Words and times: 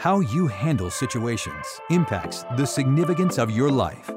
How 0.00 0.20
you 0.20 0.46
handle 0.46 0.88
situations 0.90 1.78
impacts 1.90 2.46
the 2.56 2.64
significance 2.64 3.36
of 3.36 3.50
your 3.50 3.70
life. 3.70 4.10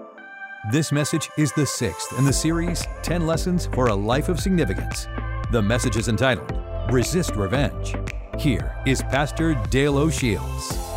This 0.71 0.94
message 0.94 1.29
is 1.38 1.52
the 1.52 1.66
sixth 1.66 2.18
in 2.18 2.23
the 2.23 2.32
series 2.32 2.88
10 3.02 3.28
Lessons 3.28 3.68
for 3.73 3.88
a 3.88 3.93
Life 3.93 4.30
of 4.30 4.39
Significance. 4.39 5.09
The 5.52 5.61
message 5.61 5.98
is 5.98 6.07
entitled 6.07 6.57
Resist 6.89 7.36
Revenge. 7.36 7.96
Here 8.39 8.82
is 8.86 9.02
Pastor 9.02 9.55
Dale 9.71 9.98
O'Shields. 9.98 10.93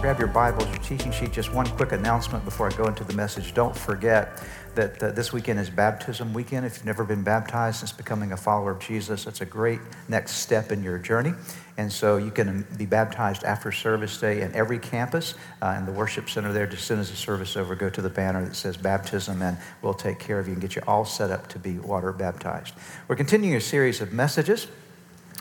Grab 0.00 0.20
your 0.20 0.28
Bibles, 0.28 0.68
your 0.68 0.78
teaching 0.78 1.10
sheet. 1.10 1.32
Just 1.32 1.52
one 1.52 1.66
quick 1.66 1.90
announcement 1.90 2.44
before 2.44 2.68
I 2.68 2.76
go 2.76 2.86
into 2.86 3.02
the 3.02 3.14
message. 3.14 3.52
Don't 3.52 3.76
forget 3.76 4.40
that 4.76 5.02
uh, 5.02 5.10
this 5.10 5.32
weekend 5.32 5.58
is 5.58 5.70
baptism 5.70 6.32
weekend. 6.32 6.64
If 6.64 6.76
you've 6.76 6.86
never 6.86 7.02
been 7.02 7.24
baptized 7.24 7.80
since 7.80 7.90
becoming 7.90 8.30
a 8.30 8.36
follower 8.36 8.70
of 8.70 8.78
Jesus, 8.78 9.26
it's 9.26 9.40
a 9.40 9.44
great 9.44 9.80
next 10.08 10.34
step 10.34 10.70
in 10.70 10.84
your 10.84 10.98
journey. 10.98 11.34
And 11.78 11.92
so 11.92 12.16
you 12.16 12.30
can 12.30 12.64
be 12.76 12.86
baptized 12.86 13.42
after 13.42 13.72
service 13.72 14.20
day 14.20 14.42
in 14.42 14.54
every 14.54 14.78
campus 14.78 15.34
uh, 15.62 15.84
the 15.84 15.90
worship 15.90 16.30
center 16.30 16.52
there. 16.52 16.68
Just 16.68 16.82
as 16.82 16.86
soon 16.86 17.00
as 17.00 17.10
the 17.10 17.16
service 17.16 17.56
over, 17.56 17.74
go 17.74 17.90
to 17.90 18.00
the 18.00 18.08
banner 18.08 18.44
that 18.44 18.54
says 18.54 18.76
baptism, 18.76 19.42
and 19.42 19.58
we'll 19.82 19.94
take 19.94 20.20
care 20.20 20.38
of 20.38 20.46
you 20.46 20.52
and 20.52 20.62
get 20.62 20.76
you 20.76 20.82
all 20.86 21.04
set 21.04 21.32
up 21.32 21.48
to 21.48 21.58
be 21.58 21.80
water 21.80 22.12
baptized. 22.12 22.72
We're 23.08 23.16
continuing 23.16 23.56
a 23.56 23.60
series 23.60 24.00
of 24.00 24.12
messages 24.12 24.68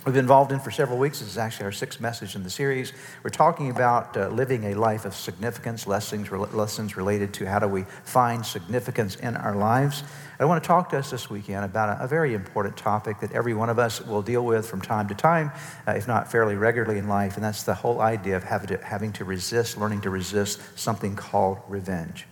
we've 0.05 0.13
been 0.13 0.25
involved 0.25 0.51
in 0.51 0.59
for 0.59 0.71
several 0.71 0.97
weeks. 0.97 1.19
This 1.19 1.29
is 1.29 1.37
actually 1.37 1.65
our 1.65 1.71
sixth 1.71 1.99
message 1.99 2.35
in 2.35 2.43
the 2.43 2.49
series. 2.49 2.93
We're 3.23 3.29
talking 3.29 3.69
about 3.69 4.15
uh, 4.15 4.29
living 4.29 4.65
a 4.65 4.73
life 4.73 5.05
of 5.05 5.15
significance, 5.15 5.87
lessons, 5.87 6.31
lessons 6.31 6.95
related 6.95 7.33
to 7.35 7.45
how 7.45 7.59
do 7.59 7.67
we 7.67 7.83
find 8.03 8.45
significance 8.45 9.15
in 9.15 9.35
our 9.35 9.55
lives. 9.55 10.03
I 10.39 10.45
want 10.45 10.63
to 10.63 10.67
talk 10.67 10.89
to 10.89 10.99
us 10.99 11.09
this 11.09 11.29
weekend 11.29 11.65
about 11.65 11.99
a, 11.99 12.03
a, 12.03 12.07
very 12.07 12.35
important 12.35 12.77
topic 12.77 13.19
that 13.21 13.31
every 13.31 13.55
one 13.55 13.69
of 13.69 13.79
us 13.79 14.05
will 14.05 14.21
deal 14.21 14.45
with 14.45 14.69
from 14.69 14.81
time 14.81 15.07
to 15.07 15.15
time, 15.15 15.51
uh, 15.87 15.93
if 15.93 16.07
not 16.07 16.31
fairly 16.31 16.55
regularly 16.55 16.99
in 16.99 17.07
life, 17.07 17.35
and 17.35 17.43
that's 17.43 17.63
the 17.63 17.73
whole 17.73 17.99
idea 17.99 18.35
of 18.35 18.43
having 18.43 18.67
to, 18.67 18.77
having 18.85 19.11
to 19.13 19.25
resist, 19.25 19.77
learning 19.77 20.01
to 20.01 20.11
resist 20.11 20.61
something 20.77 21.15
called 21.15 21.57
revenge. 21.67 22.27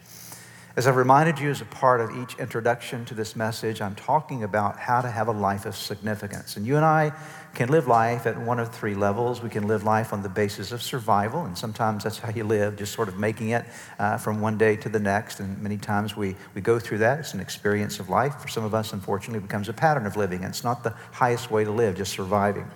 As 0.77 0.87
I've 0.87 0.97
reminded 0.97 1.39
you 1.39 1.49
as 1.49 1.61
a 1.61 1.65
part 1.65 2.01
of 2.01 2.11
each 2.17 2.37
introduction 2.37 3.05
to 3.05 3.13
this 3.13 3.33
message, 3.37 3.81
I'm 3.81 3.95
talking 3.95 4.43
about 4.43 4.77
how 4.77 4.99
to 4.99 5.09
have 5.09 5.29
a 5.29 5.31
life 5.31 5.65
of 5.65 5.73
significance. 5.73 6.57
And 6.57 6.65
you 6.65 6.75
and 6.75 6.83
I 6.83 7.13
can 7.53 7.69
live 7.69 7.87
life 7.87 8.25
at 8.25 8.37
one 8.37 8.59
of 8.59 8.75
three 8.75 8.93
levels. 8.93 9.41
We 9.41 9.49
can 9.49 9.67
live 9.67 9.85
life 9.85 10.11
on 10.11 10.21
the 10.21 10.27
basis 10.27 10.73
of 10.73 10.81
survival, 10.81 11.45
and 11.45 11.57
sometimes 11.57 12.03
that's 12.03 12.19
how 12.19 12.29
you 12.29 12.43
live, 12.43 12.75
just 12.75 12.91
sort 12.91 13.07
of 13.07 13.17
making 13.17 13.51
it 13.51 13.63
uh, 13.99 14.17
from 14.17 14.41
one 14.41 14.57
day 14.57 14.75
to 14.75 14.89
the 14.89 14.99
next. 14.99 15.39
And 15.39 15.57
many 15.61 15.77
times 15.77 16.17
we, 16.17 16.35
we 16.53 16.59
go 16.59 16.77
through 16.77 16.97
that. 16.97 17.19
It's 17.19 17.33
an 17.33 17.39
experience 17.39 18.01
of 18.01 18.09
life. 18.09 18.35
For 18.41 18.49
some 18.49 18.65
of 18.65 18.75
us, 18.75 18.91
unfortunately, 18.91 19.39
it 19.39 19.43
becomes 19.43 19.69
a 19.69 19.73
pattern 19.73 20.05
of 20.05 20.17
living. 20.17 20.39
And 20.39 20.49
it's 20.49 20.65
not 20.65 20.83
the 20.83 20.93
highest 21.13 21.49
way 21.49 21.63
to 21.63 21.71
live, 21.71 21.95
just 21.95 22.11
surviving. 22.11 22.69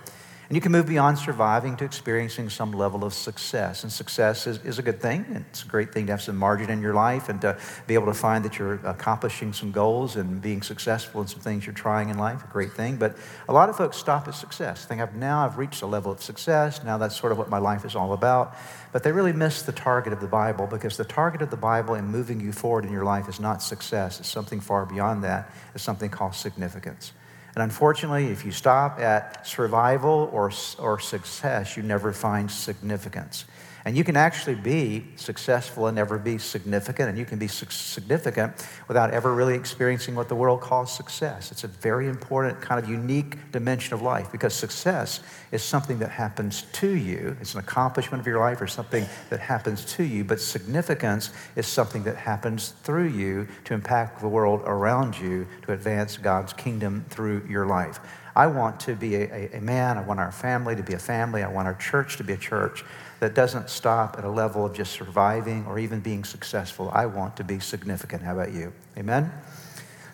And 0.50 0.56
you 0.56 0.60
can 0.60 0.72
move 0.72 0.86
beyond 0.86 1.16
surviving 1.16 1.76
to 1.76 1.84
experiencing 1.84 2.50
some 2.50 2.72
level 2.72 3.04
of 3.04 3.14
success. 3.14 3.84
And 3.84 3.92
success 3.92 4.48
is, 4.48 4.58
is 4.64 4.80
a 4.80 4.82
good 4.82 5.00
thing. 5.00 5.44
It's 5.48 5.62
a 5.62 5.68
great 5.68 5.92
thing 5.94 6.06
to 6.06 6.12
have 6.12 6.22
some 6.22 6.36
margin 6.36 6.70
in 6.70 6.82
your 6.82 6.92
life 6.92 7.28
and 7.28 7.40
to 7.42 7.56
be 7.86 7.94
able 7.94 8.06
to 8.06 8.14
find 8.14 8.44
that 8.44 8.58
you're 8.58 8.84
accomplishing 8.84 9.52
some 9.52 9.70
goals 9.70 10.16
and 10.16 10.42
being 10.42 10.62
successful 10.62 11.20
in 11.20 11.28
some 11.28 11.38
things 11.38 11.66
you're 11.66 11.72
trying 11.72 12.08
in 12.08 12.18
life. 12.18 12.42
A 12.42 12.48
great 12.48 12.72
thing. 12.72 12.96
But 12.96 13.16
a 13.48 13.52
lot 13.52 13.68
of 13.68 13.76
folks 13.76 13.96
stop 13.96 14.26
at 14.26 14.34
success. 14.34 14.84
Think 14.84 15.00
I've 15.00 15.14
now 15.14 15.44
I've 15.44 15.56
reached 15.56 15.82
a 15.82 15.86
level 15.86 16.10
of 16.10 16.20
success. 16.20 16.82
Now 16.82 16.98
that's 16.98 17.16
sort 17.16 17.30
of 17.30 17.38
what 17.38 17.48
my 17.48 17.58
life 17.58 17.84
is 17.84 17.94
all 17.94 18.12
about. 18.12 18.56
But 18.90 19.04
they 19.04 19.12
really 19.12 19.32
miss 19.32 19.62
the 19.62 19.70
target 19.70 20.12
of 20.12 20.20
the 20.20 20.26
Bible 20.26 20.66
because 20.66 20.96
the 20.96 21.04
target 21.04 21.42
of 21.42 21.50
the 21.50 21.56
Bible 21.56 21.94
in 21.94 22.06
moving 22.06 22.40
you 22.40 22.50
forward 22.50 22.84
in 22.84 22.90
your 22.90 23.04
life 23.04 23.28
is 23.28 23.38
not 23.38 23.62
success. 23.62 24.18
It's 24.18 24.28
something 24.28 24.58
far 24.58 24.84
beyond 24.84 25.22
that. 25.22 25.48
It's 25.76 25.84
something 25.84 26.10
called 26.10 26.34
significance. 26.34 27.12
And 27.54 27.62
unfortunately, 27.62 28.26
if 28.26 28.44
you 28.44 28.52
stop 28.52 29.00
at 29.00 29.46
survival 29.46 30.30
or, 30.32 30.52
or 30.78 31.00
success, 31.00 31.76
you 31.76 31.82
never 31.82 32.12
find 32.12 32.50
significance. 32.50 33.44
And 33.84 33.96
you 33.96 34.04
can 34.04 34.16
actually 34.16 34.56
be 34.56 35.06
successful 35.16 35.86
and 35.86 35.96
never 35.96 36.18
be 36.18 36.36
significant, 36.38 37.08
and 37.08 37.18
you 37.18 37.24
can 37.24 37.38
be 37.38 37.48
significant 37.48 38.52
without 38.88 39.12
ever 39.12 39.34
really 39.34 39.54
experiencing 39.54 40.14
what 40.14 40.28
the 40.28 40.34
world 40.34 40.60
calls 40.60 40.94
success. 40.94 41.50
It's 41.50 41.64
a 41.64 41.68
very 41.68 42.08
important, 42.08 42.60
kind 42.60 42.82
of 42.82 42.90
unique 42.90 43.50
dimension 43.52 43.94
of 43.94 44.02
life 44.02 44.30
because 44.30 44.54
success 44.54 45.20
is 45.50 45.62
something 45.62 45.98
that 46.00 46.10
happens 46.10 46.62
to 46.72 46.90
you. 46.90 47.36
It's 47.40 47.54
an 47.54 47.60
accomplishment 47.60 48.20
of 48.20 48.26
your 48.26 48.38
life 48.38 48.60
or 48.60 48.66
something 48.66 49.06
that 49.30 49.40
happens 49.40 49.84
to 49.96 50.02
you, 50.02 50.24
but 50.24 50.40
significance 50.40 51.30
is 51.56 51.66
something 51.66 52.02
that 52.04 52.16
happens 52.16 52.74
through 52.82 53.08
you 53.08 53.48
to 53.64 53.74
impact 53.74 54.20
the 54.20 54.28
world 54.28 54.62
around 54.64 55.18
you 55.18 55.46
to 55.62 55.72
advance 55.72 56.18
God's 56.18 56.52
kingdom 56.52 57.04
through 57.08 57.46
your 57.48 57.66
life. 57.66 57.98
I 58.40 58.46
want 58.46 58.80
to 58.80 58.94
be 58.94 59.16
a, 59.16 59.50
a, 59.58 59.60
man. 59.60 59.98
I 59.98 60.00
want 60.00 60.18
our 60.18 60.32
family 60.32 60.74
to 60.74 60.82
be 60.82 60.94
a 60.94 60.98
family. 60.98 61.42
I 61.42 61.48
want 61.48 61.68
our 61.68 61.74
church 61.74 62.16
to 62.16 62.24
be 62.24 62.32
a 62.32 62.38
church 62.38 62.86
that 63.18 63.34
doesn't 63.34 63.68
stop 63.68 64.16
at 64.16 64.24
a 64.24 64.30
level 64.30 64.64
of 64.64 64.72
just 64.72 64.92
surviving 64.92 65.66
or 65.66 65.78
even 65.78 66.00
being 66.00 66.24
successful. 66.24 66.90
I 66.94 67.04
want 67.04 67.36
to 67.36 67.44
be 67.44 67.60
significant. 67.60 68.22
How 68.22 68.32
about 68.32 68.54
you? 68.54 68.72
Amen? 68.96 69.30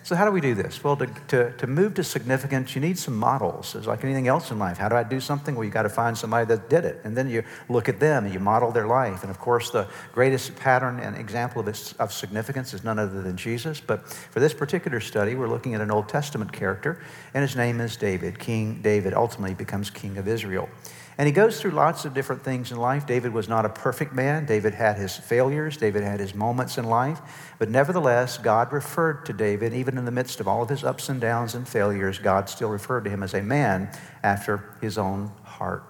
So, 0.07 0.15
how 0.15 0.23
do 0.23 0.31
we 0.31 0.39
do 0.39 0.55
this? 0.55 0.81
Well, 0.81 0.95
to, 0.95 1.07
to, 1.27 1.51
to 1.51 1.67
move 1.67 1.95
to 1.95 2.03
significance, 2.05 2.73
you 2.75 2.79
need 2.79 2.97
some 2.97 3.13
models. 3.13 3.75
It's 3.75 3.87
like 3.87 4.05
anything 4.05 4.29
else 4.29 4.51
in 4.51 4.57
life. 4.57 4.77
How 4.77 4.87
do 4.87 4.95
I 4.95 5.03
do 5.03 5.19
something? 5.19 5.53
Well, 5.53 5.65
you 5.65 5.69
got 5.69 5.81
to 5.81 5.89
find 5.89 6.17
somebody 6.17 6.45
that 6.45 6.69
did 6.69 6.85
it. 6.85 7.01
And 7.03 7.13
then 7.13 7.29
you 7.29 7.43
look 7.67 7.89
at 7.89 7.99
them 7.99 8.23
and 8.23 8.33
you 8.33 8.39
model 8.39 8.71
their 8.71 8.87
life. 8.87 9.23
And 9.23 9.29
of 9.29 9.37
course, 9.37 9.69
the 9.69 9.85
greatest 10.13 10.55
pattern 10.55 11.01
and 11.01 11.17
example 11.17 11.59
of, 11.59 11.67
of 11.99 12.13
significance 12.13 12.73
is 12.73 12.85
none 12.85 12.99
other 12.99 13.21
than 13.21 13.35
Jesus. 13.35 13.81
But 13.81 14.07
for 14.07 14.39
this 14.39 14.53
particular 14.53 15.01
study, 15.01 15.35
we're 15.35 15.49
looking 15.49 15.75
at 15.75 15.81
an 15.81 15.91
Old 15.91 16.07
Testament 16.07 16.53
character, 16.53 17.03
and 17.33 17.41
his 17.41 17.57
name 17.57 17.81
is 17.81 17.97
David. 17.97 18.39
King 18.39 18.81
David 18.81 19.13
ultimately 19.13 19.55
becomes 19.55 19.89
king 19.89 20.17
of 20.17 20.25
Israel. 20.29 20.69
And 21.17 21.25
he 21.25 21.31
goes 21.31 21.59
through 21.59 21.71
lots 21.71 22.05
of 22.05 22.13
different 22.13 22.43
things 22.43 22.71
in 22.71 22.77
life. 22.77 23.07
David 23.07 23.33
was 23.33 23.49
not 23.49 23.65
a 23.65 23.69
perfect 23.69 24.13
man. 24.13 24.45
David 24.45 24.75
had 24.75 24.97
his 24.97 25.17
failures. 25.17 25.75
David 25.75 26.03
had 26.03 26.19
his 26.19 26.35
moments 26.35 26.77
in 26.77 26.85
life. 26.85 27.19
But 27.57 27.69
nevertheless, 27.69 28.37
God 28.37 28.71
referred 28.71 29.25
to 29.25 29.33
David, 29.33 29.73
even 29.73 29.97
in 29.97 30.05
the 30.05 30.11
midst 30.11 30.39
of 30.39 30.47
all 30.47 30.61
of 30.61 30.69
his 30.69 30.83
ups 30.83 31.09
and 31.09 31.19
downs 31.19 31.55
and 31.55 31.67
failures, 31.67 32.19
God 32.19 32.49
still 32.49 32.69
referred 32.69 33.05
to 33.05 33.09
him 33.09 33.23
as 33.23 33.33
a 33.33 33.41
man 33.41 33.89
after 34.21 34.75
his 34.79 34.99
own 34.99 35.31
heart. 35.43 35.83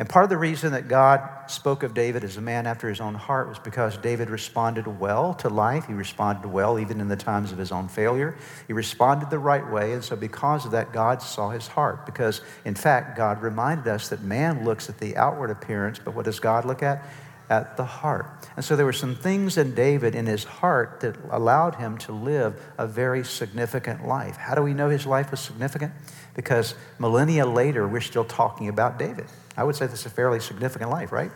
And 0.00 0.08
part 0.08 0.24
of 0.24 0.30
the 0.30 0.38
reason 0.38 0.72
that 0.72 0.88
God 0.88 1.28
spoke 1.46 1.82
of 1.82 1.92
David 1.92 2.24
as 2.24 2.38
a 2.38 2.40
man 2.40 2.66
after 2.66 2.88
his 2.88 3.02
own 3.02 3.14
heart 3.14 3.50
was 3.50 3.58
because 3.58 3.98
David 3.98 4.30
responded 4.30 4.86
well 4.98 5.34
to 5.34 5.50
life. 5.50 5.88
He 5.88 5.92
responded 5.92 6.48
well 6.48 6.78
even 6.78 7.02
in 7.02 7.08
the 7.08 7.16
times 7.16 7.52
of 7.52 7.58
his 7.58 7.70
own 7.70 7.86
failure. 7.86 8.34
He 8.66 8.72
responded 8.72 9.28
the 9.28 9.38
right 9.38 9.70
way. 9.70 9.92
And 9.92 10.02
so, 10.02 10.16
because 10.16 10.64
of 10.64 10.70
that, 10.70 10.94
God 10.94 11.20
saw 11.20 11.50
his 11.50 11.66
heart. 11.66 12.06
Because, 12.06 12.40
in 12.64 12.74
fact, 12.74 13.14
God 13.14 13.42
reminded 13.42 13.88
us 13.88 14.08
that 14.08 14.22
man 14.22 14.64
looks 14.64 14.88
at 14.88 14.96
the 14.96 15.18
outward 15.18 15.50
appearance, 15.50 16.00
but 16.02 16.14
what 16.14 16.24
does 16.24 16.40
God 16.40 16.64
look 16.64 16.82
at? 16.82 17.04
At 17.50 17.76
the 17.76 17.84
heart. 17.84 18.48
And 18.56 18.64
so, 18.64 18.76
there 18.76 18.86
were 18.86 18.92
some 18.92 19.16
things 19.16 19.58
in 19.58 19.74
David 19.74 20.14
in 20.14 20.26
his 20.26 20.44
heart 20.44 21.00
that 21.00 21.16
allowed 21.30 21.74
him 21.74 21.98
to 21.98 22.12
live 22.12 22.58
a 22.78 22.86
very 22.86 23.24
significant 23.24 24.06
life. 24.06 24.36
How 24.36 24.54
do 24.54 24.62
we 24.62 24.72
know 24.72 24.88
his 24.88 25.04
life 25.04 25.32
was 25.32 25.40
significant? 25.40 25.92
Because 26.34 26.74
millennia 26.98 27.44
later, 27.44 27.88
we're 27.88 28.00
still 28.00 28.24
talking 28.24 28.68
about 28.68 28.98
David. 28.98 29.26
I 29.56 29.64
would 29.64 29.74
say 29.74 29.86
that's 29.86 30.06
a 30.06 30.10
fairly 30.10 30.40
significant 30.40 30.90
life, 30.90 31.10
right? 31.10 31.32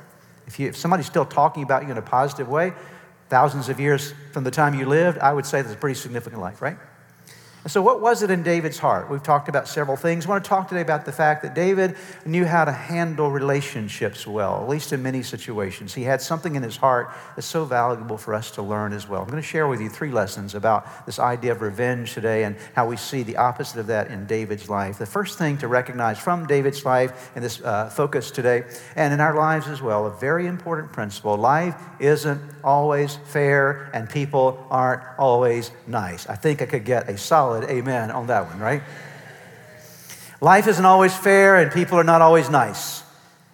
If, 0.46 0.58
you, 0.58 0.68
if 0.68 0.76
somebody's 0.76 1.06
still 1.06 1.24
talking 1.24 1.62
about 1.62 1.84
you 1.84 1.90
in 1.90 1.98
a 1.98 2.02
positive 2.02 2.48
way, 2.48 2.72
thousands 3.28 3.68
of 3.68 3.80
years 3.80 4.14
from 4.32 4.44
the 4.44 4.50
time 4.50 4.78
you 4.78 4.86
lived, 4.86 5.18
I 5.18 5.32
would 5.32 5.46
say 5.46 5.62
that's 5.62 5.74
a 5.74 5.76
pretty 5.76 5.98
significant 5.98 6.40
life, 6.40 6.62
right? 6.62 6.76
So, 7.66 7.80
what 7.80 8.02
was 8.02 8.22
it 8.22 8.30
in 8.30 8.42
David's 8.42 8.78
heart? 8.78 9.08
We've 9.08 9.22
talked 9.22 9.48
about 9.48 9.66
several 9.66 9.96
things. 9.96 10.26
I 10.26 10.28
want 10.28 10.44
to 10.44 10.48
talk 10.48 10.68
today 10.68 10.82
about 10.82 11.06
the 11.06 11.12
fact 11.12 11.42
that 11.44 11.54
David 11.54 11.96
knew 12.26 12.44
how 12.44 12.66
to 12.66 12.72
handle 12.72 13.30
relationships 13.30 14.26
well, 14.26 14.62
at 14.62 14.68
least 14.68 14.92
in 14.92 15.02
many 15.02 15.22
situations. 15.22 15.94
He 15.94 16.02
had 16.02 16.20
something 16.20 16.56
in 16.56 16.62
his 16.62 16.76
heart 16.76 17.10
that's 17.34 17.46
so 17.46 17.64
valuable 17.64 18.18
for 18.18 18.34
us 18.34 18.50
to 18.52 18.62
learn 18.62 18.92
as 18.92 19.08
well. 19.08 19.22
I'm 19.22 19.28
going 19.28 19.40
to 19.40 19.48
share 19.48 19.66
with 19.66 19.80
you 19.80 19.88
three 19.88 20.10
lessons 20.10 20.54
about 20.54 21.06
this 21.06 21.18
idea 21.18 21.52
of 21.52 21.62
revenge 21.62 22.12
today 22.12 22.44
and 22.44 22.56
how 22.74 22.86
we 22.86 22.98
see 22.98 23.22
the 23.22 23.38
opposite 23.38 23.80
of 23.80 23.86
that 23.86 24.10
in 24.10 24.26
David's 24.26 24.68
life. 24.68 24.98
The 24.98 25.06
first 25.06 25.38
thing 25.38 25.56
to 25.58 25.68
recognize 25.68 26.18
from 26.18 26.46
David's 26.46 26.84
life 26.84 27.30
in 27.34 27.42
this 27.42 27.62
uh, 27.62 27.88
focus 27.88 28.30
today, 28.30 28.64
and 28.94 29.14
in 29.14 29.20
our 29.20 29.34
lives 29.34 29.68
as 29.68 29.80
well, 29.80 30.06
a 30.06 30.10
very 30.10 30.46
important 30.46 30.92
principle 30.92 31.38
life 31.38 31.80
isn't 31.98 32.42
always 32.62 33.16
fair, 33.24 33.90
and 33.94 34.08
people 34.10 34.66
aren't 34.70 35.02
always 35.18 35.70
nice. 35.86 36.26
I 36.26 36.34
think 36.34 36.60
I 36.60 36.66
could 36.66 36.84
get 36.84 37.08
a 37.08 37.16
solid 37.16 37.53
solid 37.54 37.70
amen 37.70 38.10
on 38.10 38.26
that 38.26 38.46
one, 38.46 38.58
right? 38.58 38.82
Life 40.40 40.66
isn't 40.66 40.84
always 40.84 41.14
fair 41.16 41.56
and 41.56 41.70
people 41.70 41.98
are 41.98 42.04
not 42.04 42.20
always 42.20 42.50
nice. 42.50 43.02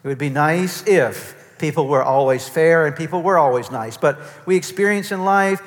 It 0.03 0.09
would 0.09 0.19
be 0.19 0.31
nice 0.31 0.87
if 0.87 1.37
people 1.59 1.87
were 1.87 2.03
always 2.03 2.49
fair 2.49 2.87
and 2.87 2.97
people 2.97 3.23
were 3.23 3.39
always 3.39 3.71
nice. 3.71 3.97
But 3.97 4.19
we 4.47 4.57
experience 4.57 5.13
in 5.13 5.25
life 5.25 5.61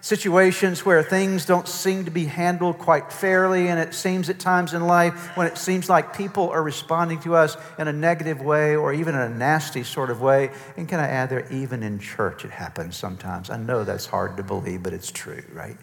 situations 0.00 0.86
where 0.86 1.02
things 1.02 1.44
don't 1.44 1.66
seem 1.66 2.04
to 2.04 2.10
be 2.10 2.24
handled 2.26 2.78
quite 2.78 3.12
fairly, 3.12 3.66
and 3.66 3.80
it 3.80 3.92
seems 3.92 4.30
at 4.30 4.38
times 4.38 4.72
in 4.72 4.86
life 4.86 5.36
when 5.36 5.48
it 5.48 5.58
seems 5.58 5.88
like 5.88 6.16
people 6.16 6.48
are 6.50 6.62
responding 6.62 7.18
to 7.18 7.34
us 7.34 7.56
in 7.80 7.88
a 7.88 7.92
negative 7.92 8.40
way 8.40 8.76
or 8.76 8.92
even 8.92 9.16
in 9.16 9.20
a 9.20 9.28
nasty 9.28 9.82
sort 9.82 10.10
of 10.10 10.20
way. 10.20 10.50
And 10.76 10.88
can 10.88 11.00
I 11.00 11.08
add 11.08 11.30
there, 11.30 11.50
even 11.50 11.82
in 11.82 11.98
church, 11.98 12.44
it 12.44 12.52
happens 12.52 12.96
sometimes. 12.96 13.50
I 13.50 13.56
know 13.56 13.82
that's 13.82 14.06
hard 14.06 14.36
to 14.36 14.44
believe, 14.44 14.84
but 14.84 14.92
it's 14.92 15.10
true, 15.10 15.42
right? 15.52 15.76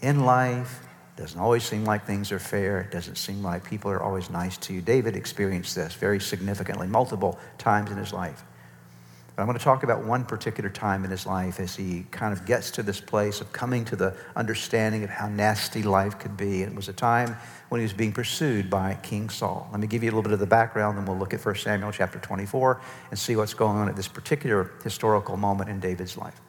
In 0.00 0.24
life, 0.24 0.80
doesn't 1.16 1.38
always 1.38 1.62
seem 1.62 1.84
like 1.84 2.06
things 2.06 2.32
are 2.32 2.38
fair. 2.38 2.80
It 2.80 2.90
doesn't 2.90 3.16
seem 3.16 3.42
like 3.42 3.64
people 3.64 3.90
are 3.90 4.02
always 4.02 4.30
nice 4.30 4.56
to 4.58 4.74
you. 4.74 4.80
David 4.80 5.14
experienced 5.14 5.74
this 5.76 5.94
very 5.94 6.18
significantly, 6.18 6.88
multiple 6.88 7.38
times 7.56 7.90
in 7.90 7.96
his 7.96 8.12
life. 8.12 8.44
But 9.34 9.42
I'm 9.42 9.48
going 9.48 9.58
to 9.58 9.64
talk 9.64 9.82
about 9.82 10.04
one 10.04 10.24
particular 10.24 10.70
time 10.70 11.04
in 11.04 11.10
his 11.10 11.26
life 11.26 11.58
as 11.58 11.74
he 11.74 12.06
kind 12.12 12.32
of 12.32 12.46
gets 12.46 12.70
to 12.72 12.84
this 12.84 13.00
place 13.00 13.40
of 13.40 13.52
coming 13.52 13.84
to 13.86 13.96
the 13.96 14.14
understanding 14.36 15.02
of 15.02 15.10
how 15.10 15.28
nasty 15.28 15.82
life 15.82 16.18
could 16.20 16.36
be. 16.36 16.62
And 16.62 16.72
It 16.72 16.76
was 16.76 16.88
a 16.88 16.92
time 16.92 17.36
when 17.68 17.80
he 17.80 17.82
was 17.82 17.92
being 17.92 18.12
pursued 18.12 18.70
by 18.70 18.96
King 19.02 19.28
Saul. 19.28 19.68
Let 19.72 19.80
me 19.80 19.88
give 19.88 20.04
you 20.04 20.08
a 20.08 20.12
little 20.12 20.22
bit 20.22 20.32
of 20.32 20.38
the 20.38 20.46
background, 20.46 20.98
then 20.98 21.04
we'll 21.04 21.18
look 21.18 21.34
at 21.34 21.44
1 21.44 21.56
Samuel 21.56 21.90
chapter 21.90 22.20
24 22.20 22.80
and 23.10 23.18
see 23.18 23.34
what's 23.34 23.54
going 23.54 23.76
on 23.76 23.88
at 23.88 23.96
this 23.96 24.06
particular 24.06 24.70
historical 24.84 25.36
moment 25.36 25.68
in 25.68 25.80
David's 25.80 26.16
life. 26.16 26.40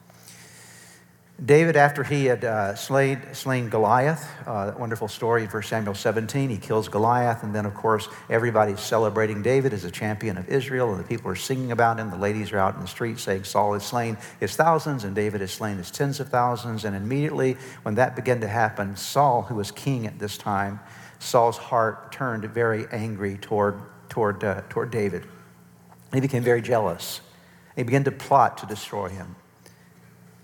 David, 1.44 1.76
after 1.76 2.02
he 2.02 2.24
had 2.24 2.46
uh, 2.46 2.74
slain, 2.76 3.20
slain 3.34 3.68
Goliath, 3.68 4.26
uh, 4.46 4.66
that 4.66 4.80
wonderful 4.80 5.06
story 5.06 5.42
in 5.44 5.50
1 5.50 5.62
Samuel 5.64 5.94
17, 5.94 6.48
he 6.48 6.56
kills 6.56 6.88
Goliath, 6.88 7.42
and 7.42 7.54
then, 7.54 7.66
of 7.66 7.74
course, 7.74 8.08
everybody's 8.30 8.80
celebrating 8.80 9.42
David 9.42 9.74
as 9.74 9.84
a 9.84 9.90
champion 9.90 10.38
of 10.38 10.48
Israel, 10.48 10.94
and 10.94 11.04
the 11.04 11.06
people 11.06 11.30
are 11.30 11.36
singing 11.36 11.72
about 11.72 11.98
him. 11.98 12.08
The 12.08 12.16
ladies 12.16 12.52
are 12.52 12.58
out 12.58 12.74
in 12.74 12.80
the 12.80 12.86
street 12.86 13.18
saying 13.18 13.44
Saul 13.44 13.74
has 13.74 13.84
slain 13.84 14.16
his 14.40 14.56
thousands, 14.56 15.04
and 15.04 15.14
David 15.14 15.42
has 15.42 15.52
slain 15.52 15.76
his 15.76 15.90
tens 15.90 16.20
of 16.20 16.30
thousands. 16.30 16.86
And 16.86 16.96
immediately, 16.96 17.58
when 17.82 17.96
that 17.96 18.16
began 18.16 18.40
to 18.40 18.48
happen, 18.48 18.96
Saul, 18.96 19.42
who 19.42 19.56
was 19.56 19.70
king 19.70 20.06
at 20.06 20.18
this 20.18 20.38
time, 20.38 20.80
Saul's 21.18 21.58
heart 21.58 22.12
turned 22.12 22.46
very 22.46 22.86
angry 22.90 23.36
toward, 23.36 23.82
toward, 24.08 24.42
uh, 24.42 24.62
toward 24.70 24.90
David. 24.90 25.26
He 26.14 26.20
became 26.20 26.42
very 26.42 26.62
jealous. 26.62 27.20
He 27.76 27.82
began 27.82 28.04
to 28.04 28.10
plot 28.10 28.56
to 28.58 28.66
destroy 28.66 29.10
him. 29.10 29.36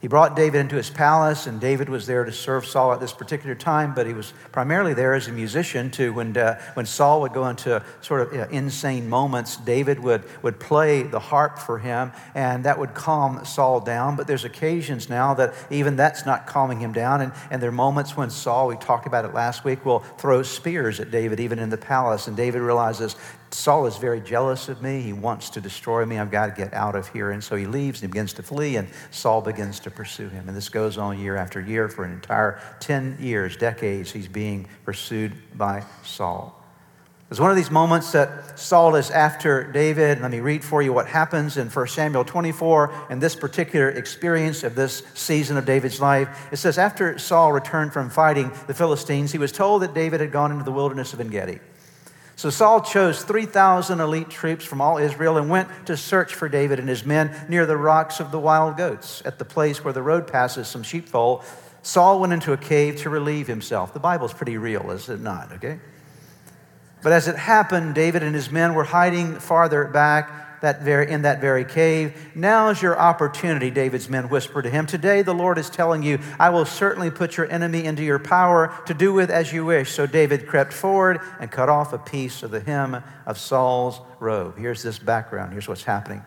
He 0.02 0.08
brought 0.08 0.34
David 0.34 0.58
into 0.58 0.74
his 0.74 0.90
palace, 0.90 1.46
and 1.46 1.60
David 1.60 1.88
was 1.88 2.08
there 2.08 2.24
to 2.24 2.32
serve 2.32 2.66
Saul 2.66 2.92
at 2.92 2.98
this 2.98 3.12
particular 3.12 3.54
time, 3.54 3.94
but 3.94 4.04
he 4.04 4.12
was 4.12 4.32
primarily 4.50 4.94
there 4.94 5.14
as 5.14 5.28
a 5.28 5.32
musician 5.32 5.92
to 5.92 6.12
when, 6.12 6.36
uh, 6.36 6.60
when 6.74 6.86
Saul 6.86 7.20
would 7.20 7.32
go 7.32 7.46
into 7.46 7.80
sort 8.00 8.22
of 8.22 8.32
uh, 8.36 8.48
insane 8.50 9.08
moments, 9.08 9.56
David 9.58 10.00
would, 10.00 10.24
would 10.42 10.58
play 10.58 11.04
the 11.04 11.20
harp 11.20 11.56
for 11.56 11.78
him, 11.78 12.10
and 12.34 12.64
that 12.64 12.80
would 12.80 12.94
calm 12.94 13.44
Saul 13.44 13.78
down. 13.78 14.16
But 14.16 14.26
there's 14.26 14.44
occasions 14.44 15.08
now 15.08 15.34
that 15.34 15.54
even 15.70 15.94
that's 15.94 16.26
not 16.26 16.48
calming 16.48 16.80
him 16.80 16.92
down, 16.92 17.20
and, 17.20 17.32
and 17.52 17.62
there 17.62 17.68
are 17.68 17.72
moments 17.72 18.16
when 18.16 18.28
Saul, 18.28 18.66
we 18.66 18.76
talked 18.78 19.06
about 19.06 19.24
it 19.24 19.32
last 19.32 19.64
week, 19.64 19.86
will 19.86 20.00
throw 20.00 20.42
spears 20.42 20.98
at 20.98 21.12
David, 21.12 21.38
even 21.38 21.60
in 21.60 21.70
the 21.70 21.78
palace, 21.78 22.26
and 22.26 22.36
David 22.36 22.62
realizes 22.62 23.14
Saul 23.54 23.86
is 23.86 23.96
very 23.98 24.20
jealous 24.20 24.68
of 24.68 24.82
me. 24.82 25.02
He 25.02 25.12
wants 25.12 25.50
to 25.50 25.60
destroy 25.60 26.04
me. 26.06 26.18
I've 26.18 26.30
got 26.30 26.46
to 26.46 26.52
get 26.52 26.72
out 26.72 26.94
of 26.94 27.08
here. 27.08 27.30
And 27.30 27.44
so 27.44 27.56
he 27.56 27.66
leaves 27.66 28.00
and 28.00 28.08
he 28.08 28.12
begins 28.12 28.32
to 28.34 28.42
flee, 28.42 28.76
and 28.76 28.88
Saul 29.10 29.42
begins 29.42 29.80
to 29.80 29.90
pursue 29.90 30.28
him. 30.28 30.48
And 30.48 30.56
this 30.56 30.68
goes 30.68 30.96
on 30.96 31.18
year 31.18 31.36
after 31.36 31.60
year 31.60 31.88
for 31.88 32.04
an 32.04 32.12
entire 32.12 32.60
10 32.80 33.18
years, 33.20 33.56
decades, 33.56 34.10
he's 34.10 34.28
being 34.28 34.68
pursued 34.84 35.32
by 35.56 35.84
Saul. 36.02 36.58
It's 37.30 37.40
one 37.40 37.50
of 37.50 37.56
these 37.56 37.70
moments 37.70 38.12
that 38.12 38.58
Saul 38.58 38.94
is 38.94 39.10
after 39.10 39.64
David. 39.64 40.20
Let 40.20 40.30
me 40.30 40.40
read 40.40 40.62
for 40.62 40.82
you 40.82 40.92
what 40.92 41.06
happens 41.06 41.56
in 41.56 41.70
1 41.70 41.86
Samuel 41.88 42.26
24 42.26 43.06
in 43.08 43.20
this 43.20 43.34
particular 43.34 43.88
experience 43.88 44.64
of 44.64 44.74
this 44.74 45.02
season 45.14 45.56
of 45.56 45.64
David's 45.64 45.98
life. 45.98 46.48
It 46.52 46.56
says, 46.56 46.76
After 46.76 47.18
Saul 47.18 47.52
returned 47.52 47.94
from 47.94 48.10
fighting 48.10 48.52
the 48.66 48.74
Philistines, 48.74 49.32
he 49.32 49.38
was 49.38 49.50
told 49.50 49.80
that 49.80 49.94
David 49.94 50.20
had 50.20 50.30
gone 50.30 50.52
into 50.52 50.64
the 50.64 50.72
wilderness 50.72 51.14
of 51.14 51.20
En 51.20 51.28
Gedi. 51.28 51.58
So 52.36 52.50
Saul 52.50 52.80
chose 52.80 53.22
3,000 53.22 54.00
elite 54.00 54.30
troops 54.30 54.64
from 54.64 54.80
all 54.80 54.98
Israel 54.98 55.36
and 55.36 55.50
went 55.50 55.68
to 55.86 55.96
search 55.96 56.34
for 56.34 56.48
David 56.48 56.78
and 56.78 56.88
his 56.88 57.04
men 57.04 57.46
near 57.48 57.66
the 57.66 57.76
rocks 57.76 58.20
of 58.20 58.30
the 58.32 58.38
wild 58.38 58.76
goats 58.76 59.22
at 59.24 59.38
the 59.38 59.44
place 59.44 59.84
where 59.84 59.92
the 59.92 60.02
road 60.02 60.26
passes 60.26 60.66
some 60.68 60.82
sheepfold. 60.82 61.44
Saul 61.82 62.20
went 62.20 62.32
into 62.32 62.52
a 62.52 62.56
cave 62.56 62.96
to 62.98 63.10
relieve 63.10 63.46
himself. 63.46 63.92
The 63.92 64.00
Bible's 64.00 64.32
pretty 64.32 64.56
real, 64.56 64.90
is 64.90 65.08
it 65.08 65.20
not? 65.20 65.52
Okay? 65.52 65.78
But 67.02 67.12
as 67.12 67.28
it 67.28 67.36
happened, 67.36 67.94
David 67.94 68.22
and 68.22 68.34
his 68.34 68.50
men 68.50 68.74
were 68.74 68.84
hiding 68.84 69.40
farther 69.40 69.84
back 69.86 70.30
that 70.62 70.80
very, 70.82 71.10
in 71.10 71.22
that 71.22 71.40
very 71.40 71.64
cave. 71.64 72.30
Now 72.34 72.70
is 72.70 72.80
your 72.80 72.98
opportunity, 72.98 73.70
David's 73.70 74.08
men 74.08 74.28
whispered 74.28 74.62
to 74.62 74.70
him. 74.70 74.86
Today 74.86 75.22
the 75.22 75.34
Lord 75.34 75.58
is 75.58 75.68
telling 75.68 76.02
you, 76.02 76.18
I 76.38 76.50
will 76.50 76.64
certainly 76.64 77.10
put 77.10 77.36
your 77.36 77.50
enemy 77.50 77.84
into 77.84 78.02
your 78.02 78.18
power 78.18 78.74
to 78.86 78.94
do 78.94 79.12
with 79.12 79.30
as 79.30 79.52
you 79.52 79.64
wish. 79.64 79.92
So 79.92 80.06
David 80.06 80.46
crept 80.46 80.72
forward 80.72 81.20
and 81.38 81.50
cut 81.50 81.68
off 81.68 81.92
a 81.92 81.98
piece 81.98 82.42
of 82.42 82.50
the 82.50 82.60
hem 82.60 83.02
of 83.26 83.38
Saul's 83.38 84.00
robe. 84.18 84.56
Here's 84.56 84.82
this 84.82 84.98
background. 84.98 85.52
Here's 85.52 85.68
what's 85.68 85.84
happening. 85.84 86.24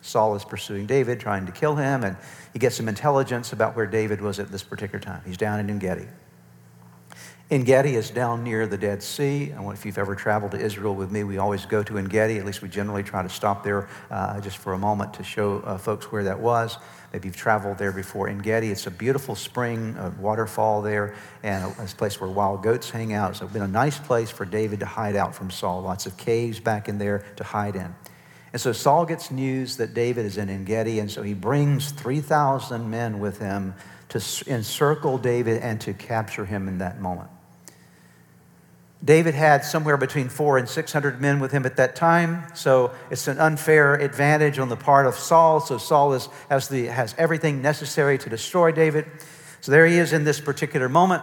Saul 0.00 0.36
is 0.36 0.44
pursuing 0.44 0.86
David, 0.86 1.18
trying 1.18 1.46
to 1.46 1.52
kill 1.52 1.74
him, 1.74 2.04
and 2.04 2.16
he 2.52 2.58
gets 2.58 2.76
some 2.76 2.88
intelligence 2.88 3.52
about 3.52 3.74
where 3.74 3.86
David 3.86 4.20
was 4.20 4.38
at 4.38 4.50
this 4.50 4.62
particular 4.62 5.00
time. 5.00 5.22
He's 5.26 5.36
down 5.36 5.58
in 5.68 5.78
Gedi. 5.78 6.06
En 7.50 7.64
Gedi 7.64 7.96
is 7.96 8.10
down 8.10 8.44
near 8.44 8.66
the 8.66 8.76
Dead 8.76 9.02
Sea. 9.02 9.52
And 9.52 9.72
if 9.72 9.86
you've 9.86 9.96
ever 9.96 10.14
traveled 10.14 10.52
to 10.52 10.60
Israel 10.60 10.94
with 10.94 11.10
me, 11.10 11.24
we 11.24 11.38
always 11.38 11.64
go 11.64 11.82
to 11.82 11.96
En 11.96 12.04
Gedi. 12.04 12.36
At 12.36 12.44
least 12.44 12.60
we 12.60 12.68
generally 12.68 13.02
try 13.02 13.22
to 13.22 13.28
stop 13.30 13.64
there 13.64 13.88
uh, 14.10 14.38
just 14.42 14.58
for 14.58 14.74
a 14.74 14.78
moment 14.78 15.14
to 15.14 15.24
show 15.24 15.60
uh, 15.60 15.78
folks 15.78 16.12
where 16.12 16.24
that 16.24 16.38
was. 16.38 16.76
Maybe 17.10 17.28
you've 17.28 17.36
traveled 17.36 17.78
there 17.78 17.90
before. 17.90 18.28
En 18.28 18.36
Gedi, 18.36 18.70
it's 18.70 18.86
a 18.86 18.90
beautiful 18.90 19.34
spring, 19.34 19.96
a 19.96 20.10
waterfall 20.20 20.82
there, 20.82 21.14
and 21.42 21.64
a, 21.64 21.84
a 21.84 21.86
place 21.86 22.20
where 22.20 22.28
wild 22.28 22.62
goats 22.62 22.90
hang 22.90 23.14
out. 23.14 23.36
So 23.36 23.46
it's 23.46 23.54
been 23.54 23.62
a 23.62 23.66
nice 23.66 23.98
place 23.98 24.30
for 24.30 24.44
David 24.44 24.80
to 24.80 24.86
hide 24.86 25.16
out 25.16 25.34
from 25.34 25.50
Saul. 25.50 25.80
Lots 25.80 26.04
of 26.04 26.18
caves 26.18 26.60
back 26.60 26.86
in 26.86 26.98
there 26.98 27.24
to 27.36 27.44
hide 27.44 27.76
in. 27.76 27.94
And 28.52 28.60
so 28.60 28.72
Saul 28.72 29.06
gets 29.06 29.30
news 29.30 29.78
that 29.78 29.94
David 29.94 30.26
is 30.26 30.36
in 30.36 30.50
En 30.50 30.66
Gedi, 30.66 31.00
and 31.00 31.10
so 31.10 31.22
he 31.22 31.32
brings 31.32 31.92
3,000 31.92 32.90
men 32.90 33.20
with 33.20 33.38
him 33.38 33.72
to 34.10 34.22
encircle 34.46 35.16
David 35.16 35.62
and 35.62 35.80
to 35.80 35.94
capture 35.94 36.44
him 36.44 36.68
in 36.68 36.76
that 36.78 37.00
moment. 37.00 37.30
David 39.04 39.34
had 39.34 39.64
somewhere 39.64 39.96
between 39.96 40.28
four 40.28 40.58
and 40.58 40.68
600 40.68 41.20
men 41.20 41.38
with 41.38 41.52
him 41.52 41.64
at 41.64 41.76
that 41.76 41.94
time, 41.94 42.44
so 42.54 42.92
it's 43.10 43.28
an 43.28 43.38
unfair 43.38 43.94
advantage 43.94 44.58
on 44.58 44.68
the 44.68 44.76
part 44.76 45.06
of 45.06 45.14
Saul. 45.14 45.60
So 45.60 45.78
Saul 45.78 46.14
is, 46.14 46.28
has, 46.50 46.68
the, 46.68 46.86
has 46.86 47.14
everything 47.16 47.62
necessary 47.62 48.18
to 48.18 48.28
destroy 48.28 48.72
David. 48.72 49.06
So 49.60 49.70
there 49.70 49.86
he 49.86 49.98
is 49.98 50.12
in 50.12 50.24
this 50.24 50.40
particular 50.40 50.88
moment, 50.88 51.22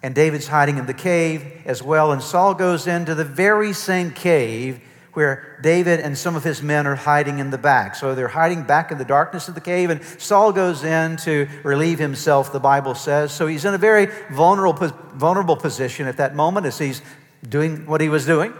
and 0.00 0.14
David's 0.14 0.46
hiding 0.46 0.78
in 0.78 0.86
the 0.86 0.94
cave 0.94 1.62
as 1.64 1.82
well. 1.82 2.12
And 2.12 2.22
Saul 2.22 2.54
goes 2.54 2.86
into 2.86 3.16
the 3.16 3.24
very 3.24 3.72
same 3.72 4.12
cave 4.12 4.80
where 5.12 5.58
David 5.62 6.00
and 6.00 6.16
some 6.16 6.36
of 6.36 6.44
his 6.44 6.62
men 6.62 6.86
are 6.86 6.94
hiding 6.94 7.38
in 7.38 7.50
the 7.50 7.58
back. 7.58 7.94
So 7.94 8.14
they're 8.14 8.28
hiding 8.28 8.62
back 8.62 8.90
in 8.90 8.98
the 8.98 9.04
darkness 9.04 9.48
of 9.48 9.54
the 9.54 9.60
cave, 9.60 9.90
and 9.90 10.02
Saul 10.18 10.52
goes 10.52 10.84
in 10.84 11.16
to 11.18 11.48
relieve 11.62 11.98
himself, 11.98 12.52
the 12.52 12.60
Bible 12.60 12.94
says. 12.94 13.32
So 13.32 13.46
he's 13.46 13.64
in 13.64 13.74
a 13.74 13.78
very 13.78 14.06
vulnerable, 14.30 14.88
vulnerable 15.14 15.56
position 15.56 16.06
at 16.06 16.16
that 16.16 16.34
moment 16.34 16.66
as 16.66 16.78
he's 16.78 17.02
doing 17.46 17.86
what 17.86 18.00
he 18.00 18.08
was 18.08 18.24
doing. 18.24 18.54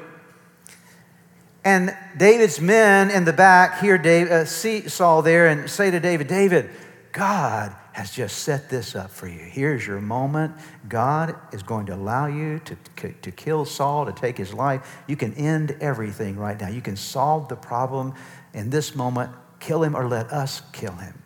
And 1.64 1.96
David's 2.16 2.60
men 2.60 3.10
in 3.10 3.24
the 3.24 3.32
back 3.32 3.80
hear 3.80 3.96
Dave, 3.96 4.28
uh, 4.28 4.44
see 4.44 4.88
Saul 4.88 5.22
there 5.22 5.46
and 5.46 5.70
say 5.70 5.90
to 5.90 6.00
David, 6.00 6.26
David, 6.26 6.70
God 7.12 7.74
has 7.92 8.10
just 8.10 8.38
set 8.38 8.70
this 8.70 8.94
up 8.96 9.10
for 9.10 9.28
you. 9.28 9.38
Here's 9.38 9.86
your 9.86 10.00
moment. 10.00 10.54
God 10.88 11.36
is 11.52 11.62
going 11.62 11.86
to 11.86 11.94
allow 11.94 12.26
you 12.26 12.60
to, 12.60 13.12
to 13.12 13.30
kill 13.30 13.64
Saul, 13.64 14.06
to 14.06 14.12
take 14.12 14.38
his 14.38 14.54
life. 14.54 14.98
You 15.06 15.16
can 15.16 15.34
end 15.34 15.76
everything 15.80 16.36
right 16.36 16.58
now. 16.58 16.68
You 16.68 16.80
can 16.80 16.96
solve 16.96 17.48
the 17.48 17.56
problem 17.56 18.14
in 18.54 18.70
this 18.70 18.94
moment. 18.94 19.30
Kill 19.60 19.82
him 19.82 19.94
or 19.94 20.08
let 20.08 20.32
us 20.32 20.62
kill 20.72 20.92
him. 20.92 21.22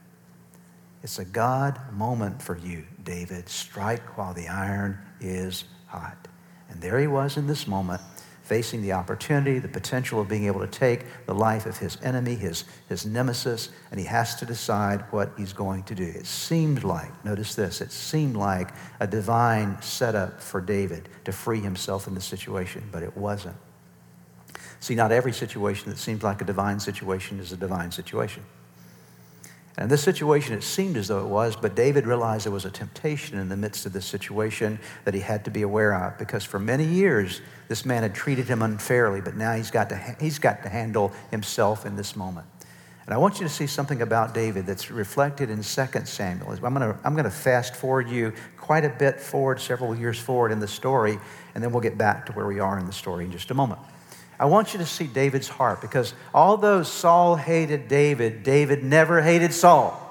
It's 1.03 1.19
a 1.19 1.25
God 1.25 1.81
moment 1.93 2.43
for 2.43 2.59
you, 2.59 2.85
David. 3.05 3.49
Strike 3.49 4.19
while 4.19 4.35
the 4.35 4.49
iron 4.49 4.99
is 5.21 5.65
hot. 5.87 6.29
And 6.69 6.81
there 6.81 6.99
he 6.99 7.07
was 7.07 7.37
in 7.37 7.47
this 7.47 7.67
moment 7.67 8.03
facing 8.47 8.81
the 8.81 8.93
opportunity, 8.93 9.59
the 9.59 9.67
potential 9.67 10.21
of 10.21 10.29
being 10.29 10.47
able 10.47 10.61
to 10.61 10.69
take 10.69 11.01
the 11.27 11.35
life 11.35 11.67
of 11.67 11.77
his 11.79 11.99
enemy, 12.03 12.37
his, 12.37 12.65
his 12.89 13.05
nemesis, 13.05 13.71
and 13.91 13.99
he 13.99 14.07
has 14.07 14.37
to 14.37 14.47
decide 14.47 15.01
what 15.11 15.33
he's 15.37 15.53
going 15.53 15.83
to 15.83 15.97
do. 15.97 16.05
It 16.05 16.27
seemed 16.27 16.85
like, 16.85 17.25
notice 17.25 17.57
this, 17.57 17.81
it 17.81 17.91
seemed 17.91 18.37
like 18.37 18.71
a 19.01 19.07
divine 19.07 19.83
setup 19.83 20.41
for 20.41 20.61
David 20.61 21.09
to 21.25 21.33
free 21.33 21.59
himself 21.59 22.07
in 22.07 22.15
the 22.15 22.21
situation, 22.21 22.89
but 22.93 23.03
it 23.03 23.17
wasn't. 23.17 23.57
See, 24.79 24.95
not 24.95 25.11
every 25.11 25.33
situation 25.33 25.91
that 25.91 25.99
seems 25.99 26.23
like 26.23 26.41
a 26.41 26.45
divine 26.45 26.79
situation 26.79 27.41
is 27.41 27.51
a 27.51 27.57
divine 27.57 27.91
situation. 27.91 28.45
And 29.79 29.91
this 29.91 30.03
situation, 30.03 30.55
it 30.55 30.63
seemed 30.63 30.97
as 30.97 31.09
though 31.09 31.21
it 31.21 31.29
was, 31.29 31.55
but 31.55 31.75
David 31.75 32.07
realized 32.07 32.47
there 32.47 32.53
was 32.53 32.65
a 32.65 32.71
temptation 32.71 33.39
in 33.39 33.51
the 33.51 33.57
midst 33.57 33.85
of 33.85 33.93
this 33.93 34.07
situation 34.07 34.79
that 35.05 35.13
he 35.13 35.21
had 35.21 35.45
to 35.45 35.51
be 35.51 35.63
aware 35.63 35.93
of 35.93 36.17
because 36.17 36.45
for 36.45 36.59
many 36.59 36.85
years, 36.85 37.43
this 37.69 37.85
man 37.85 38.03
had 38.03 38.15
treated 38.15 38.49
him 38.49 38.63
unfairly, 38.63 39.21
but 39.21 39.37
now 39.37 39.53
he's 39.53 39.71
got 39.71 39.91
to, 39.91 40.17
he's 40.19 40.39
got 40.39 40.63
to 40.63 40.71
handle 40.71 41.13
himself 41.31 41.85
in 41.85 41.95
this 41.95 42.17
moment. 42.17 42.47
And 43.05 43.15
I 43.15 43.19
want 43.19 43.39
you 43.39 43.47
to 43.47 43.53
see 43.53 43.69
something 43.69 44.03
about 44.03 44.35
David 44.35 44.67
that's 44.67 44.91
reflected 44.91 45.49
in 45.49 45.59
2 45.59 45.63
Samuel. 45.63 46.51
I'm 46.51 46.75
going 46.75 46.93
to 46.93 46.99
I'm 47.05 47.13
going 47.13 47.25
to 47.25 47.31
fast 47.31 47.77
forward 47.77 48.09
you 48.09 48.33
quite 48.57 48.85
a 48.85 48.89
bit 48.89 49.21
forward, 49.21 49.61
several 49.61 49.95
years 49.95 50.19
forward 50.19 50.51
in 50.51 50.59
the 50.59 50.67
story, 50.67 51.17
and 51.55 51.63
then 51.63 51.71
we'll 51.71 51.83
get 51.83 51.97
back 51.97 52.27
to 52.27 52.33
where 52.33 52.47
we 52.47 52.59
are 52.59 52.79
in 52.81 52.87
the 52.87 52.93
story 52.93 53.25
in 53.25 53.31
just 53.31 53.53
a 53.53 53.55
moment. 53.55 53.79
I 54.39 54.45
want 54.47 54.73
you 54.73 54.79
to 54.81 54.87
see 54.87 55.07
David's 55.07 55.49
heart 55.49 55.81
because 55.81 56.13
although 56.35 56.83
Saul 56.83 57.37
hated 57.37 57.89
David, 57.89 58.43
David 58.43 58.85
never 58.85 59.23
hated 59.23 59.53
Saul. 59.53 60.03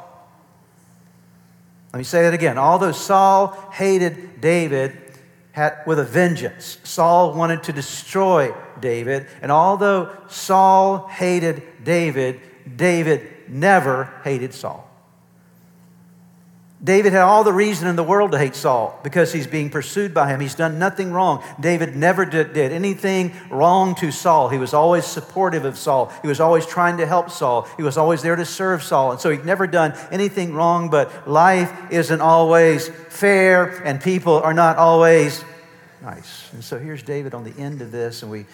Let 1.94 2.00
me 2.00 2.03
say 2.03 2.24
that 2.24 2.34
again. 2.34 2.58
Although 2.58 2.91
Saul 2.91 3.48
hated 3.72 4.41
David 4.41 4.98
had, 5.51 5.77
with 5.86 6.00
a 6.00 6.03
vengeance, 6.03 6.77
Saul 6.84 7.34
wanted 7.34 7.63
to 7.63 7.74
destroy 7.74 8.53
David. 8.82 9.27
And 9.41 9.51
although 9.51 10.12
Saul 10.27 11.08
hated 11.08 11.63
David, 11.84 12.41
David 12.75 13.22
never 13.48 14.12
hated 14.24 14.53
Saul. 14.53 14.89
David 16.84 17.13
had 17.13 17.22
all 17.22 17.44
the 17.44 17.53
reason 17.53 17.88
in 17.88 17.96
the 17.96 18.03
world 18.03 18.34
to 18.34 18.38
hate 18.38 18.55
Saul 18.55 19.00
because 19.01 19.32
he's 19.32 19.48
being 19.48 19.70
pursued 19.70 20.13
by 20.13 20.27
him. 20.27 20.41
He's 20.41 20.55
done 20.55 20.77
nothing 20.77 21.12
wrong. 21.12 21.41
David 21.60 21.96
never 21.96 22.25
did, 22.25 22.53
did, 22.53 22.72
anything 22.74 23.34
wrong 23.50 23.96
to 23.96 24.12
Saul. 24.12 24.50
He 24.50 24.58
was 24.58 24.74
always 24.74 25.05
supportive 25.05 25.63
of 25.63 25.77
Saul. 25.77 26.12
He 26.22 26.27
was 26.27 26.41
always 26.41 26.65
trying 26.65 26.98
to 26.98 27.05
help 27.05 27.32
Saul. 27.32 27.67
He 27.77 27.84
was 27.84 27.98
always 27.98 28.22
there 28.22 28.36
to 28.36 28.46
serve 28.46 28.84
Saul. 28.84 29.12
And 29.12 29.22
so 29.22 29.29
he'd 29.29 29.46
never 29.46 29.67
done 29.67 29.94
anything 30.12 30.53
wrong, 30.53 30.89
but 30.89 31.27
life 31.27 31.72
isn't 31.91 32.22
always 32.22 32.89
fair 32.89 33.82
and 33.86 34.01
people 34.01 34.34
are 34.41 34.53
not 34.53 34.77
always 34.77 35.44
nice. 36.01 36.51
And 36.53 36.63
so 36.63 36.77
here's 36.77 37.03
David 37.03 37.34
on 37.34 37.46
the 37.46 37.58
end 37.58 37.82
of 37.82 37.91
this, 37.91 38.22
and 38.22 38.32
we 38.32 38.46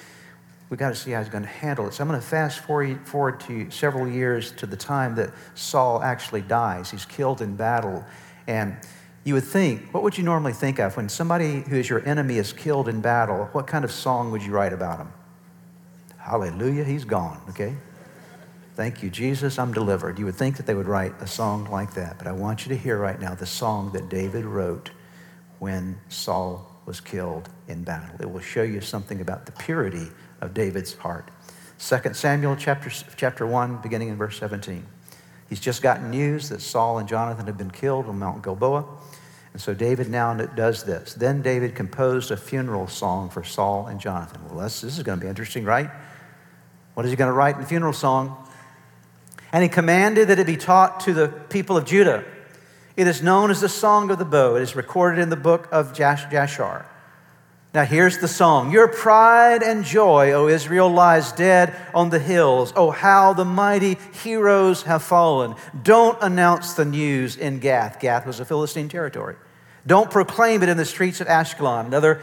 we 0.72 0.78
got 0.78 0.90
to 0.90 0.96
see 0.96 1.12
how 1.12 1.20
he's 1.20 1.28
going 1.28 1.44
to 1.44 1.50
handle 1.50 1.86
it. 1.86 1.94
So 1.94 2.02
I'm 2.02 2.08
going 2.08 2.20
to 2.20 2.26
fast 2.26 2.60
forward 2.60 3.42
to 3.42 3.70
several 3.70 4.08
years 4.08 4.54
to 4.54 4.66
the 4.66 4.78
time 4.78 5.16
that 5.16 5.32
Saul 5.54 6.02
actually 6.02 6.44
dies. 6.44 6.90
He's 6.90 7.04
killed 7.04 7.42
in 7.42 7.58
battle. 7.58 8.06
And 8.48 8.78
you 9.26 9.34
would 9.34 9.44
think, 9.44 9.94
what 9.94 10.02
would 10.02 10.18
you 10.18 10.24
normally 10.24 10.54
think 10.54 10.80
of 10.80 10.96
when 10.96 11.10
somebody 11.10 11.60
who 11.60 11.76
is 11.76 11.90
your 11.90 12.08
enemy 12.08 12.38
is 12.38 12.54
killed 12.54 12.88
in 12.88 13.02
battle? 13.02 13.50
What 13.52 13.68
kind 13.68 13.84
of 13.84 13.92
song 13.92 14.32
would 14.32 14.42
you 14.42 14.54
write 14.54 14.72
about 14.72 15.00
him? 15.00 15.12
Hallelujah, 16.18 16.86
he's 16.86 17.04
gone, 17.04 17.42
okay? 17.50 17.76
Thank 18.76 19.04
you, 19.04 19.10
Jesus, 19.10 19.60
I'm 19.60 19.74
delivered. 19.74 20.18
You 20.18 20.26
would 20.26 20.36
think 20.36 20.56
that 20.56 20.66
they 20.66 20.74
would 20.74 20.88
write 20.88 21.14
a 21.20 21.28
song 21.28 21.70
like 21.70 21.96
that. 21.96 22.18
But 22.18 22.28
I 22.28 22.32
want 22.32 22.66
you 22.66 22.70
to 22.70 22.78
hear 22.82 22.98
right 22.98 23.20
now 23.20 23.36
the 23.36 23.46
song 23.46 23.92
that 23.92 24.08
David 24.08 24.46
wrote 24.46 24.92
when 25.60 26.00
Saul 26.08 26.66
was 26.86 27.02
killed 27.02 27.50
in 27.68 27.84
battle. 27.84 28.16
It 28.22 28.32
will 28.32 28.40
show 28.40 28.64
you 28.64 28.80
something 28.80 29.20
about 29.20 29.46
the 29.46 29.52
purity 29.52 30.08
of 30.42 30.54
David's 30.54 30.94
heart. 30.96 31.32
2 31.80 32.14
Samuel 32.14 32.56
chapter, 32.56 32.90
chapter 33.16 33.48
1, 33.48 33.78
beginning 33.78 34.10
in 34.10 34.18
verse 34.18 34.38
17. 34.38 34.86
He's 35.50 35.60
just 35.60 35.82
gotten 35.82 36.12
news 36.12 36.50
that 36.50 36.62
Saul 36.62 37.00
and 37.00 37.08
Jonathan 37.08 37.46
had 37.46 37.58
been 37.58 37.72
killed 37.72 38.08
on 38.08 38.20
Mount 38.20 38.44
Gilboa. 38.44 38.86
And 39.54 39.62
so 39.62 39.74
David 39.74 40.10
now 40.10 40.34
does 40.34 40.84
this. 40.84 41.14
Then 41.14 41.42
David 41.42 41.76
composed 41.76 42.32
a 42.32 42.38
funeral 42.38 42.88
song 42.88 43.30
for 43.30 43.44
Saul 43.44 43.88
and 43.88 44.00
Jonathan. 44.00 44.42
Well, 44.48 44.64
this, 44.64 44.82
this 44.82 44.98
is 44.98 45.04
going 45.04 45.20
to 45.20 45.24
be 45.24 45.30
interesting, 45.30 45.66
right? 45.66 45.90
What 46.94 47.06
is 47.06 47.12
he 47.12 47.18
going 47.18 47.28
to 47.28 47.34
write 47.34 47.56
in 47.56 47.62
the 47.62 47.68
funeral 47.68 47.94
song? 47.94 48.48
And 49.52 49.64
he 49.64 49.70
commanded 49.70 50.30
that 50.30 50.40
it 50.40 50.48
be 50.48 50.56
taught 50.56 51.02
to 51.02 51.14
the 51.14 51.28
people 51.28 51.76
of 51.76 51.86
Judah. 51.86 52.24
It 52.96 53.08
is 53.08 53.22
known 53.22 53.52
as 53.52 53.60
the 53.60 53.70
Song 53.70 54.10
of 54.12 54.20
the 54.20 54.26
Bow. 54.26 54.56
It 54.56 54.62
is 54.62 54.76
recorded 54.76 55.20
in 55.20 55.30
the 55.30 55.36
book 55.36 55.68
of 55.72 55.94
Jashar. 55.94 56.86
Now, 57.74 57.86
here's 57.86 58.18
the 58.18 58.28
song 58.28 58.72
Your 58.72 58.88
pride 58.88 59.64
and 59.64 59.86
joy, 59.86 60.32
O 60.34 60.48
Israel, 60.48 60.90
lies 60.90 61.32
dead 61.32 61.74
on 61.94 62.10
the 62.10 62.20
hills. 62.20 62.74
Oh, 62.76 62.92
how 62.92 63.34
the 63.34 63.46
mighty 63.46 63.98
heroes 64.24 64.84
have 64.84 65.04
fallen. 65.04 65.56
Don't 65.82 66.18
announce 66.22 66.74
the 66.74 66.86
news 66.86 67.38
in 67.38 67.60
Gath. 67.60 68.00
Gath 68.00 68.26
was 68.26 68.40
a 68.40 68.46
Philistine 68.46 68.90
territory. 68.90 69.36
Don't 69.88 70.12
proclaim 70.12 70.64
it 70.64 70.70
in 70.70 70.78
the 70.78 70.86
streets 70.86 71.22
of 71.22 71.28
Ashkelon, 71.28 71.86
another 71.86 72.22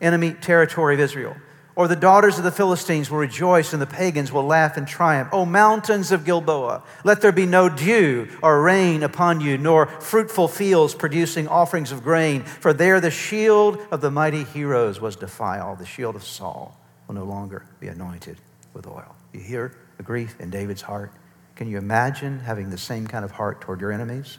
enemy 0.00 0.32
territory 0.32 0.94
of 0.94 1.00
Israel. 1.00 1.36
Or 1.76 1.88
the 1.88 1.94
daughters 1.94 2.38
of 2.38 2.44
the 2.44 2.50
Philistines 2.50 3.10
will 3.10 3.18
rejoice 3.18 3.74
and 3.74 3.82
the 3.82 3.86
pagans 3.86 4.32
will 4.32 4.46
laugh 4.46 4.78
in 4.78 4.86
triumph. 4.86 5.28
O 5.30 5.44
mountains 5.44 6.10
of 6.10 6.24
Gilboa, 6.24 6.82
let 7.04 7.20
there 7.20 7.32
be 7.32 7.44
no 7.44 7.68
dew 7.68 8.28
or 8.42 8.62
rain 8.62 9.02
upon 9.02 9.42
you, 9.42 9.58
nor 9.58 9.86
fruitful 9.86 10.48
fields 10.48 10.94
producing 10.94 11.46
offerings 11.46 11.92
of 11.92 12.02
grain, 12.02 12.44
for 12.44 12.72
there 12.72 12.98
the 12.98 13.10
shield 13.10 13.78
of 13.90 14.00
the 14.00 14.10
mighty 14.10 14.42
heroes 14.42 15.02
was 15.02 15.16
defiled. 15.16 15.78
The 15.78 15.84
shield 15.84 16.16
of 16.16 16.24
Saul 16.24 16.80
will 17.06 17.14
no 17.14 17.24
longer 17.24 17.66
be 17.78 17.88
anointed 17.88 18.38
with 18.72 18.86
oil. 18.86 19.14
You 19.34 19.40
hear 19.40 19.76
the 19.98 20.02
grief 20.02 20.34
in 20.40 20.48
David's 20.48 20.82
heart? 20.82 21.12
Can 21.56 21.68
you 21.68 21.76
imagine 21.76 22.38
having 22.38 22.70
the 22.70 22.78
same 22.78 23.06
kind 23.06 23.24
of 23.24 23.32
heart 23.32 23.60
toward 23.60 23.82
your 23.82 23.92
enemies? 23.92 24.38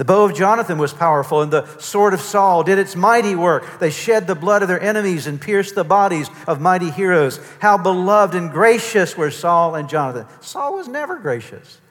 The 0.00 0.06
bow 0.06 0.24
of 0.24 0.34
Jonathan 0.34 0.78
was 0.78 0.94
powerful, 0.94 1.42
and 1.42 1.52
the 1.52 1.66
sword 1.76 2.14
of 2.14 2.22
Saul 2.22 2.62
did 2.62 2.78
its 2.78 2.96
mighty 2.96 3.34
work. 3.34 3.80
They 3.80 3.90
shed 3.90 4.26
the 4.26 4.34
blood 4.34 4.62
of 4.62 4.68
their 4.68 4.80
enemies 4.80 5.26
and 5.26 5.38
pierced 5.38 5.74
the 5.74 5.84
bodies 5.84 6.30
of 6.46 6.58
mighty 6.58 6.88
heroes. 6.88 7.38
How 7.58 7.76
beloved 7.76 8.34
and 8.34 8.50
gracious 8.50 9.14
were 9.14 9.30
Saul 9.30 9.74
and 9.74 9.90
Jonathan. 9.90 10.24
Saul 10.40 10.76
was 10.76 10.88
never 10.88 11.18
gracious. 11.18 11.82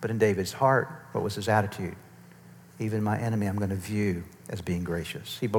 But 0.00 0.10
in 0.10 0.16
David's 0.16 0.54
heart, 0.54 0.88
what 1.12 1.22
was 1.22 1.34
his 1.34 1.50
attitude? 1.50 1.96
Even 2.78 3.02
my 3.02 3.18
enemy, 3.18 3.44
I'm 3.44 3.56
going 3.56 3.68
to 3.68 3.76
view 3.76 4.24
as 4.48 4.62
being 4.62 4.84
gracious. 4.84 5.36
He, 5.38 5.50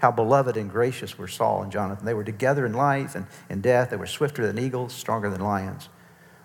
how 0.00 0.10
beloved 0.10 0.56
and 0.56 0.68
gracious 0.68 1.16
were 1.16 1.28
Saul 1.28 1.62
and 1.62 1.70
Jonathan. 1.70 2.04
They 2.04 2.14
were 2.14 2.24
together 2.24 2.66
in 2.66 2.72
life 2.72 3.14
and 3.14 3.26
in 3.48 3.60
death. 3.60 3.90
They 3.90 3.96
were 3.96 4.08
swifter 4.08 4.44
than 4.44 4.58
eagles, 4.58 4.92
stronger 4.92 5.30
than 5.30 5.40
lions. 5.40 5.88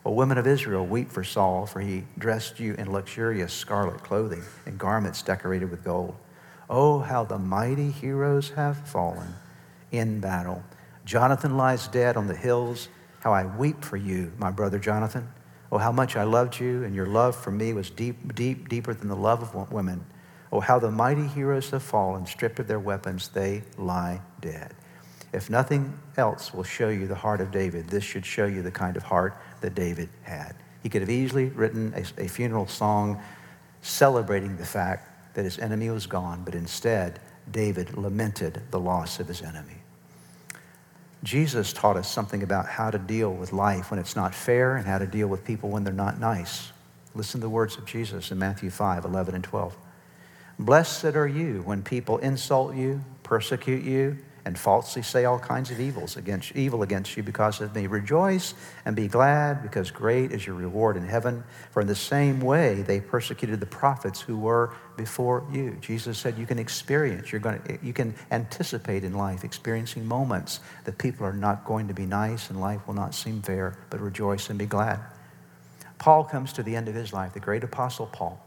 O 0.07 0.11
women 0.11 0.37
of 0.37 0.47
Israel, 0.47 0.85
weep 0.85 1.11
for 1.11 1.25
Saul, 1.25 1.65
for 1.65 1.81
he 1.81 2.05
dressed 2.17 2.61
you 2.61 2.75
in 2.75 2.93
luxurious 2.93 3.51
scarlet 3.51 4.01
clothing 4.03 4.41
and 4.65 4.77
garments 4.77 5.21
decorated 5.21 5.69
with 5.69 5.83
gold. 5.83 6.15
Oh, 6.69 6.99
how 6.99 7.25
the 7.25 7.37
mighty 7.37 7.91
heroes 7.91 8.51
have 8.51 8.87
fallen 8.87 9.35
in 9.91 10.21
battle. 10.21 10.63
Jonathan 11.03 11.57
lies 11.57 11.89
dead 11.89 12.15
on 12.15 12.27
the 12.27 12.37
hills. 12.37 12.87
How 13.19 13.33
I 13.33 13.47
weep 13.57 13.83
for 13.83 13.97
you, 13.97 14.31
my 14.37 14.49
brother 14.49 14.79
Jonathan. 14.79 15.27
Oh, 15.73 15.77
how 15.77 15.91
much 15.91 16.15
I 16.15 16.23
loved 16.23 16.57
you, 16.57 16.85
and 16.85 16.95
your 16.95 17.07
love 17.07 17.35
for 17.35 17.51
me 17.51 17.73
was 17.73 17.89
deep, 17.89 18.33
deep, 18.33 18.69
deeper 18.69 18.93
than 18.93 19.09
the 19.09 19.15
love 19.15 19.43
of 19.43 19.73
women. 19.73 20.05
Oh, 20.53 20.61
how 20.61 20.79
the 20.79 20.89
mighty 20.89 21.27
heroes 21.27 21.71
have 21.71 21.83
fallen, 21.83 22.25
stripped 22.25 22.59
of 22.59 22.69
their 22.69 22.79
weapons, 22.79 23.27
they 23.27 23.63
lie 23.77 24.21
dead. 24.39 24.73
If 25.33 25.49
nothing 25.49 25.99
else 26.15 26.53
will 26.53 26.63
show 26.63 26.87
you 26.87 27.07
the 27.07 27.15
heart 27.15 27.41
of 27.41 27.51
David, 27.51 27.89
this 27.89 28.05
should 28.05 28.25
show 28.25 28.45
you 28.45 28.61
the 28.61 28.71
kind 28.71 28.95
of 28.95 29.03
heart 29.03 29.37
that 29.61 29.75
David 29.75 30.09
had. 30.23 30.55
He 30.83 30.89
could 30.89 31.01
have 31.01 31.09
easily 31.09 31.45
written 31.45 31.93
a, 31.95 32.23
a 32.23 32.27
funeral 32.27 32.67
song 32.67 33.21
celebrating 33.81 34.57
the 34.57 34.65
fact 34.65 35.35
that 35.35 35.43
his 35.43 35.59
enemy 35.59 35.89
was 35.89 36.07
gone, 36.07 36.43
but 36.43 36.55
instead, 36.55 37.19
David 37.51 37.97
lamented 37.97 38.61
the 38.71 38.79
loss 38.79 39.19
of 39.19 39.27
his 39.27 39.41
enemy. 39.41 39.77
Jesus 41.23 41.73
taught 41.73 41.97
us 41.97 42.11
something 42.11 42.43
about 42.43 42.67
how 42.67 42.91
to 42.91 42.97
deal 42.97 43.33
with 43.33 43.51
life 43.51 43.91
when 43.91 43.99
it's 43.99 44.15
not 44.15 44.35
fair 44.35 44.75
and 44.75 44.85
how 44.85 44.97
to 44.97 45.07
deal 45.07 45.27
with 45.27 45.43
people 45.43 45.69
when 45.69 45.83
they're 45.83 45.93
not 45.93 46.19
nice. 46.19 46.71
Listen 47.15 47.39
to 47.39 47.45
the 47.45 47.49
words 47.49 47.77
of 47.77 47.85
Jesus 47.85 48.31
in 48.31 48.37
Matthew 48.37 48.69
5 48.69 49.05
11 49.05 49.35
and 49.35 49.43
12. 49.43 49.75
Blessed 50.59 51.15
are 51.15 51.27
you 51.27 51.61
when 51.63 51.83
people 51.83 52.17
insult 52.19 52.75
you, 52.75 53.01
persecute 53.23 53.83
you, 53.83 54.17
and 54.47 54.57
falsely 54.57 55.01
say 55.01 55.25
all 55.25 55.37
kinds 55.37 55.71
of 55.71 55.79
evils 55.81 56.15
against 56.15 56.55
evil 56.55 56.81
against 56.81 57.17
you 57.17 57.21
because 57.21 57.59
of 57.59 57.75
me. 57.75 57.85
Rejoice 57.85 58.53
and 58.85 58.95
be 58.95 59.09
glad, 59.09 59.61
because 59.61 59.91
great 59.91 60.31
is 60.31 60.47
your 60.47 60.55
reward 60.55 60.95
in 60.95 61.05
heaven. 61.05 61.43
For 61.71 61.81
in 61.81 61.87
the 61.87 61.95
same 61.95 62.39
way 62.39 62.75
they 62.75 63.01
persecuted 63.01 63.59
the 63.59 63.65
prophets 63.65 64.21
who 64.21 64.37
were 64.37 64.73
before 64.95 65.45
you. 65.51 65.77
Jesus 65.81 66.17
said 66.17 66.37
you 66.37 66.45
can 66.45 66.59
experience, 66.59 67.29
you're 67.29 67.41
going 67.41 67.61
to, 67.63 67.77
you 67.83 67.91
can 67.91 68.15
anticipate 68.31 69.03
in 69.03 69.15
life 69.15 69.43
experiencing 69.43 70.05
moments 70.05 70.61
that 70.85 70.97
people 70.97 71.25
are 71.25 71.33
not 71.33 71.65
going 71.65 71.89
to 71.89 71.93
be 71.93 72.05
nice 72.05 72.49
and 72.49 72.61
life 72.61 72.87
will 72.87 72.93
not 72.93 73.13
seem 73.13 73.41
fair, 73.41 73.77
but 73.89 73.99
rejoice 73.99 74.49
and 74.49 74.57
be 74.57 74.65
glad. 74.65 75.01
Paul 75.99 76.23
comes 76.23 76.53
to 76.53 76.63
the 76.63 76.73
end 76.73 76.87
of 76.87 76.95
his 76.95 77.11
life, 77.11 77.33
the 77.33 77.41
great 77.41 77.65
apostle 77.65 78.05
Paul 78.05 78.46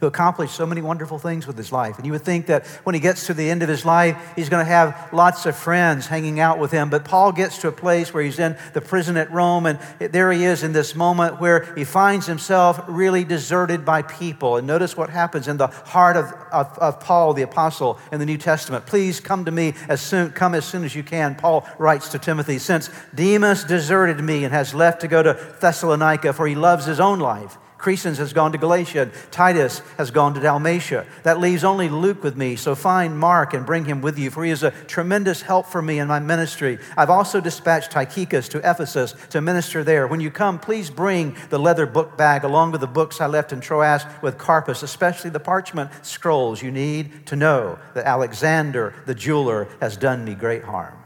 who 0.00 0.06
accomplished 0.06 0.54
so 0.54 0.66
many 0.66 0.82
wonderful 0.82 1.18
things 1.18 1.46
with 1.46 1.56
his 1.56 1.72
life. 1.72 1.96
And 1.96 2.06
you 2.06 2.12
would 2.12 2.22
think 2.22 2.46
that 2.46 2.66
when 2.84 2.94
he 2.94 3.00
gets 3.00 3.26
to 3.26 3.34
the 3.34 3.48
end 3.48 3.62
of 3.62 3.68
his 3.68 3.84
life, 3.84 4.16
he's 4.36 4.48
going 4.48 4.64
to 4.64 4.70
have 4.70 5.08
lots 5.12 5.46
of 5.46 5.56
friends 5.56 6.06
hanging 6.06 6.40
out 6.40 6.58
with 6.58 6.70
him. 6.70 6.90
But 6.90 7.04
Paul 7.04 7.32
gets 7.32 7.58
to 7.58 7.68
a 7.68 7.72
place 7.72 8.12
where 8.12 8.22
he's 8.22 8.38
in 8.38 8.56
the 8.74 8.80
prison 8.80 9.16
at 9.16 9.30
Rome, 9.30 9.66
and 9.66 9.78
there 9.98 10.30
he 10.32 10.44
is 10.44 10.62
in 10.62 10.72
this 10.72 10.94
moment 10.94 11.40
where 11.40 11.74
he 11.74 11.84
finds 11.84 12.26
himself 12.26 12.80
really 12.88 13.24
deserted 13.24 13.84
by 13.84 14.02
people. 14.02 14.56
And 14.56 14.66
notice 14.66 14.96
what 14.96 15.10
happens 15.10 15.48
in 15.48 15.56
the 15.56 15.68
heart 15.68 16.16
of, 16.16 16.32
of, 16.52 16.78
of 16.78 17.00
Paul, 17.00 17.34
the 17.34 17.42
apostle, 17.42 17.98
in 18.12 18.20
the 18.20 18.26
New 18.26 18.38
Testament. 18.38 18.86
Please 18.86 19.20
come 19.20 19.44
to 19.44 19.50
me 19.50 19.74
as 19.88 20.00
soon, 20.00 20.30
come 20.32 20.54
as 20.54 20.64
soon 20.64 20.84
as 20.84 20.94
you 20.94 21.02
can. 21.02 21.34
Paul 21.34 21.66
writes 21.78 22.10
to 22.10 22.18
Timothy, 22.18 22.58
since 22.58 22.90
Demas 23.14 23.64
deserted 23.64 24.20
me 24.20 24.44
and 24.44 24.52
has 24.52 24.74
left 24.74 25.00
to 25.00 25.08
go 25.08 25.22
to 25.22 25.38
Thessalonica, 25.60 26.32
for 26.32 26.46
he 26.46 26.54
loves 26.54 26.86
his 26.86 27.00
own 27.00 27.18
life 27.18 27.56
Crescens 27.86 28.16
has 28.16 28.32
gone 28.32 28.50
to 28.50 28.58
Galatia. 28.58 29.12
Titus 29.30 29.78
has 29.96 30.10
gone 30.10 30.34
to 30.34 30.40
Dalmatia. 30.40 31.06
That 31.22 31.38
leaves 31.38 31.62
only 31.62 31.88
Luke 31.88 32.24
with 32.24 32.36
me. 32.36 32.56
So 32.56 32.74
find 32.74 33.16
Mark 33.16 33.54
and 33.54 33.64
bring 33.64 33.84
him 33.84 34.00
with 34.00 34.18
you, 34.18 34.28
for 34.28 34.44
he 34.44 34.50
is 34.50 34.64
a 34.64 34.72
tremendous 34.88 35.42
help 35.42 35.66
for 35.66 35.80
me 35.80 36.00
in 36.00 36.08
my 36.08 36.18
ministry. 36.18 36.80
I've 36.96 37.10
also 37.10 37.40
dispatched 37.40 37.92
Tychicus 37.92 38.48
to 38.48 38.58
Ephesus 38.58 39.14
to 39.30 39.40
minister 39.40 39.84
there. 39.84 40.08
When 40.08 40.18
you 40.18 40.32
come, 40.32 40.58
please 40.58 40.90
bring 40.90 41.36
the 41.48 41.60
leather 41.60 41.86
book 41.86 42.18
bag 42.18 42.42
along 42.42 42.72
with 42.72 42.80
the 42.80 42.88
books 42.88 43.20
I 43.20 43.28
left 43.28 43.52
in 43.52 43.60
Troas 43.60 44.02
with 44.20 44.36
Carpus, 44.36 44.82
especially 44.82 45.30
the 45.30 45.38
parchment 45.38 45.92
scrolls. 46.04 46.60
You 46.60 46.72
need 46.72 47.26
to 47.26 47.36
know 47.36 47.78
that 47.94 48.04
Alexander 48.04 48.94
the 49.06 49.14
jeweler 49.14 49.68
has 49.80 49.96
done 49.96 50.24
me 50.24 50.34
great 50.34 50.64
harm. 50.64 50.98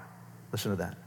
Listen 0.51 0.71
to 0.71 0.77
that. 0.79 1.00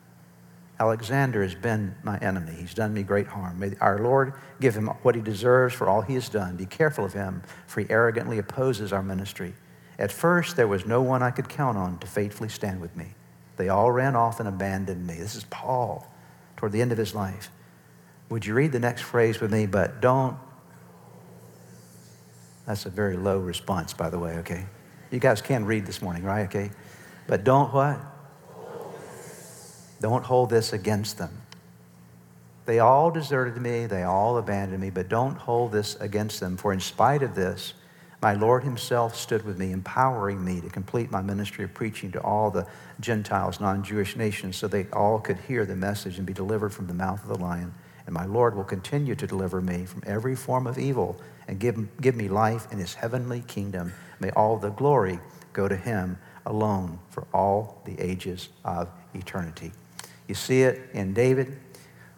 Alexander 0.80 1.44
has 1.44 1.56
been 1.56 1.96
my 2.04 2.18
enemy. 2.18 2.54
He's 2.54 2.74
done 2.74 2.94
me 2.94 3.04
great 3.04 3.28
harm. 3.28 3.60
May 3.60 3.74
our 3.80 4.00
Lord 4.00 4.34
give 4.60 4.76
him 4.76 4.88
what 5.04 5.16
he 5.16 5.22
deserves 5.22 5.74
for 5.74 5.88
all 5.88 6.02
he 6.02 6.16
has 6.16 6.30
done. 6.30 6.56
Be 6.56 6.66
careful 6.66 7.06
of 7.06 7.14
him, 7.14 7.44
for 7.68 7.82
he 7.82 7.90
arrogantly 7.90 8.40
opposes 8.40 8.92
our 8.92 9.04
ministry. 9.04 9.54
At 10.00 10.12
first, 10.12 10.56
there 10.56 10.68
was 10.68 10.86
no 10.86 11.02
one 11.02 11.22
I 11.22 11.32
could 11.32 11.48
count 11.48 11.78
on 11.78 12.00
to 12.00 12.08
faithfully 12.08 12.50
stand 12.50 12.82
with 12.82 12.96
me. 12.96 13.14
They 13.58 13.70
all 13.70 13.92
ran 13.92 14.16
off 14.16 14.40
and 14.40 14.50
abandoned 14.50 15.06
me. 15.06 15.16
This 15.16 15.36
is 15.36 15.44
Paul 15.46 16.12
toward 16.58 16.72
the 16.72 16.82
end 16.82 16.92
of 16.92 16.98
his 16.98 17.14
life. 17.14 17.52
Would 18.30 18.46
you 18.46 18.56
read 18.56 18.72
the 18.72 18.80
next 18.80 19.04
phrase 19.04 19.40
with 19.40 19.52
me? 19.52 19.68
But 19.68 20.02
don't. 20.02 20.38
That's 22.66 22.86
a 22.88 22.90
very 22.90 23.16
low 23.16 23.38
response, 23.38 23.94
by 23.94 24.10
the 24.10 24.18
way, 24.18 24.38
okay? 24.38 24.66
You 25.12 25.20
guys 25.20 25.42
can 25.42 25.66
read 25.66 25.86
this 25.86 26.02
morning, 26.02 26.24
right? 26.24 26.46
Okay? 26.46 26.72
But 27.28 27.44
don't 27.44 27.72
what? 27.74 28.00
Don't 30.04 30.26
hold 30.26 30.50
this 30.50 30.74
against 30.74 31.18
them. 31.18 31.32
They 32.66 32.80
all 32.80 33.10
deserted 33.10 33.56
me, 33.62 33.86
they 33.86 34.04
all 34.04 34.38
abandoned 34.38 34.82
me, 34.82 34.90
but 34.90 35.08
don't 35.08 35.38
hold 35.38 35.72
this 35.72 35.96
against 35.96 36.42
them. 36.42 36.58
For 36.58 36.74
in 36.74 36.82
spite 36.82 37.24
of 37.24 37.36
this, 37.36 37.74
my 38.22 38.34
Lord 38.34 38.66
Himself 38.66 39.16
stood 39.16 39.46
with 39.46 39.58
me, 39.58 39.72
empowering 39.72 40.44
me 40.44 40.60
to 40.60 40.70
complete 40.70 41.10
my 41.10 41.22
ministry 41.22 41.64
of 41.64 41.74
preaching 41.74 42.12
to 42.12 42.22
all 42.22 42.52
the 42.52 42.68
Gentiles, 43.00 43.62
non 43.62 43.82
Jewish 43.82 44.18
nations, 44.18 44.58
so 44.58 44.68
they 44.68 44.88
all 44.92 45.22
could 45.22 45.38
hear 45.38 45.66
the 45.66 45.74
message 45.74 46.18
and 46.18 46.28
be 46.28 46.34
delivered 46.34 46.74
from 46.74 46.88
the 46.88 46.94
mouth 46.94 47.24
of 47.24 47.30
the 47.30 47.42
lion. 47.42 47.74
And 48.06 48.14
my 48.14 48.26
Lord 48.26 48.58
will 48.58 48.66
continue 48.66 49.16
to 49.16 49.26
deliver 49.26 49.62
me 49.62 49.86
from 49.86 50.04
every 50.06 50.36
form 50.36 50.68
of 50.68 50.78
evil 50.78 51.16
and 51.48 51.60
give, 51.60 51.78
give 52.02 52.18
me 52.18 52.28
life 52.28 52.70
in 52.74 52.78
His 52.78 52.94
heavenly 52.94 53.40
kingdom. 53.48 53.94
May 54.20 54.32
all 54.32 54.58
the 54.58 54.72
glory 54.72 55.22
go 55.54 55.70
to 55.70 55.78
Him 55.78 56.18
alone 56.46 57.00
for 57.10 57.26
all 57.34 57.82
the 57.86 57.98
ages 58.02 58.50
of 58.66 58.90
eternity. 59.14 59.72
You 60.28 60.36
see 60.36 60.64
it 60.64 60.90
in 60.94 61.14
David. 61.14 61.58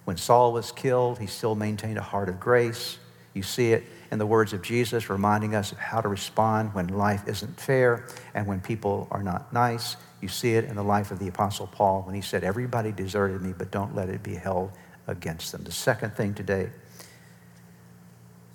When 0.05 0.17
Saul 0.17 0.53
was 0.53 0.71
killed, 0.71 1.19
he 1.19 1.27
still 1.27 1.55
maintained 1.55 1.97
a 1.97 2.01
heart 2.03 2.29
of 2.29 2.39
grace. 2.39 2.99
You 3.33 3.43
see 3.43 3.73
it 3.73 3.83
in 4.11 4.19
the 4.19 4.25
words 4.25 4.53
of 4.53 4.61
Jesus, 4.61 5.09
reminding 5.09 5.55
us 5.55 5.71
of 5.71 5.77
how 5.77 5.99
to 5.99 6.07
respond 6.07 6.73
when 6.73 6.87
life 6.87 7.27
isn't 7.27 7.59
fair 7.59 8.07
and 8.33 8.47
when 8.47 8.61
people 8.61 9.07
are 9.11 9.23
not 9.23 9.51
nice. 9.51 9.97
You 10.21 10.27
see 10.27 10.53
it 10.53 10.65
in 10.65 10.75
the 10.75 10.83
life 10.83 11.11
of 11.11 11.19
the 11.19 11.27
Apostle 11.27 11.67
Paul 11.67 12.03
when 12.03 12.15
he 12.15 12.21
said, 12.21 12.43
Everybody 12.43 12.91
deserted 12.91 13.41
me, 13.41 13.53
but 13.57 13.71
don't 13.71 13.95
let 13.95 14.09
it 14.09 14.23
be 14.23 14.35
held 14.35 14.71
against 15.07 15.51
them. 15.51 15.63
The 15.63 15.71
second 15.71 16.15
thing 16.15 16.33
today 16.33 16.69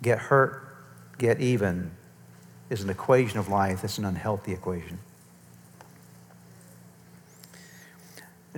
get 0.02 0.18
hurt, 0.18 0.66
get 1.18 1.40
even 1.40 1.90
is 2.70 2.82
an 2.82 2.90
equation 2.90 3.38
of 3.38 3.48
life 3.48 3.82
that's 3.82 3.98
an 3.98 4.04
unhealthy 4.04 4.52
equation. 4.52 4.98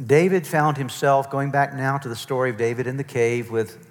David 0.00 0.46
found 0.46 0.78
himself 0.78 1.30
going 1.30 1.50
back 1.50 1.74
now 1.74 1.98
to 1.98 2.08
the 2.08 2.16
story 2.16 2.50
of 2.50 2.56
David 2.56 2.86
in 2.86 2.96
the 2.96 3.04
cave 3.04 3.50
with 3.50 3.86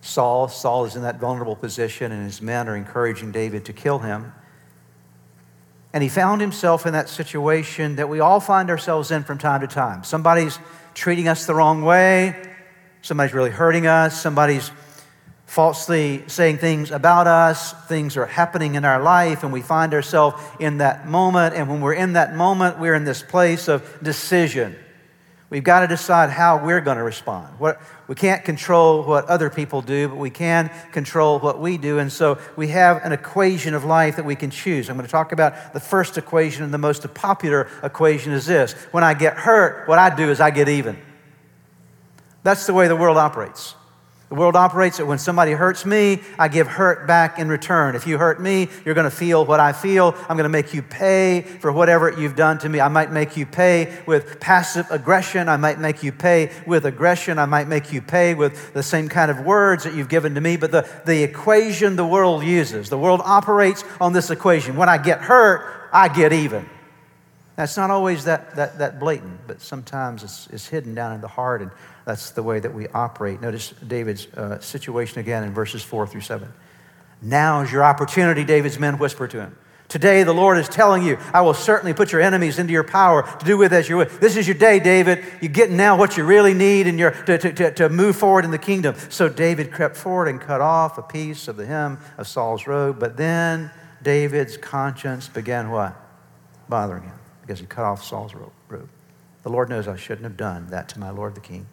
Saul. 0.00 0.46
Saul 0.48 0.84
is 0.84 0.94
in 0.94 1.02
that 1.02 1.18
vulnerable 1.18 1.56
position, 1.56 2.12
and 2.12 2.24
his 2.24 2.40
men 2.40 2.68
are 2.68 2.76
encouraging 2.76 3.32
David 3.32 3.64
to 3.64 3.72
kill 3.72 3.98
him. 3.98 4.32
And 5.92 6.04
he 6.04 6.08
found 6.08 6.40
himself 6.40 6.86
in 6.86 6.92
that 6.92 7.08
situation 7.08 7.96
that 7.96 8.08
we 8.08 8.20
all 8.20 8.38
find 8.38 8.70
ourselves 8.70 9.10
in 9.10 9.24
from 9.24 9.38
time 9.38 9.60
to 9.62 9.66
time. 9.66 10.04
Somebody's 10.04 10.56
treating 10.94 11.26
us 11.26 11.46
the 11.46 11.54
wrong 11.54 11.82
way, 11.82 12.36
somebody's 13.02 13.34
really 13.34 13.50
hurting 13.50 13.88
us, 13.88 14.20
somebody's 14.20 14.70
falsely 15.46 16.22
saying 16.28 16.58
things 16.58 16.92
about 16.92 17.26
us, 17.26 17.72
things 17.88 18.16
are 18.16 18.26
happening 18.26 18.76
in 18.76 18.84
our 18.84 19.02
life, 19.02 19.42
and 19.42 19.52
we 19.52 19.62
find 19.62 19.94
ourselves 19.94 20.40
in 20.60 20.78
that 20.78 21.08
moment. 21.08 21.56
And 21.56 21.68
when 21.68 21.80
we're 21.80 21.94
in 21.94 22.12
that 22.12 22.36
moment, 22.36 22.78
we're 22.78 22.94
in 22.94 23.04
this 23.04 23.20
place 23.20 23.66
of 23.66 24.00
decision. 24.00 24.76
We've 25.50 25.64
got 25.64 25.80
to 25.80 25.88
decide 25.88 26.30
how 26.30 26.64
we're 26.64 26.80
going 26.80 26.96
to 26.96 27.02
respond. 27.02 27.58
What, 27.58 27.80
we 28.06 28.14
can't 28.14 28.44
control 28.44 29.02
what 29.02 29.26
other 29.26 29.50
people 29.50 29.82
do, 29.82 30.06
but 30.06 30.16
we 30.16 30.30
can 30.30 30.70
control 30.92 31.40
what 31.40 31.60
we 31.60 31.76
do. 31.76 31.98
And 31.98 32.12
so 32.12 32.38
we 32.54 32.68
have 32.68 33.04
an 33.04 33.10
equation 33.10 33.74
of 33.74 33.84
life 33.84 34.14
that 34.14 34.24
we 34.24 34.36
can 34.36 34.50
choose. 34.50 34.88
I'm 34.88 34.96
going 34.96 35.06
to 35.06 35.10
talk 35.10 35.32
about 35.32 35.72
the 35.72 35.80
first 35.80 36.16
equation, 36.16 36.62
and 36.62 36.72
the 36.72 36.78
most 36.78 37.12
popular 37.14 37.68
equation 37.82 38.32
is 38.32 38.46
this 38.46 38.74
When 38.92 39.02
I 39.02 39.12
get 39.12 39.36
hurt, 39.36 39.88
what 39.88 39.98
I 39.98 40.14
do 40.14 40.30
is 40.30 40.40
I 40.40 40.50
get 40.50 40.68
even. 40.68 40.96
That's 42.44 42.66
the 42.66 42.72
way 42.72 42.86
the 42.86 42.96
world 42.96 43.16
operates. 43.16 43.74
The 44.30 44.36
world 44.36 44.54
operates 44.54 44.98
that 44.98 45.06
when 45.06 45.18
somebody 45.18 45.50
hurts 45.50 45.84
me, 45.84 46.20
I 46.38 46.46
give 46.46 46.68
hurt 46.68 47.08
back 47.08 47.40
in 47.40 47.48
return. 47.48 47.96
If 47.96 48.06
you 48.06 48.16
hurt 48.16 48.40
me, 48.40 48.68
you're 48.84 48.94
going 48.94 49.10
to 49.10 49.10
feel 49.10 49.44
what 49.44 49.58
I 49.58 49.72
feel. 49.72 50.14
I'm 50.28 50.36
going 50.36 50.44
to 50.44 50.48
make 50.48 50.72
you 50.72 50.82
pay 50.82 51.40
for 51.40 51.72
whatever 51.72 52.12
you've 52.12 52.36
done 52.36 52.56
to 52.58 52.68
me. 52.68 52.80
I 52.80 52.86
might 52.86 53.10
make 53.10 53.36
you 53.36 53.44
pay 53.44 53.98
with 54.06 54.38
passive 54.38 54.86
aggression. 54.88 55.48
I 55.48 55.56
might 55.56 55.80
make 55.80 56.04
you 56.04 56.12
pay 56.12 56.52
with 56.64 56.86
aggression. 56.86 57.40
I 57.40 57.46
might 57.46 57.66
make 57.66 57.92
you 57.92 58.00
pay 58.00 58.34
with 58.34 58.72
the 58.72 58.84
same 58.84 59.08
kind 59.08 59.32
of 59.32 59.40
words 59.40 59.82
that 59.82 59.94
you've 59.94 60.08
given 60.08 60.36
to 60.36 60.40
me. 60.40 60.56
But 60.56 60.70
the, 60.70 60.88
the 61.06 61.24
equation 61.24 61.96
the 61.96 62.06
world 62.06 62.44
uses, 62.44 62.88
the 62.88 62.98
world 62.98 63.22
operates 63.24 63.82
on 64.00 64.12
this 64.12 64.30
equation. 64.30 64.76
When 64.76 64.88
I 64.88 64.98
get 64.98 65.22
hurt, 65.22 65.88
I 65.92 66.06
get 66.06 66.32
even. 66.32 66.70
That's 67.60 67.76
not 67.76 67.90
always 67.90 68.24
that, 68.24 68.56
that, 68.56 68.78
that 68.78 68.98
blatant, 68.98 69.38
but 69.46 69.60
sometimes 69.60 70.22
it's, 70.22 70.46
it's 70.46 70.66
hidden 70.66 70.94
down 70.94 71.12
in 71.12 71.20
the 71.20 71.28
heart 71.28 71.60
and 71.60 71.70
that's 72.06 72.30
the 72.30 72.42
way 72.42 72.58
that 72.58 72.72
we 72.72 72.88
operate. 72.88 73.42
Notice 73.42 73.74
David's 73.86 74.26
uh, 74.28 74.58
situation 74.60 75.20
again 75.20 75.44
in 75.44 75.52
verses 75.52 75.82
4 75.82 76.06
through 76.06 76.22
7. 76.22 76.50
Now 77.20 77.60
is 77.60 77.70
your 77.70 77.84
opportunity, 77.84 78.44
David's 78.44 78.78
men 78.78 78.96
whisper 78.96 79.28
to 79.28 79.40
him. 79.42 79.58
Today, 79.88 80.22
the 80.22 80.32
Lord 80.32 80.56
is 80.56 80.70
telling 80.70 81.02
you, 81.02 81.18
I 81.34 81.42
will 81.42 81.52
certainly 81.52 81.92
put 81.92 82.12
your 82.12 82.22
enemies 82.22 82.58
into 82.58 82.72
your 82.72 82.82
power 82.82 83.24
to 83.40 83.44
do 83.44 83.58
with 83.58 83.74
as 83.74 83.90
you 83.90 83.98
will. 83.98 84.06
This 84.06 84.38
is 84.38 84.48
your 84.48 84.56
day, 84.56 84.80
David. 84.80 85.22
You're 85.42 85.52
getting 85.52 85.76
now 85.76 85.98
what 85.98 86.16
you 86.16 86.24
really 86.24 86.54
need 86.54 86.86
and 86.86 86.98
you're, 86.98 87.10
to, 87.10 87.36
to, 87.36 87.74
to 87.74 87.90
move 87.90 88.16
forward 88.16 88.46
in 88.46 88.52
the 88.52 88.58
kingdom. 88.58 88.94
So 89.10 89.28
David 89.28 89.70
crept 89.70 89.98
forward 89.98 90.28
and 90.28 90.40
cut 90.40 90.62
off 90.62 90.96
a 90.96 91.02
piece 91.02 91.46
of 91.46 91.58
the 91.58 91.66
hem 91.66 91.98
of 92.16 92.26
Saul's 92.26 92.66
robe. 92.66 92.98
But 92.98 93.18
then 93.18 93.70
David's 94.02 94.56
conscience 94.56 95.28
began 95.28 95.70
what? 95.70 95.94
Bothering 96.66 97.02
him 97.02 97.20
because 97.40 97.60
he 97.60 97.66
cut 97.66 97.84
off 97.84 98.04
Saul's 98.04 98.34
robe. 98.34 98.88
The 99.42 99.48
Lord 99.48 99.68
knows 99.68 99.88
I 99.88 99.96
shouldn't 99.96 100.24
have 100.24 100.36
done 100.36 100.68
that 100.68 100.88
to 100.90 100.98
my 100.98 101.10
Lord 101.10 101.34
the 101.34 101.40
king. 101.40 101.66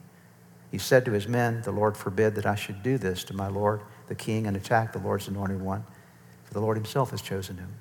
He 0.72 0.78
said 0.78 1.06
to 1.06 1.12
his 1.12 1.28
men, 1.28 1.62
The 1.62 1.72
Lord 1.72 1.98
forbid 1.98 2.36
that 2.36 2.46
I 2.46 2.56
should 2.56 2.84
do 2.84 2.98
this 2.98 3.24
to 3.26 3.34
my 3.34 3.48
Lord 3.48 3.82
the 4.08 4.16
king 4.16 4.48
and 4.48 4.56
attack 4.56 4.94
the 4.94 5.00
Lord's 5.00 5.28
anointed 5.28 5.62
one, 5.62 5.84
for 6.46 6.54
the 6.54 6.62
Lord 6.62 6.78
himself 6.78 7.12
has 7.12 7.22
chosen 7.22 7.58
him. 7.58 7.74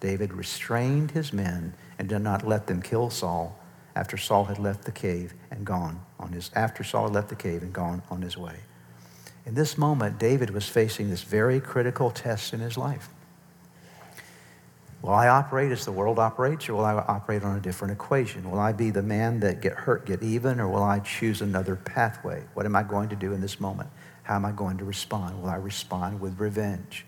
David 0.00 0.32
restrained 0.32 1.12
his 1.12 1.32
men 1.32 1.74
and 1.98 2.08
did 2.08 2.20
not 2.20 2.46
let 2.46 2.66
them 2.66 2.82
kill 2.82 3.10
Saul 3.10 3.58
after 3.96 4.16
Saul 4.16 4.44
had 4.44 4.58
left 4.58 4.84
the 4.84 4.92
cave 4.92 5.34
and 5.50 5.64
gone 5.64 6.00
on 6.18 6.32
his 6.32 6.50
after 6.54 6.82
Saul 6.82 7.04
had 7.04 7.14
left 7.14 7.28
the 7.28 7.36
cave 7.36 7.62
and 7.62 7.72
gone 7.72 8.02
on 8.10 8.22
his 8.22 8.36
way. 8.36 8.56
In 9.46 9.54
this 9.54 9.76
moment, 9.76 10.18
David 10.18 10.50
was 10.50 10.68
facing 10.68 11.10
this 11.10 11.22
very 11.22 11.60
critical 11.60 12.10
test 12.10 12.52
in 12.52 12.60
his 12.60 12.76
life. 12.76 13.08
Will 15.04 15.12
I 15.12 15.28
operate 15.28 15.70
as 15.70 15.84
the 15.84 15.92
world 15.92 16.18
operates, 16.18 16.66
or 16.66 16.76
will 16.76 16.86
I 16.86 16.94
operate 16.94 17.42
on 17.42 17.58
a 17.58 17.60
different 17.60 17.92
equation? 17.92 18.50
Will 18.50 18.58
I 18.58 18.72
be 18.72 18.88
the 18.88 19.02
man 19.02 19.38
that 19.40 19.60
get 19.60 19.74
hurt, 19.74 20.06
get 20.06 20.22
even, 20.22 20.58
or 20.58 20.66
will 20.66 20.82
I 20.82 21.00
choose 21.00 21.42
another 21.42 21.76
pathway? 21.76 22.42
What 22.54 22.64
am 22.64 22.74
I 22.74 22.84
going 22.84 23.10
to 23.10 23.14
do 23.14 23.34
in 23.34 23.42
this 23.42 23.60
moment? 23.60 23.90
How 24.22 24.36
am 24.36 24.46
I 24.46 24.52
going 24.52 24.78
to 24.78 24.84
respond? 24.86 25.42
Will 25.42 25.50
I 25.50 25.56
respond 25.56 26.22
with 26.22 26.40
revenge? 26.40 27.04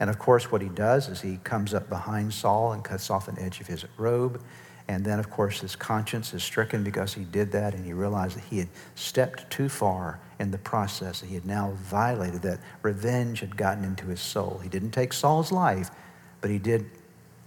And 0.00 0.08
of 0.08 0.18
course, 0.18 0.50
what 0.50 0.62
he 0.62 0.70
does 0.70 1.10
is 1.10 1.20
he 1.20 1.36
comes 1.44 1.74
up 1.74 1.90
behind 1.90 2.32
Saul 2.32 2.72
and 2.72 2.82
cuts 2.82 3.10
off 3.10 3.28
an 3.28 3.38
edge 3.38 3.60
of 3.60 3.66
his 3.66 3.84
robe. 3.98 4.42
And 4.88 5.04
then, 5.04 5.18
of 5.18 5.28
course, 5.28 5.60
his 5.60 5.76
conscience 5.76 6.32
is 6.32 6.42
stricken 6.42 6.82
because 6.82 7.12
he 7.12 7.24
did 7.24 7.52
that 7.52 7.74
and 7.74 7.84
he 7.84 7.92
realized 7.92 8.38
that 8.38 8.44
he 8.44 8.56
had 8.56 8.70
stepped 8.94 9.50
too 9.50 9.68
far 9.68 10.20
in 10.38 10.52
the 10.52 10.58
process. 10.58 11.20
He 11.20 11.34
had 11.34 11.44
now 11.44 11.72
violated 11.82 12.40
that. 12.42 12.60
Revenge 12.80 13.40
had 13.40 13.58
gotten 13.58 13.84
into 13.84 14.06
his 14.06 14.22
soul. 14.22 14.58
He 14.62 14.70
didn't 14.70 14.92
take 14.92 15.12
Saul's 15.12 15.52
life, 15.52 15.90
but 16.40 16.50
he 16.50 16.58
did 16.58 16.90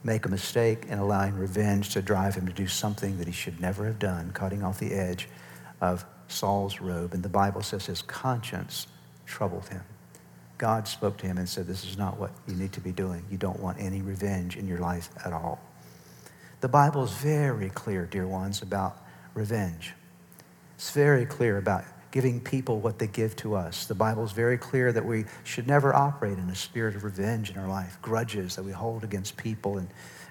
make 0.04 0.26
a 0.26 0.30
mistake 0.30 0.86
in 0.88 1.00
allowing 1.00 1.36
revenge 1.36 1.94
to 1.94 2.02
drive 2.02 2.36
him 2.36 2.46
to 2.46 2.54
do 2.54 2.68
something 2.68 3.18
that 3.18 3.28
he 3.28 3.34
should 3.34 3.60
never 3.60 3.86
have 3.86 4.00
done, 4.00 4.32
cutting 4.32 4.64
off 4.64 4.80
the 4.80 4.94
edge 4.94 5.30
of 5.82 6.06
Saul's 6.28 6.82
robe. 6.82 7.14
And 7.14 7.24
the 7.24 7.30
Bible 7.30 7.62
says 7.62 7.86
his 7.86 8.02
conscience 8.02 8.88
troubled 9.26 9.70
him. 9.70 9.84
God 10.58 10.88
spoke 10.88 11.18
to 11.18 11.26
him 11.26 11.38
and 11.38 11.48
said, 11.48 11.68
This 11.68 11.86
is 11.86 11.98
not 11.98 12.20
what 12.20 12.32
you 12.48 12.56
need 12.56 12.74
to 12.74 12.82
be 12.82 12.92
doing. 12.92 13.26
You 13.30 13.38
don't 13.38 13.60
want 13.60 13.80
any 13.80 14.02
revenge 14.02 14.56
in 14.56 14.68
your 14.68 14.80
life 14.80 15.10
at 15.26 15.34
all. 15.34 15.60
The 16.62 16.70
Bible 16.70 17.04
is 17.04 17.12
very 17.12 17.70
clear, 17.70 18.06
dear 18.06 18.28
ones, 18.28 18.62
about 18.62 18.98
revenge. 19.34 19.94
It's 20.76 20.92
very 20.92 21.26
clear 21.26 21.58
about 21.58 21.84
giving 22.14 22.40
people 22.40 22.80
what 22.80 23.00
they 23.00 23.08
give 23.08 23.36
to 23.36 23.56
us. 23.56 23.88
The 23.88 23.96
Bible 23.96 24.24
is 24.24 24.32
very 24.32 24.56
clear 24.56 24.94
that 24.94 25.04
we 25.04 25.26
should 25.44 25.66
never 25.66 25.96
operate 25.96 26.38
in 26.38 26.48
a 26.48 26.56
spirit 26.56 26.96
of 26.96 27.04
revenge 27.04 27.50
in 27.50 27.58
our 27.58 27.68
life, 27.68 27.98
grudges 28.04 28.56
that 28.56 28.62
we 28.62 28.72
hold 28.72 29.04
against 29.04 29.36
people, 29.36 29.80
and 29.80 29.88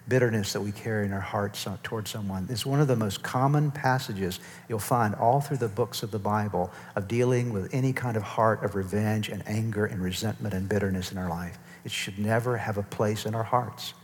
bitterness 0.06 0.52
that 0.52 0.60
we 0.60 0.70
carry 0.70 1.06
in 1.06 1.12
our 1.12 1.18
hearts 1.18 1.66
towards 1.82 2.08
someone. 2.08 2.46
It's 2.48 2.64
one 2.64 2.80
of 2.80 2.86
the 2.86 2.94
most 2.94 3.24
common 3.24 3.72
passages 3.72 4.38
you'll 4.68 4.78
find 4.78 5.16
all 5.16 5.40
through 5.40 5.56
the 5.56 5.68
books 5.68 6.04
of 6.04 6.12
the 6.12 6.20
Bible 6.20 6.70
of 6.94 7.08
dealing 7.08 7.52
with 7.52 7.74
any 7.74 7.92
kind 7.92 8.16
of 8.16 8.22
heart 8.22 8.62
of 8.62 8.76
revenge 8.76 9.28
and 9.28 9.42
anger 9.48 9.84
and 9.84 10.00
resentment 10.00 10.54
and 10.54 10.68
bitterness 10.68 11.10
in 11.10 11.18
our 11.18 11.28
life. 11.28 11.58
It 11.84 11.90
should 11.90 12.16
never 12.16 12.58
have 12.58 12.78
a 12.78 12.84
place 12.84 13.26
in 13.26 13.34
our 13.34 13.42
hearts. 13.42 13.94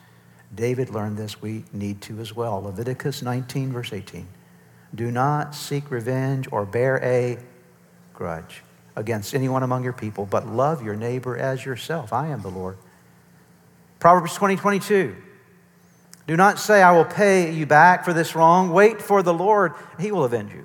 David 0.52 0.90
learned 0.90 1.16
this. 1.16 1.40
We 1.40 1.62
need 1.72 2.00
to 2.02 2.18
as 2.18 2.34
well. 2.34 2.60
Leviticus 2.60 3.22
19, 3.22 3.72
verse 3.72 3.92
18. 3.92 4.26
Do 4.96 5.12
not 5.12 5.54
seek 5.54 5.92
revenge 5.92 6.48
or 6.50 6.66
bear 6.66 7.00
a 7.04 7.38
grudge 8.18 8.64
against 8.96 9.32
anyone 9.32 9.62
among 9.62 9.84
your 9.84 9.92
people, 9.92 10.26
but 10.26 10.44
love 10.44 10.82
your 10.82 10.96
neighbor 10.96 11.36
as 11.36 11.64
yourself. 11.64 12.12
I 12.12 12.26
am 12.26 12.42
the 12.42 12.50
Lord. 12.50 12.76
Proverbs 14.00 14.34
20, 14.34 14.56
22. 14.56 15.14
Do 16.26 16.36
not 16.36 16.58
say, 16.58 16.82
I 16.82 16.90
will 16.90 17.04
pay 17.04 17.52
you 17.52 17.64
back 17.64 18.04
for 18.04 18.12
this 18.12 18.34
wrong. 18.34 18.70
Wait 18.70 19.00
for 19.00 19.22
the 19.22 19.32
Lord, 19.32 19.72
he 20.00 20.10
will 20.10 20.24
avenge 20.24 20.52
you. 20.52 20.64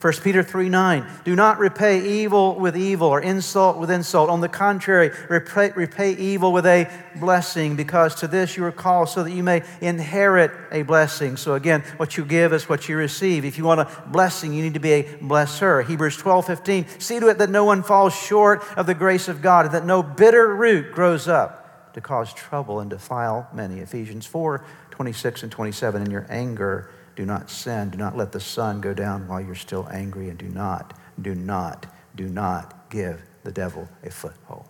1 0.00 0.12
Peter 0.22 0.42
3 0.42 0.68
9, 0.68 1.06
do 1.24 1.34
not 1.34 1.58
repay 1.58 2.20
evil 2.20 2.56
with 2.56 2.76
evil 2.76 3.08
or 3.08 3.20
insult 3.20 3.78
with 3.78 3.90
insult. 3.90 4.28
On 4.28 4.40
the 4.40 4.48
contrary, 4.48 5.10
repay, 5.30 5.72
repay, 5.74 6.12
evil 6.12 6.52
with 6.52 6.66
a 6.66 6.90
blessing, 7.18 7.74
because 7.74 8.14
to 8.16 8.26
this 8.26 8.56
you 8.56 8.64
are 8.64 8.72
called 8.72 9.08
so 9.08 9.22
that 9.22 9.30
you 9.30 9.42
may 9.42 9.62
inherit 9.80 10.50
a 10.72 10.82
blessing. 10.82 11.36
So 11.38 11.54
again, 11.54 11.82
what 11.96 12.18
you 12.18 12.24
give 12.24 12.52
is 12.52 12.68
what 12.68 12.88
you 12.88 12.96
receive. 12.96 13.44
If 13.44 13.56
you 13.56 13.64
want 13.64 13.80
a 13.80 14.02
blessing, 14.08 14.52
you 14.52 14.62
need 14.62 14.74
to 14.74 14.80
be 14.80 14.92
a 14.92 15.04
blesser. 15.04 15.86
Hebrews 15.86 16.18
12 16.18 16.46
15, 16.46 17.00
see 17.00 17.20
to 17.20 17.28
it 17.28 17.38
that 17.38 17.48
no 17.48 17.64
one 17.64 17.82
falls 17.82 18.14
short 18.14 18.62
of 18.76 18.86
the 18.86 18.94
grace 18.94 19.28
of 19.28 19.40
God, 19.40 19.66
and 19.66 19.74
that 19.74 19.86
no 19.86 20.02
bitter 20.02 20.54
root 20.54 20.92
grows 20.92 21.28
up 21.28 21.92
to 21.94 22.00
cause 22.00 22.34
trouble 22.34 22.80
and 22.80 22.90
defile 22.90 23.48
many. 23.54 23.78
Ephesians 23.78 24.26
4 24.26 24.64
26 24.90 25.44
and 25.44 25.50
27, 25.50 26.02
in 26.02 26.10
your 26.10 26.26
anger, 26.28 26.88
do 27.16 27.24
not 27.24 27.50
sin. 27.50 27.90
Do 27.90 27.98
not 27.98 28.16
let 28.16 28.32
the 28.32 28.40
sun 28.40 28.80
go 28.80 28.94
down 28.94 29.28
while 29.28 29.40
you're 29.40 29.54
still 29.54 29.88
angry. 29.90 30.28
And 30.28 30.38
do 30.38 30.48
not, 30.48 30.98
do 31.20 31.34
not, 31.34 31.86
do 32.14 32.28
not 32.28 32.90
give 32.90 33.22
the 33.42 33.52
devil 33.52 33.88
a 34.02 34.10
foothold. 34.10 34.64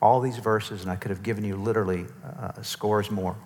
All 0.00 0.20
these 0.20 0.38
verses, 0.38 0.82
and 0.82 0.90
I 0.90 0.96
could 0.96 1.10
have 1.10 1.22
given 1.22 1.44
you 1.44 1.56
literally 1.56 2.06
uh, 2.24 2.60
scores 2.62 3.10
more, 3.10 3.36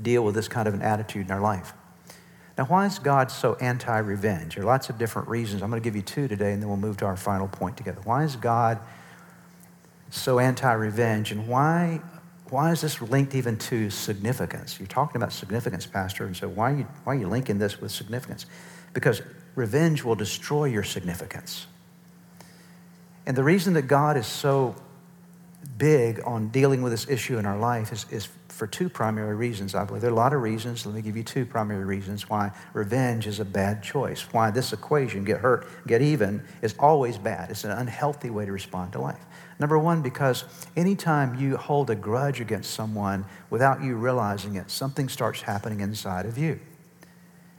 deal 0.00 0.24
with 0.24 0.34
this 0.34 0.48
kind 0.48 0.68
of 0.68 0.74
an 0.74 0.82
attitude 0.82 1.26
in 1.26 1.32
our 1.32 1.40
life. 1.40 1.72
Now, 2.58 2.64
why 2.64 2.86
is 2.86 2.98
God 2.98 3.30
so 3.30 3.54
anti 3.56 3.98
revenge? 3.98 4.54
There 4.54 4.64
are 4.64 4.66
lots 4.66 4.88
of 4.88 4.98
different 4.98 5.28
reasons. 5.28 5.62
I'm 5.62 5.70
going 5.70 5.80
to 5.80 5.84
give 5.84 5.94
you 5.94 6.02
two 6.02 6.26
today, 6.26 6.52
and 6.52 6.62
then 6.62 6.68
we'll 6.68 6.78
move 6.78 6.96
to 6.98 7.04
our 7.04 7.16
final 7.16 7.48
point 7.48 7.76
together. 7.76 8.00
Why 8.04 8.24
is 8.24 8.34
God 8.34 8.78
so 10.10 10.38
anti 10.38 10.72
revenge, 10.72 11.32
and 11.32 11.46
why 11.46 12.00
why 12.50 12.72
is 12.72 12.80
this 12.80 13.00
linked 13.00 13.34
even 13.34 13.56
to 13.58 13.90
significance? 13.90 14.78
You're 14.78 14.86
talking 14.86 15.16
about 15.16 15.32
significance, 15.32 15.86
Pastor, 15.86 16.26
and 16.26 16.36
so 16.36 16.48
why 16.48 16.72
are 16.72 16.76
you, 16.76 16.86
why 17.04 17.14
are 17.14 17.18
you 17.18 17.28
linking 17.28 17.58
this 17.58 17.80
with 17.80 17.90
significance? 17.90 18.46
Because 18.92 19.22
revenge 19.54 20.04
will 20.04 20.14
destroy 20.14 20.66
your 20.66 20.82
significance. 20.82 21.66
And 23.26 23.36
the 23.36 23.42
reason 23.42 23.74
that 23.74 23.82
God 23.82 24.16
is 24.16 24.26
so 24.26 24.76
big 25.78 26.20
on 26.24 26.48
dealing 26.48 26.82
with 26.82 26.92
this 26.92 27.08
issue 27.08 27.38
in 27.38 27.46
our 27.46 27.58
life 27.58 27.92
is, 27.92 28.06
is 28.10 28.28
for 28.48 28.66
two 28.66 28.88
primary 28.88 29.34
reasons, 29.34 29.74
I 29.74 29.84
believe. 29.84 30.00
There 30.00 30.10
are 30.10 30.14
a 30.14 30.16
lot 30.16 30.32
of 30.32 30.40
reasons. 30.40 30.86
Let 30.86 30.94
me 30.94 31.02
give 31.02 31.16
you 31.16 31.22
two 31.22 31.44
primary 31.44 31.84
reasons 31.84 32.30
why 32.30 32.52
revenge 32.72 33.26
is 33.26 33.40
a 33.40 33.44
bad 33.44 33.82
choice, 33.82 34.22
why 34.32 34.50
this 34.50 34.72
equation, 34.72 35.24
get 35.24 35.40
hurt, 35.40 35.66
get 35.86 36.00
even, 36.00 36.42
is 36.62 36.74
always 36.78 37.18
bad. 37.18 37.50
It's 37.50 37.64
an 37.64 37.72
unhealthy 37.72 38.30
way 38.30 38.46
to 38.46 38.52
respond 38.52 38.92
to 38.92 39.00
life. 39.00 39.25
Number 39.58 39.78
one, 39.78 40.02
because 40.02 40.44
anytime 40.76 41.34
you 41.36 41.56
hold 41.56 41.88
a 41.88 41.94
grudge 41.94 42.40
against 42.40 42.72
someone 42.72 43.24
without 43.48 43.82
you 43.82 43.96
realizing 43.96 44.56
it, 44.56 44.70
something 44.70 45.08
starts 45.08 45.40
happening 45.42 45.80
inside 45.80 46.26
of 46.26 46.36
you. 46.36 46.60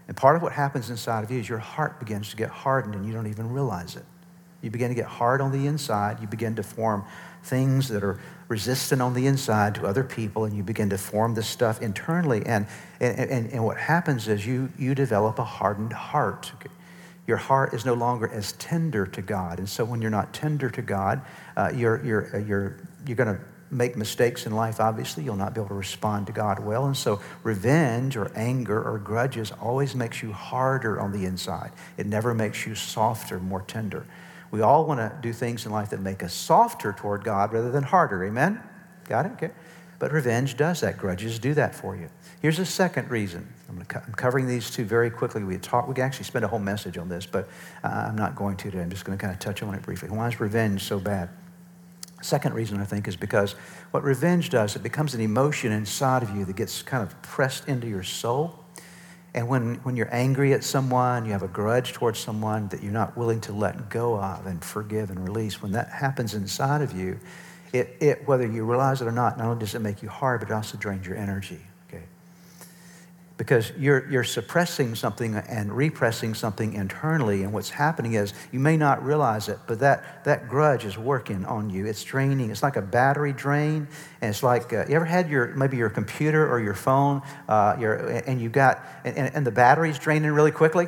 And 0.07 0.15
part 0.15 0.36
of 0.36 0.41
what 0.41 0.53
happens 0.53 0.89
inside 0.89 1.23
of 1.23 1.31
you 1.31 1.39
is 1.39 1.49
your 1.49 1.57
heart 1.57 1.99
begins 1.99 2.29
to 2.29 2.36
get 2.36 2.49
hardened 2.49 2.95
and 2.95 3.05
you 3.05 3.13
don't 3.13 3.27
even 3.27 3.51
realize 3.51 3.95
it. 3.95 4.05
You 4.62 4.71
begin 4.71 4.89
to 4.89 4.95
get 4.95 5.05
hard 5.05 5.41
on 5.41 5.51
the 5.51 5.67
inside. 5.67 6.19
You 6.19 6.27
begin 6.27 6.55
to 6.55 6.63
form 6.63 7.05
things 7.43 7.89
that 7.89 8.03
are 8.03 8.19
resistant 8.47 9.01
on 9.01 9.13
the 9.13 9.27
inside 9.27 9.75
to 9.75 9.86
other 9.86 10.03
people, 10.03 10.45
and 10.45 10.55
you 10.55 10.63
begin 10.63 10.89
to 10.89 10.97
form 10.97 11.36
this 11.36 11.47
stuff 11.47 11.81
internally. 11.81 12.43
And, 12.45 12.65
and, 12.99 13.17
and, 13.29 13.51
and 13.53 13.63
what 13.63 13.77
happens 13.77 14.27
is 14.27 14.45
you, 14.45 14.69
you 14.77 14.95
develop 14.95 15.38
a 15.39 15.43
hardened 15.43 15.93
heart. 15.93 16.51
Your 17.28 17.38
heart 17.38 17.74
is 17.74 17.86
no 17.86 17.94
longer 17.94 18.30
as 18.30 18.54
tender 18.54 19.06
to 19.06 19.22
God. 19.22 19.60
And 19.60 19.70
so 19.70 19.84
when 19.84 20.02
you're 20.02 20.10
not 20.10 20.34
tender 20.34 20.70
to 20.70 20.82
God, 20.82 21.22
uh, 21.58 21.72
you're, 21.76 22.04
you're, 22.04 22.36
uh, 22.36 22.40
you're, 22.40 22.78
you're 23.06 23.18
going 23.18 23.36
to 23.36 23.42
make 23.70 23.98
mistakes 23.98 24.46
in 24.46 24.54
life, 24.54 24.80
obviously. 24.80 25.26
You'll 25.26 25.36
not 25.36 25.54
be 25.54 25.60
able 25.60 25.70
to 25.70 25.76
respond 25.76 26.28
to 26.28 26.34
God 26.34 26.60
well. 26.60 26.86
And 26.86 26.96
so, 26.96 27.22
revenge 27.44 28.16
or 28.16 28.32
anger 28.34 28.82
or 28.82 28.98
grudges 28.98 29.52
always 29.62 29.94
makes 29.94 30.24
you 30.24 30.32
harder 30.32 31.02
on 31.02 31.12
the 31.12 31.26
inside. 31.26 31.72
It 31.98 32.06
never 32.06 32.34
makes 32.34 32.66
you 32.66 32.76
softer, 32.76 33.40
more 33.40 33.62
tender. 33.62 34.06
We 34.50 34.62
all 34.62 34.86
want 34.86 35.00
to 35.02 35.13
do 35.22 35.34
things 35.34 35.66
in 35.66 35.74
life 35.74 35.90
that 35.90 36.00
make 36.00 36.24
us 36.24 36.34
softer 36.34 36.94
toward 36.94 37.26
God 37.26 37.52
rather 37.52 37.72
than 37.72 37.84
harder. 37.84 38.24
Amen? 38.24 38.63
Got 39.10 39.26
it? 39.26 39.32
Okay. 39.34 39.52
But 40.00 40.13
revenge 40.13 40.56
does 40.56 40.82
that. 40.82 40.98
Grudges 40.98 41.40
do 41.40 41.54
that 41.56 41.76
for 41.76 41.96
you. 41.96 42.10
Here's 42.42 42.60
a 42.60 42.66
second 42.66 43.10
reason. 43.10 43.48
I'm, 43.69 43.84
co- 43.86 44.01
I'm 44.06 44.13
covering 44.13 44.47
these 44.47 44.71
two 44.71 44.86
very 44.86 45.10
quickly. 45.10 45.43
We 45.43 45.58
talk, 45.58 45.88
we 45.88 46.01
actually 46.01 46.25
spend 46.25 46.45
a 46.45 46.47
whole 46.47 46.60
message 46.60 46.97
on 46.97 47.10
this, 47.10 47.25
but 47.25 47.47
uh, 47.84 47.88
I'm 47.88 48.15
not 48.15 48.36
going 48.36 48.56
to 48.58 48.71
today. 48.71 48.82
I'm 48.82 48.89
just 48.89 49.06
going 49.06 49.17
to 49.17 49.21
kind 49.21 49.34
of 49.34 49.39
touch 49.39 49.62
on 49.62 49.73
it 49.73 49.82
briefly. 49.82 50.10
Why 50.10 50.27
is 50.27 50.39
revenge 50.39 50.84
so 50.84 50.99
bad? 50.99 51.30
Second 52.21 52.56
reason 52.56 52.80
I 52.80 52.86
think 52.86 53.08
is 53.08 53.15
because 53.15 53.53
what 53.91 54.03
revenge 54.03 54.49
does, 54.49 54.75
it 54.75 54.84
becomes 54.84 55.13
an 55.13 55.21
emotion 55.21 55.71
inside 55.71 56.23
of 56.23 56.36
you 56.36 56.45
that 56.45 56.56
gets 56.56 56.82
kind 56.82 57.03
of 57.03 57.21
pressed 57.21 57.67
into 57.67 57.88
your 57.88 58.03
soul. 58.03 58.63
And 59.36 59.47
when, 59.47 59.75
when 59.84 59.95
you're 59.95 60.13
angry 60.13 60.53
at 60.53 60.63
someone, 60.63 61.25
you 61.25 61.32
have 61.32 61.43
a 61.43 61.47
grudge 61.47 61.93
towards 61.93 62.17
someone 62.17 62.69
that 62.69 62.82
you're 62.82 62.91
not 62.91 63.15
willing 63.15 63.39
to 63.41 63.53
let 63.53 63.89
go 63.89 64.17
of 64.19 64.47
and 64.47 64.63
forgive 64.63 65.12
and 65.12 65.23
release, 65.23 65.62
when 65.62 65.73
that 65.73 65.89
happens 65.89 66.34
inside 66.34 66.82
of 66.82 66.93
you, 66.93 67.19
it, 67.71 67.95
it, 67.99 68.27
whether 68.27 68.47
you 68.47 68.63
realize 68.63 69.01
it 69.01 69.08
or 69.08 69.12
not, 69.12 69.38
not 69.38 69.45
only 69.45 69.60
does 69.60 69.75
it 69.75 69.80
make 69.80 70.01
you 70.01 70.10
hard, 70.10 70.39
but 70.39 70.49
it 70.49 70.53
also 70.53 70.77
drains 70.77 71.06
your 71.06 71.17
energy 71.17 71.60
because 73.38 73.71
you're, 73.78 74.10
you're 74.10 74.23
suppressing 74.23 74.95
something 74.95 75.36
and 75.36 75.71
repressing 75.71 76.34
something 76.34 76.73
internally. 76.73 77.43
And 77.43 77.54
what's 77.54 77.69
happening 77.69 78.13
is 78.13 78.34
you 78.52 78.60
may 78.60 78.78
not 78.78 79.06
realize 79.06 79.47
it, 79.47 79.60
but 79.67 79.80
that, 79.80 80.26
that 80.26 80.50
grudge 80.50 80.86
is 80.86 80.97
working 80.97 81.45
on 81.45 81.69
you. 81.69 81.86
It's 81.86 82.04
draining. 82.04 82.50
It's 82.50 82.63
like 82.63 82.78
a 82.78 82.82
battery 82.82 83.34
drain. 83.34 83.88
And 84.21 84.30
it's 84.32 84.41
like, 84.41 84.73
uh, 84.73 84.86
you 84.89 84.95
ever 84.95 85.06
had 85.06 85.30
your, 85.30 85.47
maybe 85.56 85.78
your 85.78 85.91
computer 85.91 86.52
or 86.52 86.60
your 86.60 86.73
phone, 86.73 87.21
uh, 87.47 87.78
your, 87.80 87.95
and 87.95 88.41
you 88.41 88.50
got, 88.50 88.84
and, 89.06 89.15
and 89.17 89.45
the 89.45 89.52
battery's 89.52 90.00
draining 90.00 90.32
really 90.32 90.52
quickly? 90.52 90.88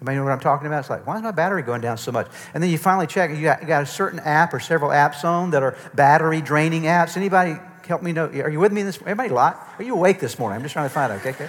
Anybody 0.00 0.18
know 0.18 0.24
what 0.24 0.32
I'm 0.32 0.38
talking 0.40 0.68
about? 0.68 0.78
It's 0.78 0.90
like, 0.90 1.04
why 1.04 1.16
is 1.16 1.22
my 1.22 1.32
battery 1.32 1.62
going 1.62 1.80
down 1.80 1.98
so 1.98 2.12
much? 2.12 2.28
And 2.54 2.62
then 2.62 2.70
you 2.70 2.78
finally 2.78 3.08
check, 3.08 3.30
you 3.30 3.42
got, 3.42 3.62
you 3.62 3.66
got 3.66 3.82
a 3.82 3.86
certain 3.86 4.20
app 4.20 4.54
or 4.54 4.60
several 4.60 4.92
apps 4.92 5.24
on 5.24 5.50
that 5.50 5.64
are 5.64 5.76
battery 5.94 6.40
draining 6.40 6.82
apps. 6.82 7.16
Anybody 7.16 7.56
help 7.88 8.02
me 8.02 8.12
know? 8.12 8.26
Are 8.26 8.50
you 8.50 8.60
with 8.60 8.72
me 8.72 8.82
this? 8.82 8.98
Everybody 8.98 9.30
lot? 9.30 9.74
Are 9.78 9.82
you 9.82 9.94
awake 9.94 10.20
this 10.20 10.38
morning? 10.38 10.56
I'm 10.56 10.62
just 10.62 10.74
trying 10.74 10.88
to 10.88 10.94
find 10.94 11.10
out, 11.10 11.18
okay? 11.20 11.30
okay. 11.30 11.48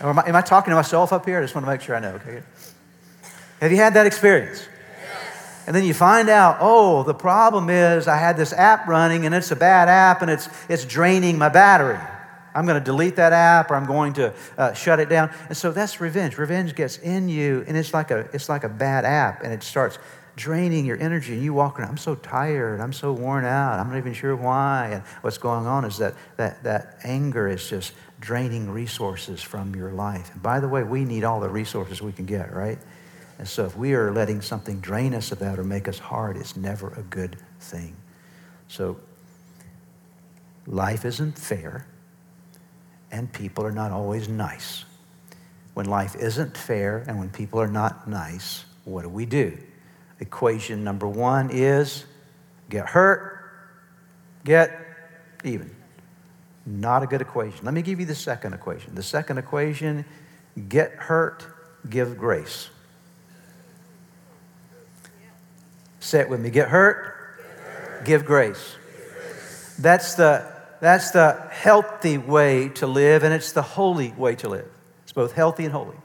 Am 0.00 0.18
I, 0.18 0.28
am 0.28 0.36
I 0.36 0.42
talking 0.42 0.70
to 0.70 0.76
myself 0.76 1.12
up 1.12 1.24
here? 1.24 1.38
I 1.38 1.42
just 1.42 1.54
want 1.54 1.66
to 1.66 1.70
make 1.70 1.80
sure 1.80 1.96
I 1.96 2.00
know. 2.00 2.14
Okay. 2.14 2.42
Have 3.60 3.70
you 3.70 3.78
had 3.78 3.94
that 3.94 4.06
experience? 4.06 4.66
Yes. 5.00 5.64
And 5.66 5.74
then 5.74 5.84
you 5.84 5.94
find 5.94 6.28
out, 6.28 6.58
oh, 6.60 7.02
the 7.02 7.14
problem 7.14 7.70
is 7.70 8.06
I 8.06 8.18
had 8.18 8.36
this 8.36 8.52
app 8.52 8.86
running 8.86 9.24
and 9.24 9.34
it's 9.34 9.50
a 9.50 9.56
bad 9.56 9.88
app 9.88 10.20
and 10.20 10.30
it's, 10.30 10.48
it's 10.68 10.84
draining 10.84 11.38
my 11.38 11.48
battery. 11.48 11.98
I'm 12.54 12.66
going 12.66 12.78
to 12.78 12.84
delete 12.84 13.16
that 13.16 13.32
app 13.32 13.70
or 13.70 13.76
I'm 13.76 13.86
going 13.86 14.14
to 14.14 14.34
uh, 14.56 14.72
shut 14.74 15.00
it 15.00 15.08
down. 15.08 15.30
And 15.48 15.56
so 15.56 15.72
that's 15.72 16.00
revenge. 16.00 16.38
Revenge 16.38 16.74
gets 16.74 16.98
in 16.98 17.28
you 17.28 17.64
and 17.66 17.76
it's 17.76 17.94
like 17.94 18.10
a, 18.10 18.28
it's 18.32 18.48
like 18.48 18.64
a 18.64 18.68
bad 18.68 19.04
app 19.04 19.42
and 19.42 19.52
it 19.52 19.62
starts 19.62 19.98
draining 20.36 20.84
your 20.84 20.98
energy 20.98 21.32
and 21.32 21.42
you 21.42 21.54
walk 21.54 21.80
around, 21.80 21.88
I'm 21.88 21.96
so 21.96 22.14
tired, 22.14 22.80
I'm 22.80 22.92
so 22.92 23.12
worn 23.12 23.46
out, 23.46 23.78
I'm 23.78 23.88
not 23.88 23.96
even 23.96 24.12
sure 24.12 24.36
why. 24.36 24.90
And 24.92 25.02
what's 25.22 25.38
going 25.38 25.66
on 25.66 25.84
is 25.86 25.96
that 25.98 26.14
that, 26.36 26.62
that 26.64 26.98
anger 27.04 27.48
is 27.48 27.68
just 27.68 27.92
draining 28.20 28.70
resources 28.70 29.42
from 29.42 29.74
your 29.74 29.92
life. 29.92 30.30
And 30.32 30.42
by 30.42 30.60
the 30.60 30.68
way, 30.68 30.82
we 30.82 31.04
need 31.04 31.24
all 31.24 31.40
the 31.40 31.48
resources 31.48 32.00
we 32.00 32.12
can 32.12 32.26
get, 32.26 32.52
right? 32.52 32.78
And 33.38 33.46
so 33.46 33.66
if 33.66 33.76
we 33.76 33.94
are 33.94 34.12
letting 34.12 34.40
something 34.40 34.80
drain 34.80 35.14
us 35.14 35.30
of 35.32 35.40
that 35.40 35.58
or 35.58 35.64
make 35.64 35.88
us 35.88 35.98
hard, 35.98 36.36
it's 36.36 36.56
never 36.56 36.88
a 36.94 37.02
good 37.02 37.36
thing. 37.60 37.94
So 38.68 38.98
life 40.66 41.04
isn't 41.04 41.38
fair, 41.38 41.86
and 43.12 43.30
people 43.32 43.64
are 43.64 43.72
not 43.72 43.92
always 43.92 44.28
nice. 44.28 44.84
When 45.74 45.86
life 45.86 46.16
isn't 46.16 46.56
fair 46.56 47.04
and 47.06 47.18
when 47.18 47.28
people 47.28 47.60
are 47.60 47.68
not 47.68 48.08
nice, 48.08 48.64
what 48.84 49.02
do 49.02 49.10
we 49.10 49.26
do? 49.26 49.58
Equation 50.20 50.82
number 50.82 51.06
one 51.06 51.50
is 51.50 52.06
get 52.70 52.86
hurt, 52.86 53.50
get 54.42 54.72
even. 55.44 55.75
Not 56.66 57.04
a 57.04 57.06
good 57.06 57.20
equation. 57.20 57.64
Let 57.64 57.74
me 57.74 57.82
give 57.82 58.00
you 58.00 58.06
the 58.06 58.14
second 58.14 58.52
equation. 58.52 58.96
The 58.96 59.02
second 59.02 59.38
equation 59.38 60.04
get 60.68 60.92
hurt, 60.92 61.46
give 61.88 62.18
grace. 62.18 62.70
Say 66.00 66.20
it 66.20 66.28
with 66.28 66.40
me 66.40 66.50
get 66.50 66.68
hurt, 66.68 67.14
give 68.04 68.24
grace. 68.24 68.76
That's 69.78 70.14
the, 70.14 70.44
that's 70.80 71.12
the 71.12 71.48
healthy 71.50 72.18
way 72.18 72.68
to 72.70 72.86
live, 72.86 73.22
and 73.22 73.32
it's 73.32 73.52
the 73.52 73.62
holy 73.62 74.12
way 74.12 74.34
to 74.36 74.48
live. 74.48 74.68
It's 75.02 75.12
both 75.12 75.32
healthy 75.32 75.64
and 75.64 75.72
holy. 75.72 75.96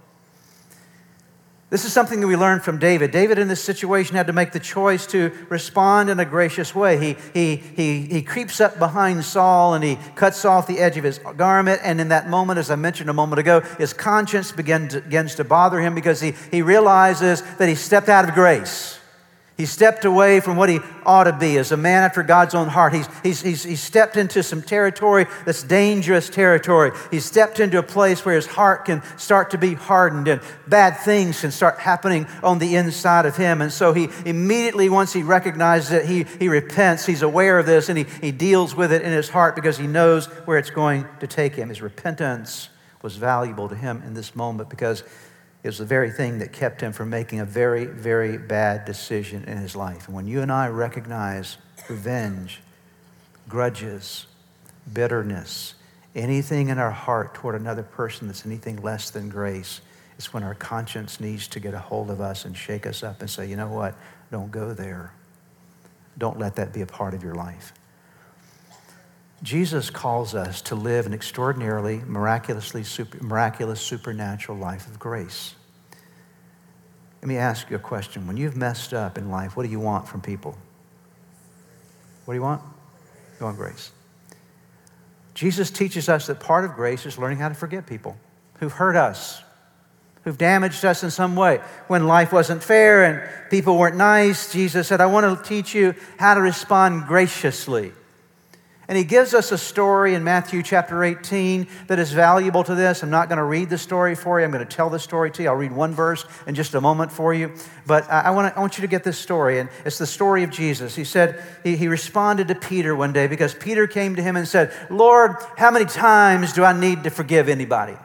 This 1.72 1.86
is 1.86 1.94
something 1.94 2.20
that 2.20 2.28
we 2.28 2.36
learned 2.36 2.64
from 2.64 2.80
David. 2.80 3.12
David, 3.12 3.40
in 3.40 3.48
this 3.48 3.64
situation, 3.64 4.18
had 4.18 4.28
to 4.28 4.34
make 4.34 4.52
the 4.52 4.60
choice 4.60 5.08
to 5.08 5.32
respond 5.48 6.10
in 6.10 6.20
a 6.20 6.26
gracious 6.26 6.76
way. 6.76 6.98
He, 6.98 7.16
he, 7.34 7.56
he, 7.56 8.02
he 8.02 8.22
creeps 8.22 8.60
up 8.60 8.78
behind 8.78 9.24
Saul 9.24 9.74
and 9.74 9.82
he 9.82 9.98
cuts 10.16 10.44
off 10.44 10.68
the 10.68 10.80
edge 10.80 10.98
of 10.98 11.06
his 11.06 11.20
garment. 11.38 11.80
And 11.82 12.02
in 12.02 12.10
that 12.10 12.30
moment, 12.30 12.60
as 12.60 12.70
I 12.70 12.76
mentioned 12.76 13.10
a 13.10 13.14
moment 13.14 13.40
ago, 13.40 13.62
his 13.78 13.94
conscience 13.94 14.52
begins 14.52 14.96
to, 14.96 15.02
begins 15.02 15.36
to 15.36 15.46
bother 15.46 15.80
him 15.80 15.96
because 15.96 16.20
he, 16.20 16.34
he 16.52 16.62
realizes 16.62 17.42
that 17.56 17.70
he 17.70 17.76
stepped 17.76 18.10
out 18.10 18.28
of 18.28 18.36
grace. 18.36 19.00
He 19.62 19.68
stepped 19.68 20.06
away 20.06 20.40
from 20.40 20.58
what 20.58 20.70
he 20.70 20.80
ought 21.06 21.26
to 21.26 21.34
be 21.34 21.60
as 21.60 21.72
a 21.72 21.78
man 21.78 22.02
after 22.02 22.24
God's 22.24 22.56
own 22.56 22.68
heart. 22.68 22.94
He's, 22.94 23.08
he's, 23.22 23.42
he's, 23.44 23.64
he's 23.64 23.80
stepped 23.80 24.18
into 24.18 24.42
some 24.42 24.64
territory 24.64 25.28
that's 25.46 25.62
dangerous 25.62 26.32
territory. 26.32 26.90
He's 27.12 27.26
stepped 27.26 27.60
into 27.60 27.78
a 27.78 27.84
place 27.84 28.26
where 28.26 28.34
his 28.34 28.48
heart 28.48 28.86
can 28.86 29.04
start 29.20 29.52
to 29.52 29.60
be 29.60 29.76
hardened 29.76 30.28
and 30.28 30.42
bad 30.68 30.98
things 30.98 31.42
can 31.42 31.52
start 31.52 31.78
happening 31.78 32.26
on 32.42 32.58
the 32.58 32.76
inside 32.76 33.28
of 33.28 33.38
him. 33.38 33.62
And 33.62 33.72
so 33.72 33.94
he 33.94 34.10
immediately, 34.26 34.90
once 34.90 35.14
he 35.14 35.22
recognizes 35.22 35.92
it, 35.92 36.08
he, 36.08 36.24
he 36.40 36.50
repents. 36.50 37.06
He's 37.06 37.22
aware 37.22 37.60
of 37.60 37.68
this 37.68 37.88
and 37.88 38.00
he, 38.00 38.06
he 38.20 38.32
deals 38.32 38.74
with 38.74 38.92
it 38.92 39.04
in 39.04 39.12
his 39.12 39.30
heart 39.30 39.54
because 39.54 39.78
he 39.78 39.86
knows 39.86 40.26
where 40.46 40.58
it's 40.58 40.72
going 40.72 41.06
to 41.20 41.28
take 41.28 41.54
him. 41.54 41.70
His 41.70 41.84
repentance 41.84 42.70
was 43.04 43.16
valuable 43.16 43.70
to 43.70 43.76
him 43.76 44.02
in 44.08 44.16
this 44.16 44.36
moment 44.36 44.72
because 44.72 45.04
was 45.68 45.78
the 45.78 45.86
very 45.86 46.12
thing 46.12 46.40
that 46.40 46.52
kept 46.52 46.82
him 46.82 46.92
from 46.92 47.10
making 47.10 47.40
a 47.40 47.46
very, 47.46 47.86
very 47.86 48.38
bad 48.38 48.86
decision 48.86 49.44
in 49.44 49.58
his 49.58 49.76
life. 49.76 50.08
And 50.08 50.16
when 50.16 50.26
you 50.26 50.42
and 50.42 50.52
I 50.52 50.68
recognize 50.70 51.58
revenge, 51.88 52.62
grudges, 53.48 54.26
bitterness, 54.92 55.76
anything 56.16 56.70
in 56.70 56.80
our 56.80 56.92
heart 56.92 57.36
toward 57.36 57.56
another 57.56 57.84
person 57.84 58.28
that's 58.28 58.46
anything 58.46 58.82
less 58.82 59.12
than 59.12 59.30
grace, 59.30 59.82
it's 60.18 60.34
when 60.34 60.44
our 60.44 60.56
conscience 60.56 61.20
needs 61.20 61.48
to 61.50 61.60
get 61.60 61.74
a 61.74 61.80
hold 61.80 62.10
of 62.10 62.22
us 62.22 62.46
and 62.46 62.56
shake 62.58 62.86
us 62.86 63.04
up 63.04 63.22
and 63.22 63.30
say, 63.30 63.48
you 63.48 63.56
know 63.56 63.70
what? 63.70 63.96
Don't 64.32 64.52
go 64.52 64.74
there. 64.74 65.14
Don't 66.18 66.40
let 66.40 66.56
that 66.56 66.74
be 66.74 66.82
a 66.82 66.86
part 66.86 67.14
of 67.14 67.24
your 67.24 67.36
life. 67.36 67.74
Jesus 69.44 69.90
calls 69.90 70.36
us 70.36 70.62
to 70.64 70.76
live 70.76 71.08
an 71.08 71.14
extraordinarily, 71.14 72.02
miraculously, 72.06 72.84
super, 72.84 73.24
miraculous, 73.24 73.82
supernatural 73.82 74.58
life 74.58 74.86
of 74.88 75.00
grace. 75.00 75.56
Let 77.22 77.28
me 77.28 77.38
ask 77.38 77.70
you 77.70 77.76
a 77.76 77.80
question. 77.80 78.28
When 78.28 78.38
you've 78.38 78.56
messed 78.56 78.94
up 78.94 79.18
in 79.18 79.30
life, 79.30 79.58
what 79.58 79.64
do 79.64 79.70
you 79.70 79.80
want 79.80 80.08
from 80.08 80.22
people? 80.22 80.58
What 82.26 82.34
do 82.34 82.38
you 82.38 82.44
want? 82.44 82.62
You 83.40 83.46
want 83.46 83.58
grace. 83.58 83.92
Jesus 85.34 85.72
teaches 85.72 86.08
us 86.08 86.28
that 86.28 86.40
part 86.40 86.66
of 86.66 86.74
grace 86.76 87.06
is 87.06 87.18
learning 87.18 87.40
how 87.40 87.50
to 87.50 87.56
forget 87.56 87.88
people 87.88 88.18
who've 88.60 88.72
hurt 88.72 88.96
us, 88.96 89.42
who've 90.24 90.38
damaged 90.38 90.86
us 90.86 91.04
in 91.04 91.10
some 91.10 91.36
way. 91.36 91.60
When 91.88 92.06
life 92.06 92.32
wasn't 92.32 92.62
fair 92.62 93.06
and 93.06 93.50
people 93.50 93.78
weren't 93.78 93.98
nice, 93.98 94.54
Jesus 94.54 94.88
said, 94.88 95.02
I 95.02 95.08
want 95.08 95.44
to 95.44 95.50
teach 95.50 95.74
you 95.74 95.96
how 96.20 96.36
to 96.36 96.42
respond 96.42 97.08
graciously. 97.08 97.92
And 98.92 98.98
he 98.98 99.06
gives 99.06 99.34
us 99.34 99.54
a 99.54 99.58
story 99.58 100.16
in 100.16 100.24
Matthew 100.26 100.62
chapter 100.62 101.02
18 101.02 101.66
that 101.88 101.98
is 101.98 102.12
valuable 102.12 102.62
to 102.66 102.76
this. 102.76 103.04
I'm 103.04 103.10
not 103.10 103.30
going 103.30 103.38
to 103.38 103.46
read 103.46 103.70
the 103.70 103.78
story 103.78 104.16
for 104.16 104.38
you. 104.38 104.44
I'm 104.44 104.52
going 104.52 104.68
to 104.68 104.76
tell 104.76 104.90
the 104.90 105.00
story 105.00 105.32
to 105.32 105.44
you. 105.44 105.48
I'll 105.48 105.56
read 105.56 105.72
one 105.72 105.94
verse 105.94 106.26
in 106.46 106.56
just 106.56 106.76
a 106.76 106.82
moment 106.82 107.10
for 107.10 107.34
you. 107.34 107.54
But 107.88 108.04
I, 108.12 108.32
want, 108.32 108.54
to, 108.54 108.58
I 108.58 108.60
want 108.60 108.78
you 108.78 108.82
to 108.82 108.90
get 108.90 109.06
this 109.06 109.18
story. 109.18 109.60
And 109.60 109.70
it's 109.86 109.98
the 109.98 110.06
story 110.06 110.44
of 110.44 110.50
Jesus. 110.50 110.94
He 110.94 111.06
said, 111.06 111.42
he, 111.64 111.78
he 111.78 111.88
responded 111.88 112.50
to 112.50 112.56
Peter 112.56 112.94
one 112.94 113.14
day 113.14 113.28
because 113.28 113.54
Peter 113.54 113.88
came 113.88 114.18
to 114.18 114.22
him 114.22 114.36
and 114.36 114.46
said, 114.46 114.74
Lord, 114.90 115.38
how 115.56 115.72
many 115.72 115.86
times 115.86 116.52
do 116.52 116.66
I 116.66 116.78
need 116.78 117.06
to 117.06 117.10
forgive 117.10 117.48
anybody? 117.48 117.96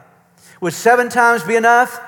Would 0.61 0.71
seven 0.71 1.09
times 1.09 1.43
be 1.43 1.57
enough? 1.57 1.99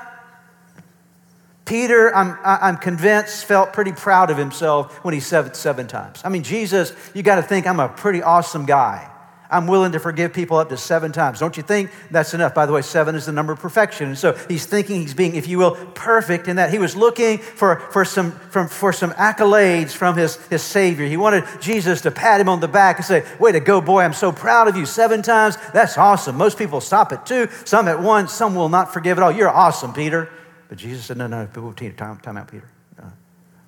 Peter, 1.69 2.13
I'm, 2.15 2.35
I'm 2.43 2.77
convinced, 2.77 3.45
felt 3.45 3.73
pretty 3.73 3.91
proud 3.91 4.31
of 4.31 4.37
himself 4.37 5.05
when 5.05 5.13
he 5.13 5.19
said 5.19 5.45
it 5.45 5.55
seven 5.55 5.85
times. 5.85 6.19
I 6.25 6.29
mean, 6.29 6.41
Jesus, 6.41 6.93
you 7.13 7.21
got 7.21 7.35
to 7.35 7.43
think 7.43 7.67
I'm 7.67 7.79
a 7.79 7.87
pretty 7.87 8.23
awesome 8.23 8.65
guy. 8.65 9.07
I'm 9.51 9.67
willing 9.67 9.91
to 9.91 9.99
forgive 9.99 10.33
people 10.33 10.57
up 10.57 10.69
to 10.69 10.77
seven 10.77 11.11
times. 11.11 11.39
Don't 11.39 11.55
you 11.57 11.61
think 11.61 11.91
that's 12.09 12.33
enough? 12.33 12.55
By 12.55 12.65
the 12.65 12.73
way, 12.73 12.81
seven 12.81 13.13
is 13.13 13.27
the 13.27 13.31
number 13.33 13.53
of 13.53 13.59
perfection. 13.59 14.07
And 14.07 14.17
so 14.17 14.33
he's 14.47 14.65
thinking 14.65 15.01
he's 15.01 15.13
being, 15.13 15.35
if 15.35 15.47
you 15.47 15.59
will, 15.59 15.75
perfect 15.93 16.47
in 16.47 16.55
that. 16.55 16.71
He 16.71 16.79
was 16.79 16.95
looking 16.95 17.37
for, 17.37 17.79
for, 17.91 18.03
some, 18.03 18.31
from, 18.31 18.67
for 18.67 18.91
some 18.91 19.11
accolades 19.11 19.91
from 19.91 20.17
his, 20.17 20.37
his 20.47 20.63
Savior. 20.63 21.05
He 21.05 21.17
wanted 21.17 21.43
Jesus 21.61 22.01
to 22.01 22.09
pat 22.09 22.41
him 22.41 22.49
on 22.49 22.61
the 22.61 22.67
back 22.67 22.97
and 22.97 23.05
say, 23.05 23.23
Way 23.39 23.51
to 23.51 23.59
go, 23.59 23.79
boy, 23.79 24.01
I'm 24.01 24.13
so 24.13 24.31
proud 24.31 24.67
of 24.67 24.75
you. 24.75 24.87
Seven 24.87 25.21
times, 25.21 25.55
that's 25.71 25.99
awesome. 25.99 26.35
Most 26.35 26.57
people 26.57 26.81
stop 26.81 27.11
at 27.11 27.27
two, 27.27 27.47
some 27.63 27.87
at 27.87 27.99
one, 28.01 28.27
some 28.27 28.55
will 28.55 28.69
not 28.69 28.91
forgive 28.91 29.19
at 29.19 29.23
all. 29.23 29.31
You're 29.31 29.49
awesome, 29.49 29.93
Peter. 29.93 30.31
But 30.69 30.77
Jesus 30.77 31.05
said, 31.05 31.17
No, 31.17 31.27
no, 31.27 31.45
time, 31.47 32.19
time 32.19 32.37
out, 32.37 32.49
Peter. 32.49 32.69
No, 32.97 33.11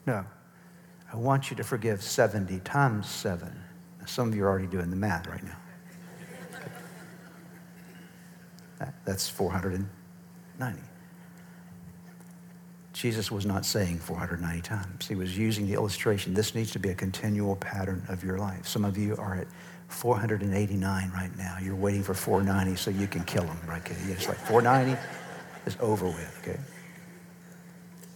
no. 0.06 0.26
I 1.12 1.18
want 1.18 1.50
you 1.50 1.58
to 1.58 1.64
forgive 1.64 2.02
70 2.02 2.60
times 2.62 3.10
7. 3.10 3.52
Now, 4.00 4.06
some 4.06 4.30
of 4.30 4.36
you 4.36 4.46
are 4.46 4.50
already 4.50 4.68
doing 4.68 4.90
the 4.90 4.96
math 4.96 5.28
right 5.28 5.44
now. 5.44 5.58
That, 8.80 8.96
that's 9.06 9.28
490. 9.28 10.82
Jesus 12.94 13.32
was 13.32 13.46
not 13.46 13.66
saying 13.66 14.00
490 14.00 14.62
times. 14.62 15.08
He 15.08 15.16
was 15.16 15.38
using 15.38 15.68
the 15.68 15.74
illustration. 15.74 16.34
This 16.34 16.56
needs 16.56 16.72
to 16.72 16.80
be 16.80 16.90
a 16.90 16.96
continual 16.96 17.56
pattern 17.58 18.04
of 18.10 18.24
your 18.24 18.38
life. 18.38 18.68
Some 18.68 18.86
of 18.86 18.98
you 18.98 19.16
are 19.18 19.36
at 19.36 19.48
489 19.88 21.12
right 21.12 21.38
now. 21.38 21.58
You're 21.62 21.76
waiting 21.76 22.04
for 22.04 22.14
490 22.14 22.76
so 22.76 22.90
you 22.90 23.08
can 23.08 23.24
kill 23.24 23.44
them, 23.44 23.60
right? 23.68 23.82
It's 24.08 24.28
like 24.28 24.38
490 24.38 25.00
is 25.66 25.78
over 25.80 26.06
with, 26.06 26.40
okay? 26.42 26.60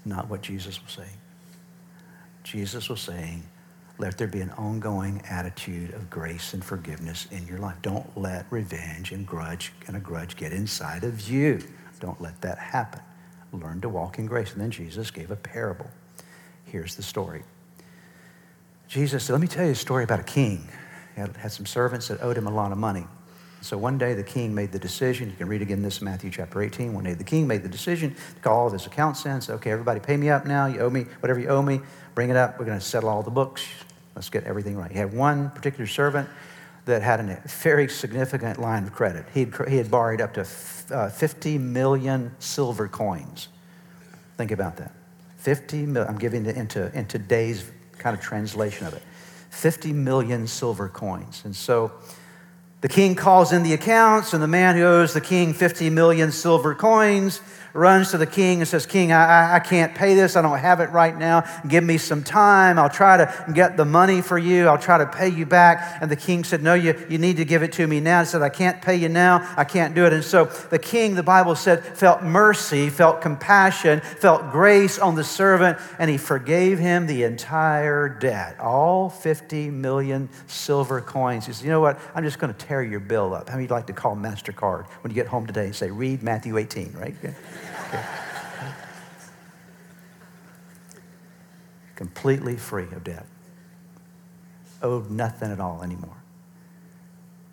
Not 0.06 0.30
what 0.30 0.42
Jesus 0.42 0.82
was 0.82 0.94
saying. 0.94 1.18
Jesus 2.44 2.90
was 2.90 3.02
saying, 3.02 3.44
let 3.98 4.18
there 4.18 4.28
be 4.28 4.42
an 4.42 4.52
ongoing 4.52 5.22
attitude 5.30 5.94
of 5.94 6.10
grace 6.10 6.54
and 6.54 6.64
forgiveness 6.64 7.28
in 7.32 7.48
your 7.48 7.60
life. 7.60 7.78
Don't 7.82 8.18
let 8.18 8.46
revenge 8.50 9.12
and 9.14 9.26
grudge 9.26 9.72
and 9.88 9.96
a 9.96 10.00
grudge 10.00 10.36
get 10.36 10.52
inside 10.52 11.06
of 11.06 11.30
you. 11.30 11.62
Don't 12.02 12.20
let 12.22 12.42
that 12.42 12.58
happen. 12.58 13.02
Learn 13.54 13.80
to 13.82 13.90
walk 13.90 14.20
in 14.20 14.26
grace. 14.26 14.52
And 14.52 14.62
then 14.62 14.72
Jesus 14.72 15.12
gave 15.12 15.32
a 15.32 15.36
parable. 15.38 15.90
Here's 16.66 16.96
the 16.96 17.04
story. 17.04 17.44
Jesus 18.90 19.24
said, 19.24 19.34
Let 19.34 19.42
me 19.42 19.48
tell 19.48 19.66
you 19.66 19.72
a 19.72 19.76
story 19.76 20.04
about 20.04 20.20
a 20.20 20.24
king. 20.24 20.68
He 21.16 21.22
had, 21.22 21.38
had 21.38 21.54
some 21.54 21.66
servants 21.66 22.10
that 22.10 22.22
owed 22.22 22.38
him 22.38 22.48
a 22.48 22.52
lot 22.52 22.74
of 22.74 22.78
money. 22.78 23.06
So 23.66 23.80
one 23.80 23.98
day 23.98 24.14
the 24.14 24.24
king 24.24 24.54
made 24.54 24.72
the 24.72 24.78
decision. 24.78 25.28
You 25.28 25.36
can 25.36 25.48
read 25.48 25.64
again 25.64 25.82
this 25.82 26.00
in 26.00 26.06
Matthew 26.06 26.30
chapter 26.30 26.62
18. 26.62 26.94
One 26.94 27.04
day 27.04 27.16
the 27.16 27.24
king 27.24 27.48
made 27.48 27.64
the 27.64 27.70
decision 27.70 28.14
to 28.14 28.42
call 28.42 28.60
all 28.60 28.68
of 28.68 28.74
his 28.74 28.86
accounts 28.86 29.26
in. 29.26 29.42
Say, 29.42 29.54
okay, 29.54 29.72
everybody 29.72 30.00
pay 30.00 30.18
me 30.18 30.30
up 30.30 30.46
now. 30.46 30.68
You 30.68 30.82
owe 30.82 30.90
me 30.92 31.08
whatever 31.20 31.40
you 31.40 31.48
owe 31.48 31.64
me. 31.64 31.82
Bring 32.14 32.30
it 32.30 32.36
up. 32.36 32.60
We're 32.60 32.66
going 32.66 32.78
to 32.78 32.86
settle 32.86 33.10
all 33.10 33.24
the 33.24 33.32
books. 33.32 33.66
Let's 34.16 34.30
get 34.30 34.44
everything 34.44 34.78
right. 34.78 34.92
He 34.92 35.00
had 35.00 35.12
one 35.12 35.50
particular 35.50 35.88
servant 35.88 36.30
that 36.86 37.02
had 37.02 37.20
a 37.20 37.42
very 37.48 37.90
significant 37.90 38.62
line 38.62 38.84
of 38.84 38.94
credit. 38.94 39.26
He 39.34 39.40
had, 39.46 39.68
he 39.68 39.78
had 39.78 39.90
borrowed 39.90 40.22
up 40.22 40.36
to 40.36 40.42
uh, 40.92 41.10
50 41.10 41.58
million 41.58 42.36
silver 42.38 42.88
coins. 42.88 43.48
Think 44.38 44.52
about 44.52 44.78
that. 44.78 44.94
50 45.38 45.88
million. 45.88 46.08
I'm 46.08 46.20
giving 46.20 46.46
it 46.46 46.56
into, 46.56 46.96
in 46.96 47.08
today's 47.08 47.72
kind 47.98 48.16
of 48.16 48.22
translation 48.22 48.86
of 48.86 48.94
it. 48.94 49.02
50 49.50 49.92
million 49.92 50.46
silver 50.46 50.88
coins. 50.88 51.42
And 51.46 51.56
so 51.56 51.92
the 52.82 52.88
king 52.88 53.16
calls 53.16 53.52
in 53.52 53.64
the 53.64 53.74
accounts, 53.74 54.34
and 54.34 54.44
the 54.44 54.48
man 54.48 54.76
who 54.76 54.84
owes 54.84 55.14
the 55.14 55.22
king 55.22 55.54
50 55.54 55.90
million 55.90 56.32
silver 56.32 56.76
coins 56.76 57.42
runs 57.76 58.12
to 58.12 58.18
the 58.18 58.26
king 58.26 58.62
and 58.62 58.68
says, 58.68 58.86
King, 58.86 59.12
I, 59.12 59.56
I 59.56 59.60
can't 59.60 59.94
pay 59.94 60.16
this. 60.16 60.36
I 60.36 60.42
don't 60.42 60.58
have 60.58 60.80
it 60.80 60.90
right 60.92 61.16
now. 61.16 61.44
Give 61.68 61.84
me 61.84 61.98
some 61.98 62.24
time. 62.24 62.80
I'll 62.80 62.90
try 62.90 63.18
to 63.18 63.52
get 63.54 63.76
the 63.76 63.86
money 63.86 64.22
for 64.22 64.38
you. 64.38 64.68
I'll 64.68 64.78
try 64.78 64.98
to 64.98 65.06
pay 65.06 65.28
you 65.28 65.46
back. 65.46 65.98
And 66.02 66.10
the 66.10 66.16
king 66.16 66.44
said, 66.44 66.64
No, 66.64 66.74
you, 66.74 66.96
you 67.10 67.18
need 67.18 67.38
to 67.38 67.46
give 67.46 67.64
it 67.64 67.74
to 67.74 67.86
me 67.86 68.00
now. 68.00 68.22
He 68.22 68.28
said, 68.28 68.42
I 68.42 68.50
can't 68.50 68.82
pay 68.82 68.96
you 68.96 69.10
now. 69.10 69.54
I 69.58 69.66
can't 69.66 69.94
do 69.94 70.06
it. 70.06 70.14
And 70.14 70.24
so 70.24 70.46
the 70.46 70.80
king, 70.80 71.16
the 71.16 71.24
Bible 71.24 71.56
said, 71.56 71.84
felt 71.84 72.24
mercy, 72.24 72.90
felt 72.90 73.22
compassion, 73.22 74.00
felt 74.00 74.52
grace 74.52 74.98
on 74.98 75.16
the 75.16 75.24
servant, 75.24 75.78
and 76.00 76.10
he 76.10 76.18
forgave 76.18 76.80
him 76.80 77.08
the 77.08 77.24
entire 77.24 78.08
debt, 78.08 78.58
all 78.60 79.10
50 79.10 79.70
million 79.70 80.30
silver 80.48 81.02
coins. 81.02 81.46
He 81.46 81.54
said, 81.54 81.66
You 81.66 81.72
know 81.72 81.82
what? 81.82 82.00
I'm 82.14 82.24
just 82.24 82.40
going 82.40 82.54
to 82.54 82.66
tear 82.66 82.82
your 82.82 83.02
bill 83.02 83.34
up. 83.34 83.50
How 83.50 83.56
many 83.56 83.68
like 83.68 83.88
to 83.88 83.94
call 83.94 84.16
MasterCard 84.16 84.88
when 85.02 85.12
you 85.12 85.16
get 85.16 85.28
home 85.28 85.46
today 85.46 85.66
and 85.66 85.76
say, 85.76 85.92
Read 85.92 86.24
Matthew 86.24 86.58
18, 86.58 86.94
right? 86.94 87.16
Completely 91.96 92.56
free 92.56 92.84
of 92.84 93.04
debt. 93.04 93.26
Owed 94.82 95.10
nothing 95.10 95.52
at 95.52 95.60
all 95.60 95.82
anymore. 95.84 96.18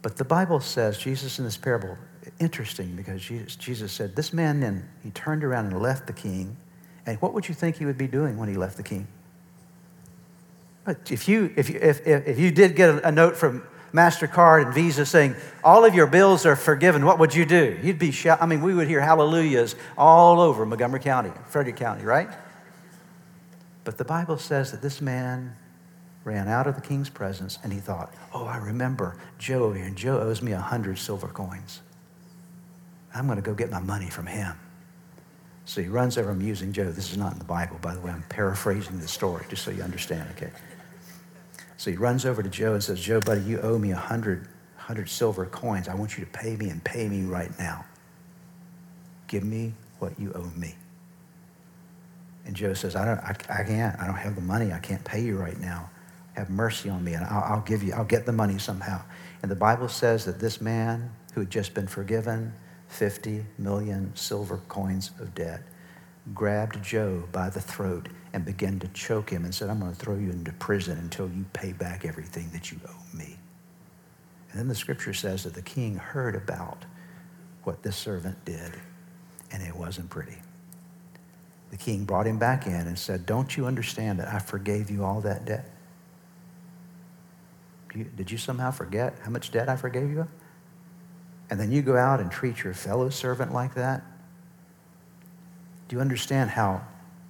But 0.03 0.17
the 0.17 0.25
Bible 0.25 0.61
says, 0.61 0.99
Jesus 0.99 1.39
in 1.39 1.45
this 1.45 1.57
parable, 1.57 1.97
interesting 2.41 2.97
because 2.97 3.23
Jesus, 3.23 3.57
Jesus 3.57 3.93
said, 3.93 4.17
This 4.17 4.33
man 4.33 4.61
then, 4.61 4.89
he 5.03 5.11
turned 5.11 5.45
around 5.45 5.67
and 5.67 5.81
left 5.81 6.07
the 6.09 6.13
king. 6.13 6.57
And 7.07 7.21
what 7.23 7.35
would 7.35 7.49
you 7.49 7.55
think 7.55 7.77
he 7.77 7.87
would 7.87 7.99
be 7.99 8.09
doing 8.09 8.37
when 8.37 8.49
he 8.49 8.55
left 8.55 8.77
the 8.77 8.83
king? 8.83 9.07
But 10.85 11.13
if 11.13 11.29
you, 11.29 11.53
if 11.57 11.71
you, 11.71 11.79
if, 11.81 12.05
if 12.07 12.39
you 12.39 12.51
did 12.51 12.75
get 12.75 12.91
a, 12.91 13.09
a 13.09 13.13
note 13.13 13.37
from 13.37 13.65
MasterCard 13.93 14.67
and 14.67 14.75
Visa 14.75 15.05
saying, 15.05 15.37
All 15.63 15.85
of 15.85 15.95
your 15.95 16.07
bills 16.07 16.47
are 16.47 16.57
forgiven, 16.57 17.05
what 17.05 17.19
would 17.19 17.35
you 17.35 17.45
do? 17.45 17.79
You'd 17.83 17.99
be 17.99 18.11
shout. 18.11 18.43
I 18.43 18.47
mean, 18.47 18.63
we 18.63 18.75
would 18.75 18.89
hear 18.89 19.01
hallelujahs 19.01 19.75
all 19.97 20.41
over 20.41 20.65
Montgomery 20.65 21.01
County, 21.01 21.31
Frederick 21.49 21.77
County, 21.77 22.05
right? 22.05 22.29
But 23.85 23.99
the 23.99 24.05
Bible 24.05 24.39
says 24.39 24.71
that 24.71 24.81
this 24.81 25.01
man 25.01 25.57
ran 26.25 26.49
out 26.49 26.67
of 26.67 26.77
the 26.77 26.81
king's 26.81 27.11
presence 27.11 27.59
and 27.63 27.73
he 27.73 27.81
thought, 27.81 28.15
Oh, 28.33 28.47
I 28.47 28.59
remember 28.59 29.17
Joe 29.39 29.73
here, 29.73 29.85
and 29.85 29.97
Joe 29.97 30.21
owes 30.21 30.41
me 30.41 30.53
a 30.53 30.61
hundred 30.61 30.99
silver 30.99 31.29
coins. 31.29 31.83
I'm 33.15 33.27
going 33.27 33.37
to 33.37 33.43
go 33.43 33.55
get 33.55 33.71
my 33.71 33.81
money 33.81 34.09
from 34.09 34.27
him. 34.27 34.59
So 35.65 35.81
he 35.81 35.89
runs 35.89 36.19
over, 36.19 36.31
I'm 36.31 36.41
using 36.41 36.73
Joe. 36.73 36.91
This 36.91 37.13
is 37.13 37.19
not 37.19 37.33
in 37.33 37.39
the 37.39 37.45
Bible, 37.45 37.79
by 37.81 37.95
the 37.95 38.01
way. 38.01 38.11
I'm 38.11 38.25
paraphrasing 38.29 38.99
the 38.99 39.07
story 39.07 39.45
just 39.49 39.65
so 39.65 39.71
you 39.71 39.83
understand, 39.83 40.29
okay? 40.37 40.51
So 41.83 41.91
he 41.91 41.97
runs 41.97 42.25
over 42.25 42.45
to 42.45 42.49
Joe 42.49 42.75
and 42.75 42.85
says, 42.85 43.01
Joe, 43.01 43.19
buddy, 43.19 43.41
you 43.41 43.61
owe 43.61 43.77
me 43.77 43.91
a 43.91 43.97
hundred, 43.97 44.47
hundred 44.77 45.09
silver 45.09 45.47
coins. 45.47 45.89
I 45.89 45.97
want 45.97 46.17
you 46.17 46.25
to 46.25 46.31
pay 46.31 46.55
me 46.55 46.69
and 46.69 46.85
pay 46.85 47.09
me 47.09 47.25
right 47.25 47.51
now. 47.59 47.85
Give 49.27 49.43
me 49.43 49.75
what 49.99 50.13
you 50.17 50.31
owe 50.33 50.53
me. 50.57 50.77
And 52.47 52.55
Joe 52.55 52.73
says, 52.75 52.95
I, 52.95 53.05
don't, 53.05 53.19
I, 53.19 53.35
I 53.63 53.65
can't. 53.65 53.99
I 53.99 54.07
don't 54.07 54.15
have 54.15 54.37
the 54.37 54.43
money. 54.43 54.73
I 54.73 54.79
can't 54.79 55.05
pay 55.05 55.23
you 55.23 55.37
right 55.37 55.59
now. 55.59 55.91
Have 56.35 56.51
mercy 56.51 56.89
on 56.89 57.03
me, 57.03 57.15
and 57.15 57.25
I'll, 57.25 57.55
I'll 57.55 57.63
give 57.63 57.83
you, 57.83 57.95
I'll 57.95 58.05
get 58.05 58.27
the 58.27 58.33
money 58.33 58.59
somehow. 58.59 59.03
And 59.43 59.51
the 59.51 59.57
Bible 59.57 59.89
says 59.89 60.25
that 60.27 60.39
this 60.39 60.61
man 60.61 61.11
who 61.35 61.41
had 61.41 61.51
just 61.51 61.75
been 61.75 61.89
forgiven 61.89 62.53
50 62.91 63.45
million 63.59 64.15
silver 64.15 64.61
coins 64.69 65.11
of 65.19 65.35
debt 65.35 65.63
grabbed 66.33 66.81
Joe 66.81 67.25
by 67.33 67.51
the 67.51 67.61
throat 67.61 68.09
and 68.33 68.45
began 68.45 68.79
to 68.79 68.89
choke 68.89 69.31
him 69.31 69.45
and 69.45 69.55
said, 69.55 69.69
I'm 69.69 69.81
going 69.81 69.93
to 69.93 69.99
throw 69.99 70.17
you 70.17 70.31
into 70.31 70.53
prison 70.53 70.99
until 70.99 71.29
you 71.29 71.45
pay 71.53 71.73
back 71.73 72.05
everything 72.05 72.49
that 72.53 72.73
you 72.73 72.79
owe 72.89 73.17
me. 73.17 73.37
And 74.51 74.61
then 74.61 74.69
the 74.69 74.75
scripture 74.75 75.15
says 75.15 75.45
that 75.45 75.55
the 75.55 75.63
king 75.63 75.97
heard 75.97 76.35
about 76.35 76.85
what 77.65 77.83
this 77.83 77.97
servant 77.97 78.45
did, 78.45 78.73
and 79.51 79.63
it 79.63 79.75
wasn't 79.75 80.11
pretty. 80.11 80.37
The 81.71 81.77
king 81.77 82.05
brought 82.05 82.27
him 82.27 82.39
back 82.39 82.67
in 82.67 82.73
and 82.73 82.99
said, 82.99 83.25
Don't 83.25 83.57
you 83.57 83.67
understand 83.67 84.19
that 84.19 84.29
I 84.29 84.39
forgave 84.39 84.91
you 84.91 85.05
all 85.05 85.21
that 85.23 85.45
debt? 85.45 85.71
Did 88.17 88.31
you 88.31 88.39
somehow 88.39 88.71
forget 88.71 89.19
how 89.23 89.31
much 89.31 89.51
debt 89.51 89.69
I 89.69 89.77
forgave 89.77 90.11
you? 90.11 90.27
And 91.51 91.61
then 91.61 91.71
you 91.71 91.83
go 91.83 91.97
out 91.97 92.21
and 92.21 92.31
treat 92.31 92.65
your 92.65 92.73
fellow 92.73 93.11
servant 93.11 93.53
like 93.53 93.75
that? 93.75 94.03
Do 95.89 95.97
you 95.97 96.01
understand 96.01 96.51
how 96.51 96.83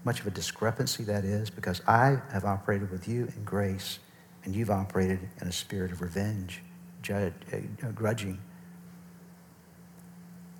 much 0.04 0.20
of 0.20 0.26
a 0.26 0.30
discrepancy 0.30 1.04
that 1.04 1.24
is? 1.24 1.50
Because 1.50 1.80
I 1.86 2.20
have 2.32 2.44
operated 2.44 2.90
with 2.90 3.08
you 3.08 3.28
in 3.36 3.44
grace, 3.44 3.98
and 4.44 4.54
you've 4.54 4.70
operated 4.70 5.20
in 5.40 5.48
a 5.48 5.52
spirit 5.52 5.92
of 5.92 6.00
revenge, 6.00 6.62
judge, 7.02 7.32
uh, 7.52 7.90
grudging. 7.94 8.38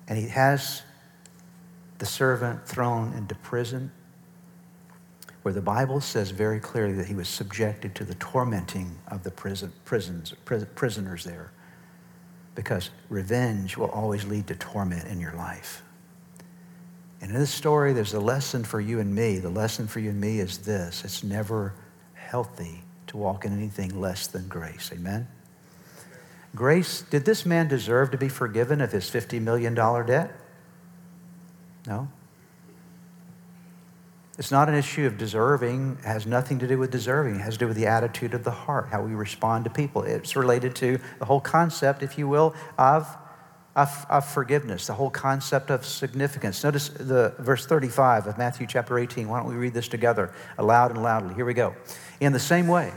And 0.07 0.17
he 0.17 0.27
has 0.27 0.83
the 1.97 2.05
servant 2.05 2.67
thrown 2.67 3.13
into 3.13 3.35
prison, 3.35 3.91
where 5.41 5.53
the 5.53 5.61
Bible 5.61 5.99
says 5.99 6.31
very 6.31 6.59
clearly 6.59 6.93
that 6.93 7.07
he 7.07 7.15
was 7.15 7.27
subjected 7.27 7.95
to 7.95 8.05
the 8.05 8.15
tormenting 8.15 8.97
of 9.07 9.23
the 9.23 9.31
prison, 9.31 9.71
prisons, 9.85 10.33
prisoners 10.75 11.23
there. 11.23 11.51
Because 12.55 12.91
revenge 13.09 13.77
will 13.77 13.89
always 13.89 14.25
lead 14.25 14.47
to 14.47 14.55
torment 14.55 15.07
in 15.07 15.19
your 15.19 15.33
life. 15.33 15.81
And 17.23 17.31
in 17.31 17.39
this 17.39 17.51
story, 17.51 17.93
there's 17.93 18.13
a 18.13 18.19
lesson 18.19 18.65
for 18.65 18.81
you 18.81 18.99
and 18.99 19.15
me. 19.15 19.37
The 19.37 19.49
lesson 19.49 19.87
for 19.87 20.01
you 20.01 20.09
and 20.09 20.19
me 20.19 20.39
is 20.39 20.57
this 20.57 21.05
it's 21.05 21.23
never 21.23 21.73
healthy 22.15 22.83
to 23.07 23.15
walk 23.15 23.45
in 23.45 23.53
anything 23.53 24.01
less 24.01 24.27
than 24.27 24.49
grace. 24.49 24.91
Amen? 24.93 25.29
Grace, 26.53 27.01
did 27.03 27.23
this 27.23 27.45
man 27.45 27.69
deserve 27.69 28.11
to 28.11 28.17
be 28.17 28.27
forgiven 28.27 28.81
of 28.81 28.91
his 28.91 29.09
$50 29.09 29.41
million 29.41 29.73
debt? 29.73 30.35
No. 31.87 32.09
It's 34.37 34.51
not 34.51 34.67
an 34.67 34.75
issue 34.75 35.05
of 35.05 35.17
deserving. 35.17 35.99
It 35.99 36.05
has 36.05 36.25
nothing 36.25 36.59
to 36.59 36.67
do 36.67 36.77
with 36.77 36.91
deserving. 36.91 37.35
It 37.35 37.41
has 37.41 37.53
to 37.53 37.59
do 37.59 37.67
with 37.67 37.77
the 37.77 37.87
attitude 37.87 38.33
of 38.33 38.43
the 38.43 38.51
heart, 38.51 38.89
how 38.89 39.01
we 39.01 39.13
respond 39.13 39.63
to 39.63 39.69
people. 39.69 40.03
It's 40.03 40.35
related 40.35 40.75
to 40.77 40.99
the 41.19 41.25
whole 41.25 41.39
concept, 41.39 42.03
if 42.03 42.17
you 42.17 42.27
will, 42.27 42.53
of 42.77 43.07
of, 43.75 44.05
of, 44.09 44.25
forgiveness, 44.25 44.87
the 44.87 44.93
whole 44.93 45.09
concept 45.09 45.71
of 45.71 45.85
significance. 45.85 46.63
Notice 46.63 46.89
the 46.89 47.33
verse 47.39 47.65
35 47.65 48.27
of 48.27 48.37
Matthew 48.37 48.67
chapter 48.67 48.99
18. 48.99 49.27
Why 49.27 49.39
don't 49.39 49.49
we 49.49 49.55
read 49.55 49.73
this 49.73 49.87
together 49.87 50.31
aloud 50.57 50.91
and 50.91 51.01
loudly? 51.01 51.33
Here 51.33 51.45
we 51.45 51.53
go. 51.53 51.75
In 52.19 52.33
the 52.33 52.39
same 52.39 52.67
way, 52.67 52.91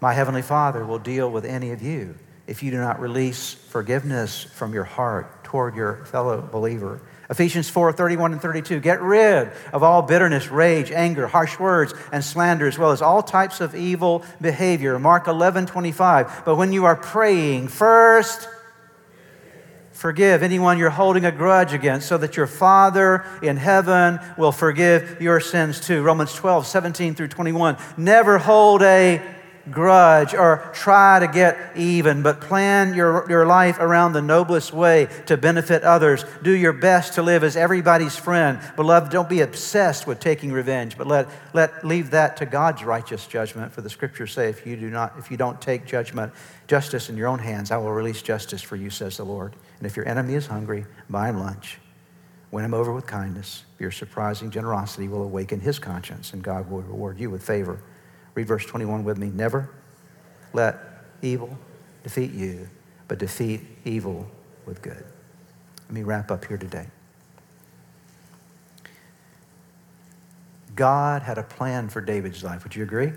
my 0.00 0.12
heavenly 0.12 0.42
Father 0.42 0.84
will 0.84 0.98
deal 0.98 1.30
with 1.30 1.44
any 1.44 1.70
of 1.70 1.80
you 1.80 2.16
if 2.46 2.62
you 2.62 2.70
do 2.70 2.76
not 2.76 3.00
release 3.00 3.54
forgiveness 3.54 4.44
from 4.44 4.74
your 4.74 4.84
heart 4.84 5.44
toward 5.44 5.74
your 5.74 6.04
fellow 6.06 6.42
believer. 6.42 7.00
Ephesians 7.30 7.70
4 7.70 7.92
31 7.92 8.32
and 8.32 8.42
32. 8.42 8.80
Get 8.80 9.00
rid 9.00 9.50
of 9.72 9.82
all 9.82 10.02
bitterness, 10.02 10.48
rage, 10.48 10.90
anger, 10.90 11.26
harsh 11.26 11.58
words, 11.58 11.94
and 12.12 12.22
slander, 12.22 12.66
as 12.66 12.78
well 12.78 12.90
as 12.90 13.00
all 13.00 13.22
types 13.22 13.60
of 13.60 13.74
evil 13.74 14.24
behavior. 14.40 14.98
Mark 14.98 15.28
11 15.28 15.66
25. 15.66 16.42
But 16.44 16.56
when 16.56 16.72
you 16.72 16.84
are 16.84 16.96
praying, 16.96 17.68
first 17.68 18.48
Forgive 20.02 20.42
anyone 20.42 20.78
you're 20.78 20.90
holding 20.90 21.24
a 21.24 21.30
grudge 21.30 21.72
against 21.72 22.08
so 22.08 22.18
that 22.18 22.36
your 22.36 22.48
Father 22.48 23.24
in 23.40 23.56
heaven 23.56 24.18
will 24.36 24.50
forgive 24.50 25.22
your 25.22 25.38
sins 25.38 25.78
too. 25.78 26.02
Romans 26.02 26.34
12, 26.34 26.66
17 26.66 27.14
through 27.14 27.28
21. 27.28 27.76
Never 27.96 28.38
hold 28.38 28.82
a 28.82 29.22
grudge 29.70 30.34
or 30.34 30.68
try 30.74 31.20
to 31.20 31.28
get 31.28 31.76
even, 31.76 32.24
but 32.24 32.40
plan 32.40 32.94
your, 32.94 33.30
your 33.30 33.46
life 33.46 33.78
around 33.78 34.12
the 34.12 34.22
noblest 34.22 34.72
way 34.72 35.06
to 35.26 35.36
benefit 35.36 35.84
others. 35.84 36.24
Do 36.42 36.50
your 36.50 36.72
best 36.72 37.14
to 37.14 37.22
live 37.22 37.44
as 37.44 37.56
everybody's 37.56 38.16
friend. 38.16 38.58
Beloved, 38.74 39.12
don't 39.12 39.28
be 39.28 39.40
obsessed 39.40 40.08
with 40.08 40.18
taking 40.18 40.50
revenge, 40.50 40.98
but 40.98 41.06
let, 41.06 41.28
let 41.52 41.84
leave 41.84 42.10
that 42.10 42.38
to 42.38 42.46
God's 42.46 42.82
righteous 42.82 43.24
judgment. 43.28 43.72
For 43.72 43.82
the 43.82 43.90
scriptures 43.90 44.32
say, 44.32 44.48
if 44.48 44.66
you 44.66 44.74
do 44.74 44.90
not, 44.90 45.14
if 45.16 45.30
you 45.30 45.36
don't 45.36 45.60
take 45.60 45.86
judgment, 45.86 46.32
justice 46.66 47.08
in 47.08 47.16
your 47.16 47.28
own 47.28 47.38
hands, 47.38 47.70
I 47.70 47.76
will 47.76 47.92
release 47.92 48.20
justice 48.20 48.62
for 48.62 48.74
you, 48.74 48.90
says 48.90 49.16
the 49.16 49.24
Lord. 49.24 49.54
And 49.82 49.90
if 49.90 49.96
your 49.96 50.06
enemy 50.06 50.34
is 50.34 50.46
hungry, 50.46 50.86
buy 51.10 51.28
him 51.28 51.40
lunch. 51.40 51.80
Win 52.52 52.64
him 52.64 52.72
over 52.72 52.92
with 52.92 53.04
kindness. 53.04 53.64
Your 53.80 53.90
surprising 53.90 54.48
generosity 54.48 55.08
will 55.08 55.24
awaken 55.24 55.58
his 55.58 55.80
conscience, 55.80 56.32
and 56.32 56.40
God 56.40 56.70
will 56.70 56.82
reward 56.82 57.18
you 57.18 57.30
with 57.30 57.42
favor. 57.42 57.82
Read 58.36 58.46
verse 58.46 58.64
21 58.64 59.02
with 59.02 59.18
me. 59.18 59.30
Never 59.34 59.70
let 60.52 60.78
evil 61.20 61.58
defeat 62.04 62.30
you, 62.30 62.68
but 63.08 63.18
defeat 63.18 63.62
evil 63.84 64.28
with 64.66 64.82
good. 64.82 65.04
Let 65.86 65.90
me 65.90 66.04
wrap 66.04 66.30
up 66.30 66.44
here 66.44 66.58
today. 66.58 66.86
God 70.76 71.22
had 71.22 71.38
a 71.38 71.42
plan 71.42 71.88
for 71.88 72.00
David's 72.00 72.44
life. 72.44 72.62
Would 72.62 72.76
you 72.76 72.84
agree? 72.84 73.10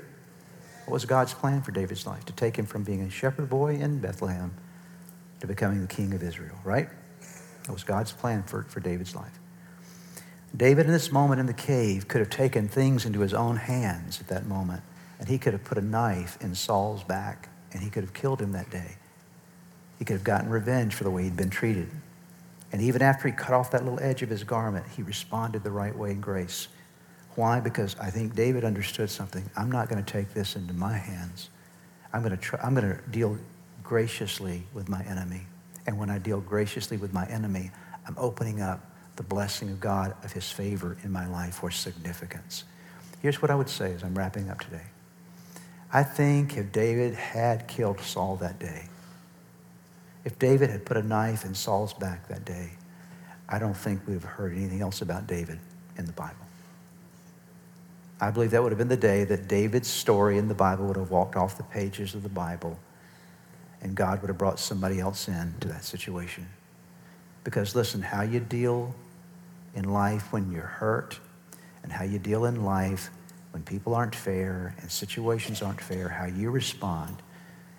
What 0.86 0.93
was 0.93 1.06
God's 1.06 1.36
plan 1.36 1.62
for 1.62 1.71
David's 1.71 2.08
life? 2.08 2.25
To 2.25 2.34
take 2.34 2.58
him 2.58 2.65
from 2.65 2.82
being 2.84 3.04
a 3.04 3.10
shepherd 3.12 3.51
boy 3.51 3.75
in 3.75 3.99
Bethlehem 3.99 4.56
to 5.39 5.48
becoming 5.48 5.82
the 5.82 5.88
king 5.88 6.13
of 6.13 6.24
Israel, 6.24 6.56
right? 6.63 6.89
That 7.65 7.74
was 7.74 7.84
God's 7.84 8.12
plan 8.12 8.43
for, 8.43 8.63
for 8.63 8.80
David's 8.80 9.15
life. 9.15 9.39
David, 10.56 10.86
in 10.86 10.91
this 10.91 11.12
moment 11.12 11.39
in 11.39 11.48
the 11.48 11.54
cave, 11.54 12.08
could 12.08 12.19
have 12.19 12.30
taken 12.30 12.67
things 12.67 13.06
into 13.06 13.19
his 13.19 13.34
own 13.34 13.58
hands 13.58 14.21
at 14.21 14.28
that 14.30 14.45
moment 14.45 14.84
and 15.19 15.28
he 15.28 15.38
could 15.38 15.54
have 15.54 15.63
put 15.63 15.78
a 15.78 15.82
knife 15.82 16.38
in 16.41 16.56
Saul's 16.56 17.04
back 17.04 17.50
and 17.71 17.82
he 17.82 17.89
could 17.89 18.04
have 18.04 18.13
killed 18.13 18.41
him 18.41 18.52
that 18.54 18.69
day. 18.69 18.95
He 20.00 20.06
could 20.06 20.15
have 20.15 20.24
gotten 20.24 20.50
revenge 20.50 20.93
for 20.93 21.04
the 21.04 21.10
way 21.10 21.24
he'd 21.24 21.38
been 21.38 21.50
treated. 21.50 21.89
And 22.71 22.82
even 22.82 23.02
after 23.02 23.28
he 23.28 23.34
cut 23.34 23.54
off 23.54 23.71
that 23.71 23.84
little 23.84 24.00
edge 24.02 24.21
of 24.21 24.30
his 24.30 24.43
garment, 24.43 24.86
he 24.95 25.04
responded 25.04 25.63
the 25.63 25.71
right 25.71 25.95
way 25.95 26.12
in 26.12 26.21
grace. 26.21 26.67
Why? 27.36 27.60
Because 27.60 27.95
I 28.00 28.10
think 28.10 28.36
David 28.36 28.63
understood 28.63 29.10
something. 29.10 29.50
I'm 29.56 29.71
not 29.71 29.89
going 29.89 30.04
to 30.04 30.12
take 30.12 30.34
this 30.34 30.56
into 30.56 30.74
my 30.74 30.98
hands. 30.98 31.50
I'm 32.13 32.21
going 32.21 32.36
to, 32.36 32.41
try, 32.41 32.60
I'm 32.62 32.74
going 32.74 32.95
to 32.95 33.02
deal 33.10 33.38
graciously 33.88 34.63
with 34.74 34.89
my 34.89 35.04
enemy. 35.04 35.41
And 35.88 35.98
when 35.98 36.10
I 36.10 36.17
deal 36.17 36.41
graciously 36.41 36.98
with 36.98 37.13
my 37.13 37.26
enemy, 37.28 37.71
I'm 38.08 38.15
opening 38.17 38.62
up 38.62 38.91
the 39.15 39.24
blessing 39.24 39.69
of 39.69 39.80
God, 39.80 40.15
of 40.24 40.34
his 40.34 40.52
favor 40.52 40.98
in 41.04 41.12
my 41.12 41.28
life 41.28 41.56
for 41.56 41.71
significance. 41.71 42.65
Here's 43.21 43.41
what 43.41 43.52
I 43.52 43.56
would 43.56 43.69
say 43.69 43.93
as 43.93 44.04
I'm 44.04 44.17
wrapping 44.17 44.50
up 44.50 44.60
today. 44.60 44.84
I 45.93 46.04
think 46.04 46.58
if 46.58 46.71
David 46.71 47.13
had 47.13 47.67
killed 47.67 48.02
Saul 48.02 48.36
that 48.38 48.60
day, 48.60 48.86
if 50.26 50.38
David 50.39 50.69
had 50.69 50.86
put 50.86 50.98
a 50.98 51.04
knife 51.04 51.45
in 51.45 51.54
Saul's 51.54 51.93
back 51.93 52.28
that 52.28 52.43
day, 52.43 52.71
I 53.48 53.60
don't 53.60 53.78
think 53.78 54.02
we 54.08 54.13
would 54.13 54.24
have 54.24 54.32
heard 54.32 54.54
anything 54.54 54.82
else 54.82 55.02
about 55.02 55.28
David 55.28 55.60
in 55.98 56.06
the 56.06 56.12
Bible. 56.12 56.36
I 58.19 58.32
believe 58.32 58.52
that 58.52 58.63
would 58.63 58.71
have 58.71 58.80
been 58.80 58.88
the 58.88 58.98
day 58.98 59.24
that 59.26 59.48
David's 59.48 59.88
story 59.88 60.38
in 60.38 60.48
the 60.48 60.56
Bible 60.56 60.88
would 60.88 60.95
have 60.95 61.12
walked 61.12 61.36
off 61.36 61.58
the 61.58 61.63
pages 61.63 62.15
of 62.15 62.24
the 62.24 62.30
Bible 62.30 62.80
and 63.81 63.95
God 63.95 64.21
would 64.21 64.29
have 64.29 64.38
brought 64.38 64.59
somebody 64.59 64.99
else 64.99 65.27
in 65.27 65.53
to 65.59 65.67
that 65.67 65.83
situation. 65.83 66.47
Because 67.43 67.76
listen, 67.76 68.01
how 68.01 68.23
you 68.23 68.39
deal 68.39 68.95
in 69.76 69.86
life 69.91 70.32
when 70.32 70.51
you're 70.51 70.63
hurt 70.63 71.19
and 71.84 71.91
how 71.91 72.03
you 72.03 72.17
deal 72.17 72.45
in 72.45 72.63
life 72.63 73.11
when 73.51 73.63
people 73.63 73.93
aren't 73.93 74.15
fair 74.15 74.76
and 74.82 74.91
situations 74.91 75.61
aren't 75.61 75.80
fair, 75.80 76.09
how 76.09 76.26
you 76.26 76.49
respond 76.49 77.21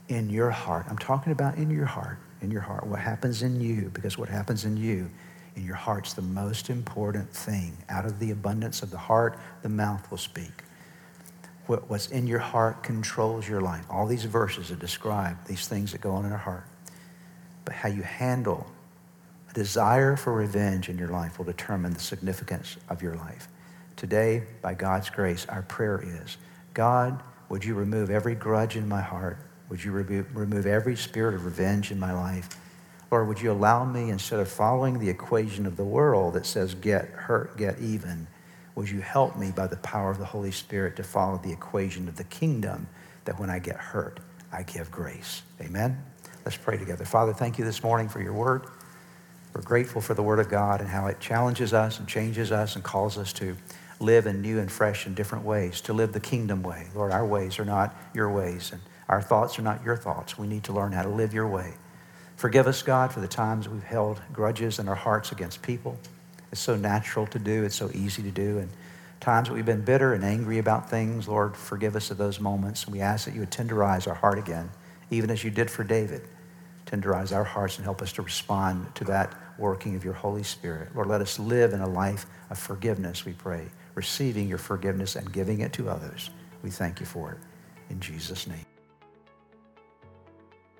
in 0.09 0.30
your 0.30 0.51
heart. 0.51 0.86
I'm 0.88 0.99
talking 0.99 1.32
about 1.32 1.57
in 1.57 1.70
your 1.70 1.86
heart, 1.86 2.18
in 2.40 2.51
your 2.51 2.61
heart, 2.61 2.86
what 2.86 3.01
happens 3.01 3.42
in 3.42 3.61
you, 3.61 3.90
because 3.92 4.16
what 4.16 4.28
happens 4.28 4.64
in 4.64 4.76
you, 4.76 5.11
in 5.57 5.64
your 5.64 5.74
heart's 5.74 6.14
the 6.14 6.22
most 6.22 6.70
important 6.70 7.28
thing. 7.30 7.76
Out 7.88 8.05
of 8.05 8.18
the 8.18 8.30
abundance 8.30 8.82
of 8.82 8.90
the 8.90 8.99
heart, 8.99 9.38
the 9.62 9.68
mouth 9.68 10.09
will 10.11 10.18
speak. 10.18 10.62
What's 11.67 12.09
in 12.09 12.27
your 12.27 12.39
heart 12.39 12.83
controls 12.83 13.49
your 13.49 13.61
life. 13.61 13.85
All 13.91 14.07
these 14.07 14.25
verses 14.25 14.69
that 14.69 14.79
describe 14.79 15.45
these 15.47 15.67
things 15.67 15.93
that 15.93 16.01
go 16.01 16.12
on 16.12 16.25
in 16.25 16.33
our 16.33 16.39
heart. 16.39 16.67
But 17.64 17.75
how 17.75 17.89
you 17.89 18.03
handle 18.03 18.67
a 19.51 19.53
desire 19.53 20.17
for 20.17 20.33
revenge 20.33 20.89
in 20.89 20.97
your 20.97 21.09
life 21.09 21.39
will 21.39 21.45
determine 21.45 21.93
the 21.93 22.01
significance 22.01 22.77
of 22.89 23.03
your 23.03 23.17
life. 23.17 23.49
Today, 23.97 24.45
by 24.62 24.75
God's 24.75 25.11
grace, 25.11 25.47
our 25.49 25.62
prayer 25.62 26.01
is 26.05 26.37
God, 26.75 27.23
would 27.49 27.64
you 27.64 27.75
remove 27.75 28.11
every 28.11 28.35
grudge 28.35 28.77
in 28.77 28.89
my 28.89 29.01
heart? 29.01 29.39
Would 29.69 29.83
you 29.83 29.91
remove 29.91 30.67
every 30.67 30.95
spirit 30.95 31.35
of 31.35 31.45
revenge 31.45 31.91
in 31.91 31.99
my 31.99 32.12
life? 32.12 32.49
Lord, 33.11 33.29
would 33.29 33.41
you 33.41 33.51
allow 33.51 33.85
me, 33.85 34.11
instead 34.11 34.41
of 34.41 34.49
following 34.49 34.99
the 34.99 35.09
equation 35.09 35.67
of 35.67 35.77
the 35.77 35.85
world 35.85 36.35
that 36.35 36.47
says 36.47 36.75
get 36.75 37.07
hurt, 37.07 37.57
get 37.57 37.81
even, 37.81 38.27
would 38.77 38.89
you 38.89 39.01
help 39.01 39.37
me 39.37 39.51
by 39.51 39.66
the 39.66 39.77
power 39.79 40.11
of 40.11 40.18
the 40.18 40.24
Holy 40.24 40.53
Spirit 40.53 40.95
to 40.97 41.03
follow 41.03 41.39
the 41.39 41.51
equation 41.51 42.07
of 42.07 42.16
the 42.16 42.24
kingdom 42.24 42.87
that 43.24 43.41
when 43.41 43.51
I 43.51 43.59
get 43.59 43.77
hurt, 43.77 44.20
I 44.53 44.62
give 44.62 44.91
grace? 44.91 45.43
Amen? 45.61 46.01
Let's 46.45 46.57
pray 46.57 46.77
together. 46.77 47.05
Father, 47.05 47.33
thank 47.33 47.59
you 47.59 47.64
this 47.64 47.83
morning 47.83 48.09
for 48.09 48.20
your 48.20 48.35
word. 48.35 48.66
We're 49.55 49.62
grateful 49.62 50.03
for 50.03 50.12
the 50.12 50.22
word 50.22 50.39
of 50.39 50.51
God 50.51 50.81
and 50.81 50.91
how 50.91 51.07
it 51.07 51.18
challenges 51.18 51.72
us 51.72 51.99
and 51.99 52.07
changes 52.07 52.53
us 52.53 52.74
and 52.77 52.85
calls 52.85 53.16
us 53.16 53.33
to 53.35 53.57
live 53.99 54.27
in 54.27 54.43
new 54.43 54.59
and 54.59 54.70
fresh 54.70 55.07
and 55.07 55.16
different 55.16 55.47
ways, 55.47 55.81
to 55.81 55.95
live 55.95 56.12
the 56.12 56.20
kingdom 56.20 56.62
way. 56.62 56.89
Lord, 56.95 57.12
our 57.12 57.24
ways 57.24 57.59
are 57.59 57.64
not 57.64 57.97
your 58.12 58.31
ways, 58.31 58.72
and 58.72 58.83
our 59.09 59.22
thoughts 59.22 59.59
are 59.59 59.62
not 59.62 59.83
your 59.83 59.97
thoughts. 59.97 60.37
We 60.37 60.47
need 60.47 60.64
to 60.64 60.74
learn 60.74 60.93
how 60.93 61.03
to 61.03 61.09
live 61.09 61.33
your 61.33 61.49
way. 61.49 61.72
Forgive 62.37 62.66
us, 62.66 62.83
God, 62.83 63.11
for 63.11 63.20
the 63.20 63.29
times 63.29 63.66
we've 63.66 63.83
held 63.83 64.20
grudges 64.35 64.79
in 64.79 64.89
our 64.89 64.95
hearts 64.95 65.33
against 65.33 65.62
people. 65.62 65.99
It's 66.57 66.62
so 66.62 66.74
natural 66.74 67.26
to 67.26 67.38
do, 67.38 67.64
it's 67.64 67.76
so 67.76 67.90
easy 67.92 68.22
to 68.22 68.30
do. 68.30 68.61
And 68.61 68.70
times 69.20 69.48
that 69.48 69.54
we've 69.54 69.66
been 69.66 69.84
bitter 69.84 70.14
and 70.14 70.24
angry 70.24 70.57
about 70.57 70.88
things, 70.88 71.28
Lord, 71.28 71.54
forgive 71.54 71.94
us 71.96 72.11
of 72.11 72.16
those 72.16 72.40
moments. 72.40 72.88
We 72.88 73.02
ask 73.02 73.26
that 73.26 73.34
you 73.34 73.40
would 73.40 73.50
tenderize 73.50 74.09
our 74.09 74.14
heart 74.14 74.38
again, 74.38 74.70
even 75.11 75.30
as 75.30 75.44
you 75.44 75.50
did 75.50 75.70
for 75.70 75.84
David. 75.84 76.22
Tenderize 76.86 77.36
our 77.36 77.44
hearts 77.44 77.76
and 77.76 77.84
help 77.84 78.00
us 78.00 78.11
to 78.14 78.22
respond 78.22 78.86
to 78.94 79.04
that 79.04 79.34
working 79.59 79.96
of 79.96 80.02
your 80.02 80.14
Holy 80.14 80.42
Spirit. 80.42 80.96
Lord, 80.96 81.09
let 81.09 81.20
us 81.20 81.38
live 81.38 81.74
in 81.74 81.82
a 81.82 81.88
life 81.88 82.24
of 82.48 82.59
forgiveness, 82.59 83.26
we 83.26 83.34
pray, 83.34 83.66
receiving 83.94 84.48
your 84.48 84.57
forgiveness 84.57 85.14
and 85.14 85.30
giving 85.30 85.61
it 85.61 85.74
to 85.74 85.90
others. 85.90 86.30
We 86.62 86.70
thank 86.70 87.00
you 87.00 87.07
for 87.07 87.32
it. 87.32 87.38
In 87.90 88.00
Jesus' 88.00 88.46
name. 88.46 88.76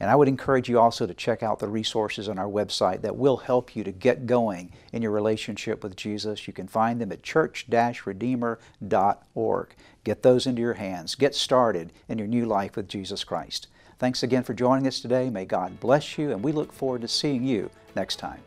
And 0.00 0.10
I 0.10 0.16
would 0.16 0.28
encourage 0.28 0.68
you 0.68 0.78
also 0.78 1.06
to 1.06 1.14
check 1.14 1.42
out 1.42 1.58
the 1.58 1.68
resources 1.68 2.28
on 2.28 2.38
our 2.38 2.48
website 2.48 3.00
that 3.02 3.16
will 3.16 3.38
help 3.38 3.74
you 3.74 3.82
to 3.84 3.90
get 3.90 4.26
going 4.26 4.70
in 4.92 5.02
your 5.02 5.10
relationship 5.10 5.82
with 5.82 5.96
Jesus. 5.96 6.46
You 6.46 6.52
can 6.52 6.68
find 6.68 7.00
them 7.00 7.10
at 7.10 7.22
church-redeemer.org. 7.22 9.74
Get 10.04 10.22
those 10.22 10.46
into 10.46 10.62
your 10.62 10.74
hands. 10.74 11.16
Get 11.16 11.34
started 11.34 11.92
in 12.08 12.18
your 12.18 12.28
new 12.28 12.46
life 12.46 12.76
with 12.76 12.88
Jesus 12.88 13.24
Christ. 13.24 13.66
Thanks 13.98 14.22
again 14.22 14.44
for 14.44 14.54
joining 14.54 14.86
us 14.86 15.00
today. 15.00 15.30
May 15.30 15.44
God 15.44 15.80
bless 15.80 16.16
you, 16.16 16.30
and 16.30 16.44
we 16.44 16.52
look 16.52 16.72
forward 16.72 17.00
to 17.00 17.08
seeing 17.08 17.44
you 17.44 17.68
next 17.96 18.16
time. 18.16 18.40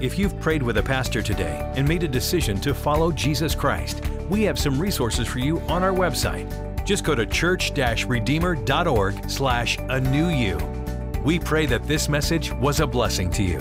If 0.00 0.18
you've 0.18 0.40
prayed 0.40 0.62
with 0.62 0.78
a 0.78 0.82
pastor 0.82 1.22
today 1.22 1.70
and 1.76 1.86
made 1.86 2.02
a 2.02 2.08
decision 2.08 2.58
to 2.62 2.72
follow 2.74 3.12
Jesus 3.12 3.54
Christ, 3.54 4.02
we 4.28 4.42
have 4.44 4.58
some 4.58 4.78
resources 4.78 5.26
for 5.26 5.38
you 5.38 5.60
on 5.62 5.82
our 5.82 5.92
website 5.92 6.50
just 6.86 7.04
go 7.04 7.14
to 7.14 7.26
church-redeemer.org 7.26 9.30
slash 9.30 9.76
a 9.90 10.00
new 10.00 10.28
you. 10.28 10.56
We 11.22 11.38
pray 11.38 11.66
that 11.66 11.86
this 11.86 12.08
message 12.08 12.50
was 12.52 12.80
a 12.80 12.86
blessing 12.86 13.28
to 13.32 13.42
you. 13.42 13.58